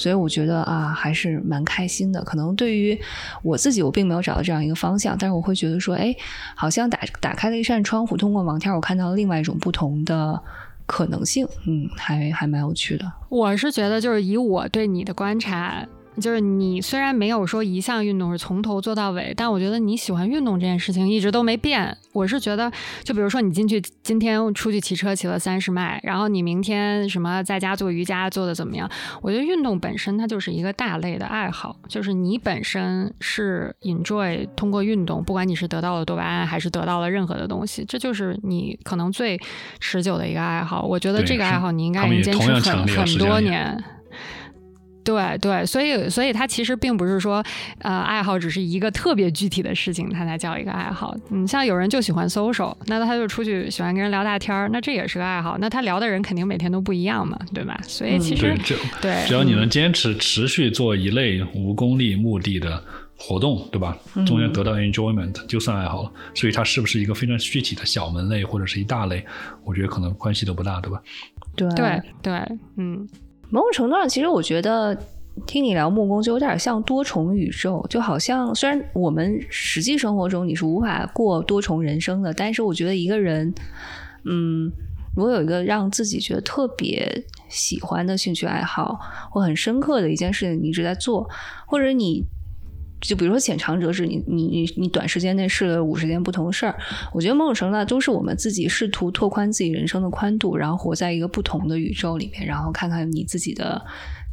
[0.01, 2.23] 所以我觉得啊，还是蛮开心的。
[2.23, 2.99] 可能对于
[3.43, 6.15] 我自己，我并没有找到这样一个方向，但是我会觉得说，哎，
[6.55, 10.41] 好像打打开了一扇窗户，通过网天，我看到了另外一种不同的
[10.87, 11.47] 可能性。
[11.67, 13.05] 嗯，还还蛮有趣的。
[13.29, 15.85] 我是觉得，就是以我对你的观察。
[16.19, 21.97] 就是你虽然没有说一项运动是从头做到尾，但我觉得你喜欢运动这件事情一直都没变。
[22.11, 22.69] 我是觉得，
[23.03, 28.89] 就比如说你进去今天出去骑车骑了三十迈，然后你明天什么在家做瑜伽做的怎么样？
[29.21, 39.39] 我觉得运动本身它就是一个大类的爱好，就是你本身是 enjoy 通过运动，不管你是得到了多巴胺还是得到了任何的东西，这就是你可能最
[39.79, 40.81] 持久的一个爱好。
[40.81, 43.81] 我觉得这个爱好你应该已经坚持很很多年。
[45.03, 47.43] 对对，所以所以它其实并不是说，
[47.79, 51.15] 呃，爱好只是一个特别具体的事情，它才叫一个爱好。
[51.29, 55.57] 嗯，像有人就喜欢 social，那他就出去喜欢跟人聊大天儿，那这也是个爱好。
[55.59, 57.79] 那他聊的人肯定每天都不一样嘛，对吧？
[57.83, 58.55] 所以其实
[59.01, 62.83] 对，只要你能坚持持续做一类无功利目的的
[63.17, 63.97] 活动，对吧？
[64.25, 66.11] 中间得到 enjoyment 就算爱好了。
[66.35, 69.25] 所以它是不是一个非常具体的小门类或者是一大类？
[69.63, 71.01] 我觉得可能关系都不大，对吧？
[71.55, 72.33] 对对对，
[72.77, 73.07] 嗯。
[73.51, 74.97] 某种程度上，其实我觉得
[75.45, 83.53] 听你聊木工就有点像多重宇宙，就好像虽然我们实际生活中你是无法过多重人生的，但是我觉得一个人，
[84.25, 84.71] 嗯，
[85.15, 88.99] 如果有一个让自己觉得特别喜欢的兴趣爱好，
[89.29, 91.29] 或很深刻的一件事情你一直在做，
[91.67, 92.25] 或者你。
[93.01, 96.75] 就比如说浅尝辄止，你你你你短时间内试了五十件不同的事儿，
[97.11, 103.81] 我觉得某种程度上都是我们自己试图拓宽自己人生的宽度，然后活在一个不同的宇宙里面，然后看看你自己的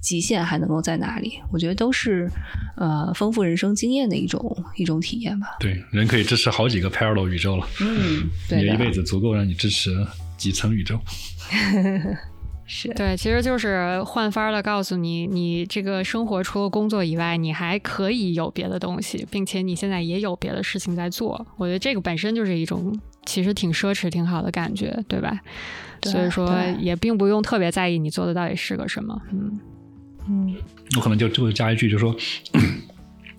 [0.01, 1.41] 极限还能够在哪里。
[1.53, 2.31] 我觉得都是
[2.77, 5.57] 呃丰富人生经验的一种一种体验吧。
[5.59, 7.67] 对，人可以支持好几个 parallel 宇宙了。
[7.81, 11.01] 嗯，你的一辈子足够让你支持几层宇宙。
[12.71, 21.47] 是对，其实就是换番的告诉你，你这个生活除了工作以外，你还可以有别的东西，并且你现在也有别的事情在做。
[21.57, 25.41] 我觉得这个本身就是一种其实挺奢侈、挺好的感觉，对吧？
[26.03, 29.19] 所以说也并不用特别在意你做的到底是个什么。
[29.33, 29.59] 嗯
[30.29, 30.55] 嗯，
[30.97, 32.15] 我可能就就会加一句，就说。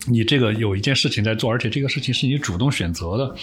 [0.08, 3.36] 你这个有一件事情在做，而且这个事情是你主动选择的，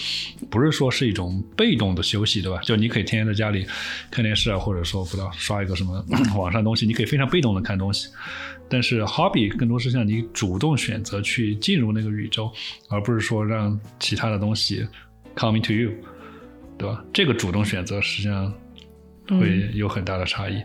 [0.49, 2.59] 不是说是一种被动的休息，对吧？
[2.61, 3.65] 就你可以天天在家里
[4.09, 6.03] 看电视啊，或者说不知道刷一个什么
[6.35, 8.09] 网上东西，你可以非常被动的看东西。
[8.67, 12.51] 但是 hobby 更多是像你主动选择去进入那个宇宙，
[12.89, 14.85] 而不是说让其他的东西
[15.35, 15.91] coming to you，
[16.77, 17.05] 对吧？
[17.13, 18.53] 这个主动选择实际上
[19.29, 20.61] 会有很大的差异。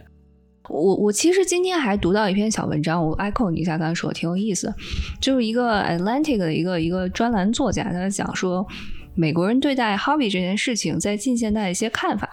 [0.73, 4.73] 我我其实今天还读到一篇小文章，我 echo 你一下，刚才说的挺有意思，
[5.21, 8.67] 就是一个 Atlantic 的一个一个专栏作家，他在讲说
[9.15, 12.27] 美国人对待 hobby 这件事情在近现代一些看法，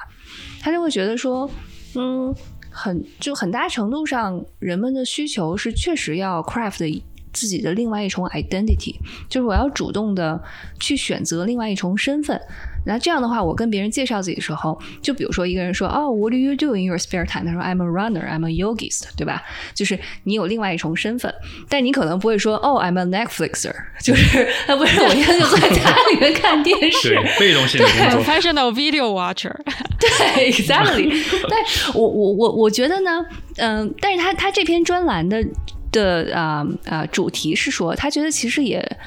[0.61, 1.49] 他就会觉得说，
[1.95, 2.33] 嗯
[2.71, 6.85] 很就很大程度上，人们的需求是确实要 craft
[7.33, 8.95] 自己的另外一重 identity，
[9.29, 10.41] 就是我要主动的
[10.79, 12.39] 去选择另外一重身份。
[12.85, 19.43] 那这样的话，我跟别人介绍自己的时候，就比如说一个人说：“哦，What do you do in your spare time？” 他说：“I'm a runner, I'm a yogist，对吧？”
[19.75, 21.31] 就是你有另外一重身份，
[21.67, 29.53] 但你可能不会说：“哦，I'm a Netflixer。”就是 他不是我现在就在家里面看电视，被动性的工作，professional video watcher。
[29.99, 31.11] 对，exactly。
[31.49, 33.23] 但我我我我觉得呢，
[33.57, 35.45] 嗯，但是他他这篇专栏的
[35.91, 38.97] 的啊啊主题是说，他觉得其实也。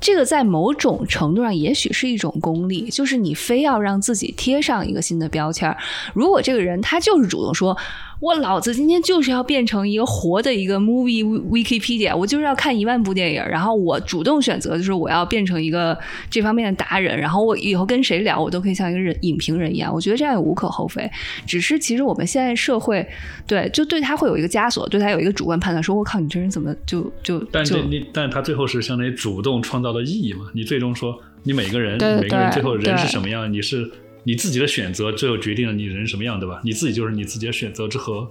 [0.00, 5.76] 这个在某种程度上也许是一种功利，就是你非要让自己贴上一个新的标签儿。
[6.14, 7.76] 如果这个人他就是主动说。
[8.20, 15.98] 我老子今天就是要变成一个活的一个 movie Wikipedia，我就是要看一万部电影，然后我主动选择就是我要变成一个
[16.28, 19.90] 这方面的达人，然后我以后跟谁聊，我都可以像一个人影评人一样。
[19.92, 21.10] 我觉得这样也无可厚非。
[21.46, 23.06] 只是其实我们现在社会，
[23.46, 30.40] 对，就对他会有一个枷锁，对他有一个主观判断，说我靠，你这人怎么就就但这你，但他最后是相当于主动创造了意义嘛？
[30.54, 33.90] 你最终说，你每个人每个人最后人是什么样，你是。
[34.24, 36.60] 你自己的选择最后决定了你人什么样，对吧？
[36.64, 38.28] 你自己就是你自己的选择之和。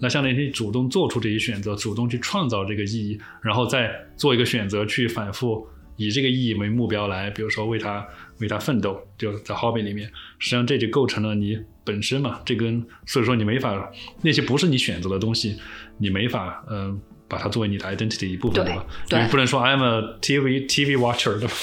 [0.00, 5.66] 那相当于你主动做出这些选择，主动去创造这个意义，然后再做一个选择，去反复
[5.96, 8.06] 以这个意义为目标来，比如说为他
[8.38, 10.08] 为他奋斗，就在 hobby 里面，
[10.38, 12.40] 实际上这就构成了你本身嘛。
[12.44, 13.90] 这跟所以说你没法
[14.22, 15.56] 那些不是你选择的东西，
[15.98, 18.86] 你没法嗯把它作为你的 identity 一部分，对吧？
[19.10, 21.54] 你不能说 I'm a TV TV watcher 对吧？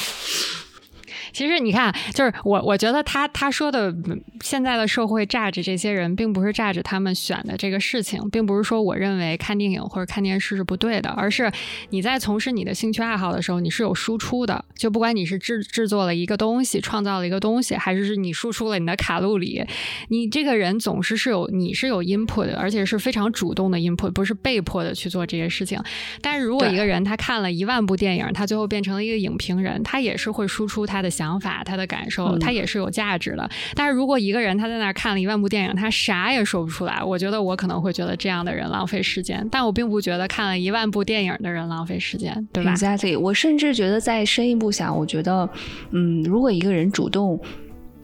[1.35, 3.93] 其实你看，就是我，我觉得他他说的
[4.39, 11.51] 现在的社会榨着这些人，并不是榨着他们选的这个事情，并不是说我认为看电影或者看电视是不对的，而是
[11.89, 14.63] 你在从事你的兴趣爱好的时候，你是有输出的。
[14.75, 19.61] 就不管你是制制作了一个东西，创造了一个东西，还是是你输出了你的卡路里，
[20.07, 25.77] 你这个人总是是有你是有 input 的，而且是非常主动的 input，不是被迫的去做这些事情。
[26.21, 31.24] 但是如果一个人他看了一万部电影，他最后变成了一个影评人，他也是会输出他的想。
[31.25, 33.49] 想法，他的感受，他也是有价值的。
[33.73, 39.45] 但是如果一个人他在那儿看了一万部电影，他啥也说不出来，我觉得我可能会觉得这样的人浪费时间。
[39.51, 45.49] 但我并不觉得看了一万部电影的人浪费时间，对吧？Exactly，我甚至觉得再深一步想，我觉得，
[45.91, 47.39] 嗯，如果一个人主动，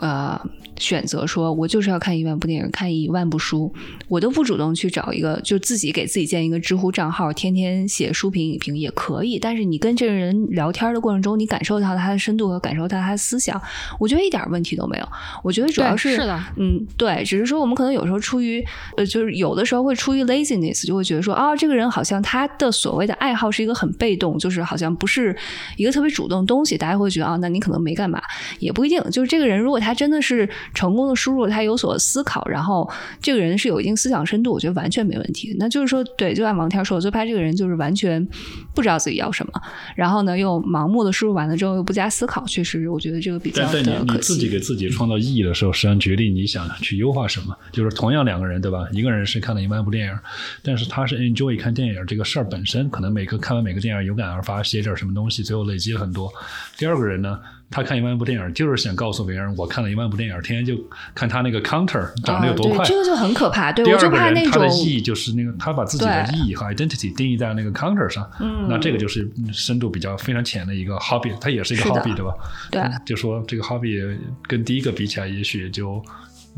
[0.02, 0.40] 呃。
[0.78, 3.72] 选择说，我就是要看一万部电影，看一万部书，
[4.08, 9.38] 我都不主动去找一个，就自己给自己建一个知乎账号，天天写书评影评也可以。
[9.38, 13.62] 但是你跟这个人聊天的过程中，你感受到他的深度和感受到他的思想，
[14.00, 15.08] 我觉得一点问题都没有。
[15.44, 18.66] 我觉得主要是，是的，嗯，对，只是说我们可能有时候出于，
[18.98, 25.38] 呃，就是有的时候会出于 laziness，就会觉得说，啊，这个人好像他的所谓的爱好是一个很被动，就是好像不是
[25.78, 28.20] 一个特别主动的东西，大家会觉得啊，那你可能没干嘛，
[28.58, 29.00] 也不一定。
[29.12, 30.50] 就是这个人如果他真的是。
[30.74, 32.90] 成功的输入，他有所思考，然后
[33.22, 35.56] 这个人是有一定思想深度，我觉得完全没问题。
[35.60, 38.26] 那就是说，对，就按王天说，最怕这个人就是完全
[38.74, 39.62] 不知道自己要什么，
[39.96, 47.56] 然后呢又盲目的输入完了之后又不加思考，确实我觉得这个比较的但你你自己给自己创造意义的时候，实际上决定你想去优化什么。
[47.72, 48.88] 就是同样两个人，对吧？
[48.92, 50.18] 一个人是看了一万部电影，
[50.64, 56.32] 但是他是 enjoy 看电影这个事儿本身，可能每个看完每个电影有感而发，写点什么东西，最后累积了很多。
[56.78, 57.40] 第二个人呢？
[57.72, 60.84] 他看一万部电影，就是想告诉别人，我看了一万部电影，天天就
[61.16, 62.86] 看他那个 counter 长得有多快。
[62.86, 63.72] 这个就很可怕。
[63.72, 68.30] 对，第二个人他的意义就是那个，他把自己的意义和 identity 定义在那个 counter 上。
[68.42, 68.68] 嗯。
[68.70, 72.34] 那这个就是深度比较非常浅的一个 hobby，它也是一个 hobby，对吧？
[72.70, 72.84] 对。
[73.06, 76.04] 就说这个 hobby 跟第一个比起来，也许就。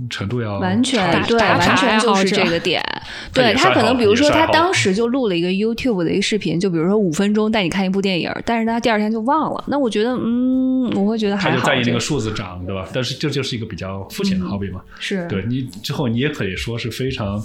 [0.10, 2.84] 程度要完全对，完全就是这个点。
[3.34, 9.64] 对他可能，比如说他当时就录了一个 YouTube 的一个视频，就比如说五分钟带你看一部电影，但是他第二天就忘了。
[9.68, 11.56] 那我觉得，嗯，我会觉得还好。
[11.56, 12.88] 他就在意那个数字涨，对吧？
[12.94, 14.82] 但是这就是一个比较肤浅的好比嘛。
[15.00, 17.42] 是，对你之后你也可以说是非常。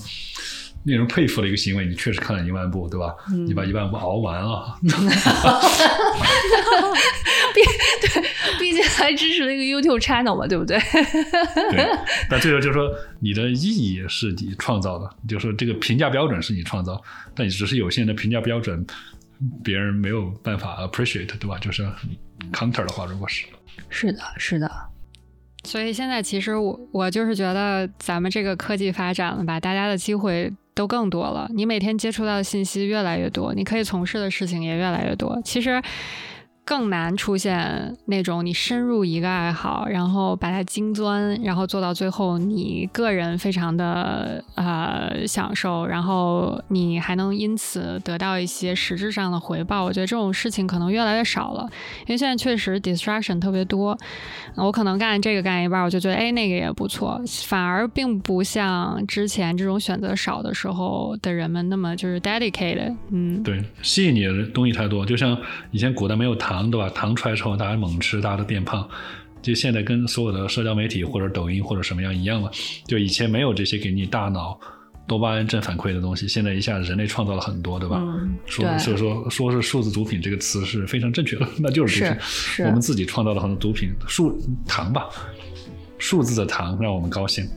[0.89, 3.15] 令人佩服的一个行为，你确实看了一万部，对吧？
[3.47, 4.75] 你把一万部熬完了，
[7.55, 7.61] 毕
[8.01, 8.23] 对，
[8.59, 10.79] 毕竟还支持了一个 YouTube channel 嘛，对不对？
[11.71, 11.87] 对。
[12.31, 12.91] 那最后就是说，
[13.21, 16.99] 你的意义是你创造的，就是说这个评价标准是你创造，
[17.35, 18.87] 但你只是有限的评价标准，
[19.63, 21.59] 别人没有办法 appreciate，对吧？
[21.59, 21.87] 就是
[22.51, 23.45] counter 的话，如果是
[23.91, 24.71] 是的，是的。
[25.65, 30.51] 所以现在其实我我就是觉得，咱们这个科技发展了吧，大家的机会。
[30.79, 35.37] 都更多了，你每天接触到的信息越来越多，你可以从事的事情也越来越多。
[35.45, 35.83] 其实
[36.69, 49.83] 更难出现那种你深入一个爱好，然后把它精钻，然后做到最后你个人非常的呃享受，然后你还能因此得到一些实质上的回报。
[49.83, 51.67] 我觉得这种事情可能越来越少了，
[52.01, 53.97] 因为现在确实 distraction 特别多。
[54.57, 62.95] 我可能干这个干一半，我就觉得哎那个也不错，反而并不像之前这种选择少的时候的人们那么就是 dedicated。
[63.11, 65.35] 嗯，对，吸引你的东西太多，就像
[65.71, 66.89] 以前古代没有糖，对吧？
[66.91, 68.89] 糖出来之后，大家猛吃，大家都变胖。
[69.41, 72.51] 就现在跟所有的社交媒体或者抖音或者什么样一样了，
[72.87, 74.59] 就以前没有这些给你大脑
[75.07, 77.99] 多巴胺正反馈的东西，现在一下子人类创造了很多，对吧？
[77.99, 82.17] 嗯，说所以说说是数字毒品这个词是非常正确的，那就是毒品。
[82.21, 84.37] 是是我们自己创造了很多毒品，数
[84.67, 85.07] 糖吧，
[85.99, 87.49] 数字的糖让我们高兴。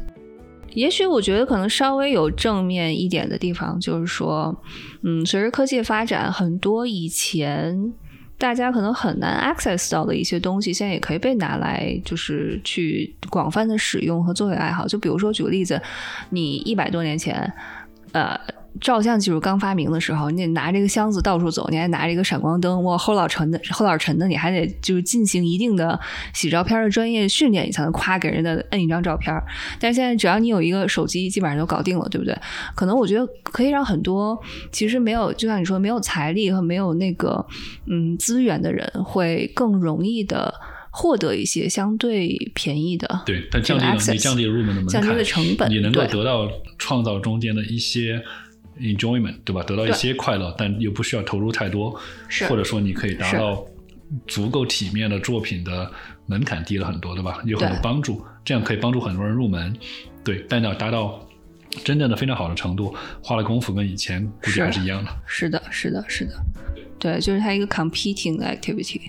[0.74, 4.56] 也许我觉得可能稍微有正面一点的地方，就是说，
[5.04, 7.92] 嗯，随着科技的发展，很多以前
[8.42, 14.88] 大家可能很难 access 到的一些东西，现在也可以被拿来就是去广泛的使用和作为爱好。
[14.88, 15.80] 就比如说举个例子，
[16.32, 17.54] 你一百多年前，
[18.14, 18.36] 呃。
[18.80, 26.00] 照相技术刚发明的时候，你得拿这个箱子到处走，你还拿着一个闪光灯，哇，后老沉的，后老沉的，你还得就是进行一定的
[26.34, 29.36] 洗照片的专业训练，你才能夸给人家摁一张照片。
[29.80, 32.36] 但是现在只要你有一个手机，基本上就搞定了，对不对？
[32.74, 34.40] 可能我觉得可以让很多
[34.72, 37.46] 其实没有，就像你说没有财力和没有那个
[37.88, 40.54] 嗯资源的人，会更容易的
[40.90, 48.22] 获得一些相对便宜的对，但降低你降低了入门的门槛，降低了成本你能够得到创造中间的一些
[48.80, 49.64] enjoyment，对吧？
[49.64, 53.66] 得到一些快乐，但又不需要投入太多，是或者说你可以达到
[54.28, 55.92] 足够体面的作品的
[56.26, 57.42] 门槛低了很多，对吧？
[57.46, 59.76] 有很多帮助，这样可以帮助很多人入门。
[60.24, 61.20] 对，但要达到
[61.84, 65.12] 真正的非常好的程度，花了功夫跟以前估计还是一样的。
[65.26, 66.34] 是的，是的，是的，
[67.00, 69.00] 对，就是它一个 competing 的 activity。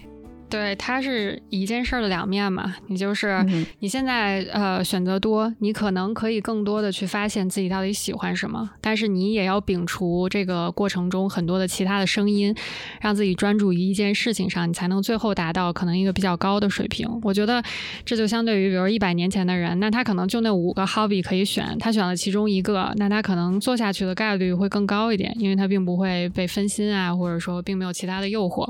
[0.53, 2.74] 对，它是一件事儿的两面嘛。
[2.89, 12.55] 你就是、嗯你现在呃选择多，你可能可以更多的去发现自己到底喜欢什么，但是你也要摒除这个过程中很多的其他的声音，
[13.01, 17.09] 让自己专注于一件事情上，你才能最后达到可能一个比较高的水平。
[17.23, 17.62] 我觉得
[18.05, 28.69] 这就相对于比如一百年前的人，那他可能就那五个 hobby 可以选，他选了其中一个，那他可能做下去的概率会更高一点，因为他并不会被分心啊，或者说并没有其他的诱惑。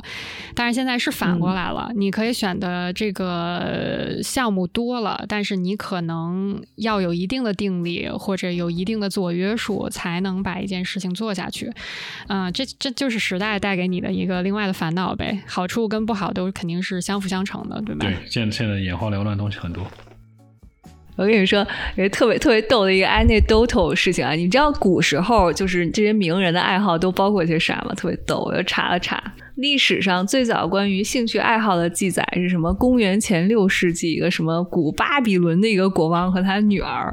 [0.54, 11.70] 但是现在是反过来了，你可以选的这个项目多了，但是你可能要有一定的定力或者有一定的自我约束，才能把一件事情做下去。
[12.28, 18.06] 嗯、这这就是时代带给你的一个另外的烦恼呗，好处跟不好都肯定是相辅相成的，对吧？
[18.06, 19.86] 对，现在现在眼花缭乱的东西很多。
[21.14, 21.58] 我跟你说，
[21.96, 27.94] 有一个特别特别逗的一个 anecdotal 事情啊，你知道古时候就是这些名人的爱好都包括些啥吗？
[27.94, 29.22] 特别逗，我又查了查，
[29.56, 32.72] 历史上最早关于兴趣爱好的记载是什么？
[32.72, 37.12] 公元前六世纪，一个什么古巴比伦的一个国王和他女儿，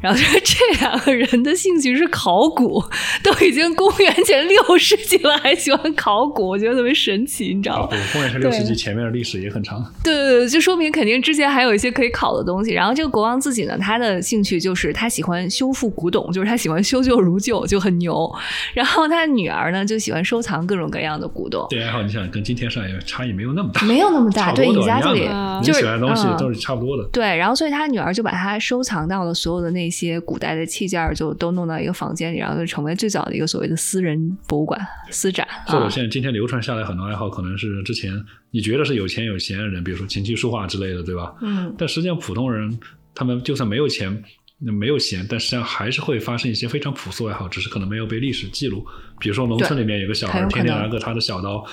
[0.00, 2.80] 然后就是这两个人的兴趣是考古，
[3.22, 7.88] 都已经公元前六世纪了，还喜欢考古，我觉得特别神奇，你知道吗？
[7.90, 9.84] 对，公元前六世纪前面的历史也很长。
[10.04, 12.72] 对对对，就说明肯定之前还有一些可以考的东西。
[12.72, 18.32] 然后这个国王自己呢，他的兴趣就是他喜欢修复古董，就是他喜欢修旧如旧，就很牛。
[18.72, 21.66] 然后他女儿呢，就喜欢收藏各种各样的古董。
[21.72, 25.60] 这爱好你想跟今天上也差异没有那么大，没有那么大，对差不多的，一样 exactly，的。
[25.60, 27.08] 你就是喜欢的东西嗯都是差不多的。
[27.10, 34.78] 对，然后所以他女儿就把他收藏到了所有的那些古代的器件，就都弄到一个房间里，然后就成为最早的一个所谓的私人博物馆、
[35.10, 35.46] 私展。
[35.66, 38.12] 啊或者现在今天流传下来很多爱好，可能是之前
[38.50, 41.32] 你觉得是有钱有闲的人，比如说琴棋书画之类的，对吧？
[41.40, 42.78] 嗯，但实际上普通人
[43.14, 44.22] 他们就算没有钱。
[44.70, 48.86] 没有闲，但实际上还是会发生一些非常朴素爱好，只是可能没有被历史记录。
[49.18, 51.64] 比如说农村里面有个小孩天天拿个他的小刀，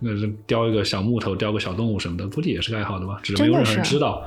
[0.00, 0.10] 呃，
[0.46, 3.20] 雕一个小木头，雕个小动物什么的，估计也是个爱好的吧？
[3.22, 4.24] 只是没有任何人知道。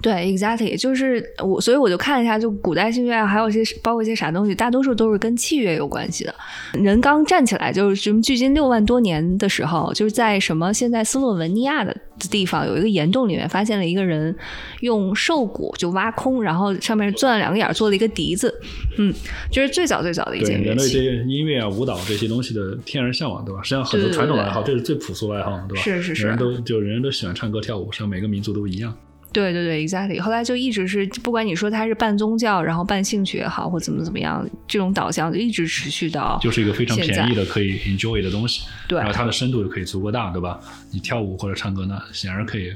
[0.00, 6.34] 对，exactly，就是我，所以我就看了一下，就古代兴趣爱好还有一些包括一些啥东西，大多数都是跟器乐有关系的。
[6.72, 11.96] 人刚站起来，就是什么距今六万多年的时候，就是在什么现在斯洛文尼亚的
[12.30, 14.34] 地方有一个岩洞里面发现了一个人
[14.80, 18.52] 用兽骨就挖空，然后上面钻了两个眼做了一个笛子，
[18.98, 19.14] 嗯，
[19.52, 20.68] 就是最早最早的一件乐器。
[20.68, 23.62] 人对这些音乐啊、舞蹈这些东西的天然向往，对吧？
[23.62, 25.82] 实际上很多对对对传统爱好，这是最朴素的爱好，对吧？
[25.82, 28.92] 是是是人都就人人都喜欢唱歌跳舞，实际上每个民族都一样。
[29.32, 30.20] 对对对，exactly。
[30.20, 40.60] 后来就一直是，不管你说它是半宗教，然后半兴趣也好，或怎么怎么样，这种导向就一直持续到就是一个非常便宜的可以 enjoy 的东西，对然后它的深度就可以足够大，对吧？
[40.90, 42.74] 你跳舞或者唱歌呢，显然可以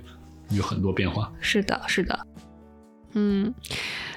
[0.51, 1.31] 有很多变化。
[1.41, 2.19] 是的，是的，
[3.19, 3.53] 嗯，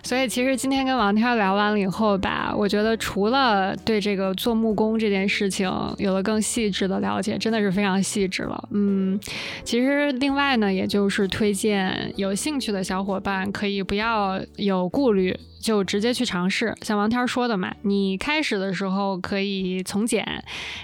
[0.04, 8.68] 所以其实今天跟王天聊完了以后吧，我觉得除了对这个做木工这件事情有了更细致的了解，真的是非常细致了。
[8.72, 9.18] 嗯，
[9.64, 15.34] 其实另外呢，也就是推荐有兴趣的小伙伴可以不要有顾虑。
[15.60, 20.26] 就直接去尝试，像王天说的嘛，你开始的时候可以从简，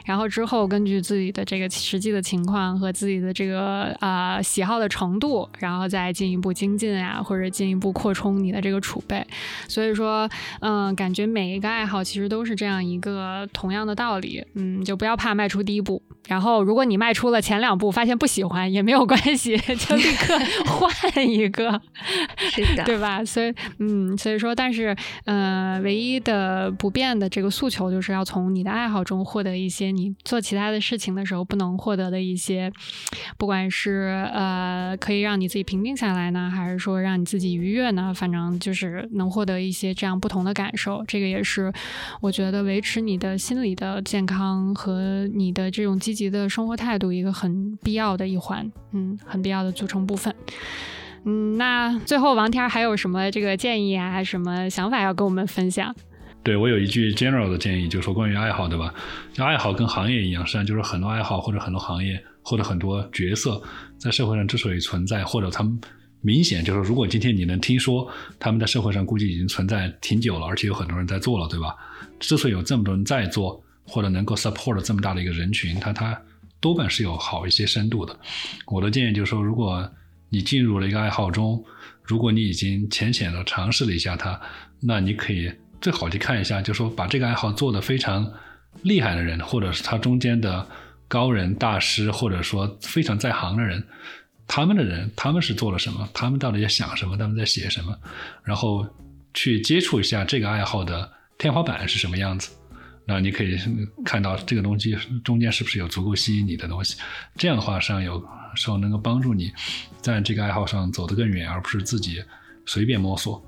[0.06, 9.26] 然后之后根据自己的这个实际的情况和自己的这个啊喜好的程度，然后再进一步精进啊，或者进一步扩充你的这个储备。
[9.68, 10.30] 所以说，
[10.60, 16.02] 嗯，感觉每一个爱好其实都是这样一个同样的道理，嗯，就不要怕迈出第一步。
[16.28, 20.36] 然后，如果你迈出了前两步，发现不喜欢也没有关系， 就立刻
[20.66, 21.80] 换一个，
[22.38, 23.24] 是的，对吧？
[23.24, 32.72] 所以，嗯，所以说，但但是，呃，唯一的不变的这个诉求，就是要从你的爱好中获得一些你做其他的事情的时候不能获得的一些，
[33.38, 38.12] 不管是呃，可以让你自己平静下来呢，还是说让你自己愉悦呢？
[38.16, 41.04] 反正就是能获得一些这样不同的感受。
[41.08, 41.72] 这个也是
[42.22, 45.96] 我觉得维持你的心理的健康和你的这种。
[46.00, 50.36] 积极的生活态度，一个很必要的一环，嗯，很必要的组成部分。
[51.26, 55.94] 嗯，那最后王天还有什么这个建议啊，什么想法要跟我们分享？
[56.44, 58.94] 对我有一句 general 的建议，就是说关于爱好，对吧？
[59.38, 63.62] 爱好跟行业一样，实际上就是很多爱好或者很多行业或者很多角色
[63.98, 65.80] 在社会上之所以存在，或者他们
[66.22, 68.08] 明显就是如果今天你能听说
[68.40, 71.76] 他们在社会上估计已经存在挺久了，而且有很多人在做了，对吧？
[72.20, 73.62] 之所以有这么多人在做。
[73.88, 76.20] 或者能够 support 这么大的一个人群，它它
[76.60, 78.20] 多半是有好一些深度的。
[78.66, 79.88] 我的建议就是说，如果
[80.36, 81.64] 你进入了一个爱好中，
[82.04, 84.38] 如果你已经浅浅的尝试了一下它，
[84.82, 85.50] 那你可以
[85.80, 88.30] 最好去看一下，就说把这个爱好做得非常
[88.82, 90.68] 厉害的人，或者是他中间的
[91.08, 93.82] 高人大师，或者说非常在行的人，
[94.46, 97.98] 他们的人他们是做了什么，他们到底在想什么，他们在写什么，
[98.44, 98.86] 然后
[99.34, 102.52] 去接触一下这个爱好的天花板是什么样子。
[103.08, 103.58] 那你可以
[104.04, 106.98] 看到这个东西中间是不是有足够吸引你的东西，
[107.38, 108.22] 这样的话上有
[108.56, 109.52] 时候能够帮助你
[110.02, 112.24] 在这个爱好上走得更远，而不是自己
[112.66, 113.44] 随便摸索。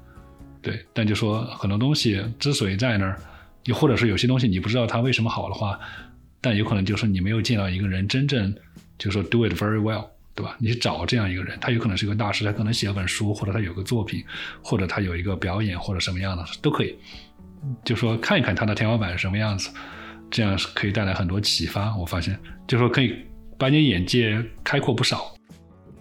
[0.61, 3.19] 对，但就说很多东西之所以在那儿，
[3.65, 5.79] 又或者是有些东西你不知道它为什么好的话，
[6.41, 8.53] 但有可能就是你没有见到一个人真正
[8.97, 10.55] 就说 do it very well，对吧？
[10.59, 14.23] 你去找这样一个人，他有可能是个大师，他可能写了本书，或者他有个作品，
[14.61, 16.95] 或者他有一个表演，或者什么样的都可以。
[17.83, 19.69] 就说看一看他的天花板是什么样子，
[20.29, 21.95] 这样是可以带来很多启发。
[21.95, 23.15] 我发现，就说可以
[23.57, 25.33] 把你眼界开阔不少。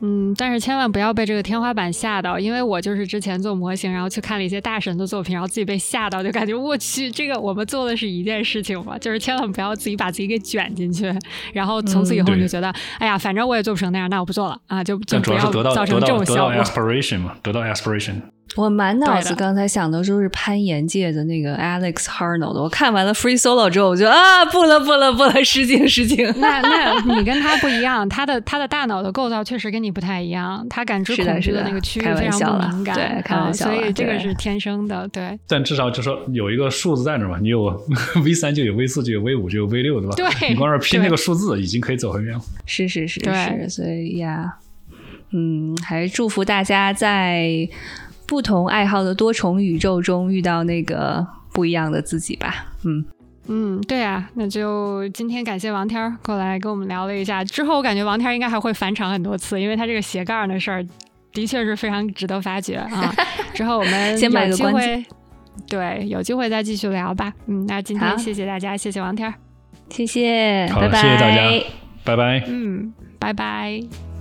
[0.03, 8.97] 嗯，但是千万不要被这个天花板吓到，因为我就是之前做模型，然后去看了一些大神的作品，然后自己被吓到，就感觉我去，这个我们做的是一件事情嘛？
[9.01, 11.11] 就是千万不要自己把自己给卷进去，
[11.55, 16.53] 然后从此以后你就觉得，哎呀，反正我也做不成那样，那我不做了啊，就就不要造成这种效果。
[16.53, 18.16] 得到 aspiration 嘛，得到 aspiration。
[18.55, 22.62] 我满脑子刚才想的都是攀岩界的那个 Alex Harnold。
[22.62, 26.24] 我看完了 Free Solo 之后，我就啊，不了不了不了，失敬失敬。
[26.39, 35.39] 那那 你跟他不一样，他的他的大脑的构造确实跟你不太一样，他感知恐惧的那个区域非常不敏感，对，开玩笑，所以这个是天生的，对。
[35.48, 37.64] 但至少就说有一个数字在那嘛，你有
[38.24, 40.14] V 三就有 V 四就有 V 五就有 V 六，对吧？
[40.39, 42.40] 对，你光是拼那个数字已经可以走很远了。
[42.64, 44.55] 是是是是，所以呀，
[45.32, 47.68] 嗯，还是祝福大家在。
[48.27, 52.66] 不同爱好的多重宇宙中遇到那个不一样的自己吧。
[52.85, 53.05] 嗯
[53.48, 57.44] 嗯，对啊，那就今天感谢王天过来跟我们聊了一下。
[57.44, 60.85] 之后我感觉王天应该还会返场很多次，因为他这个斜杠的事儿
[61.32, 63.15] 的确是非常值得发掘啊。
[63.55, 65.07] 之后我们先有机会，
[65.69, 67.32] 对，有机会再继续聊吧。
[67.47, 69.32] 嗯，那今天谢谢大家，谢谢王天
[69.90, 71.66] 谢谢，拜拜，谢谢大家，
[72.03, 74.15] 拜拜，嗯，拜拜。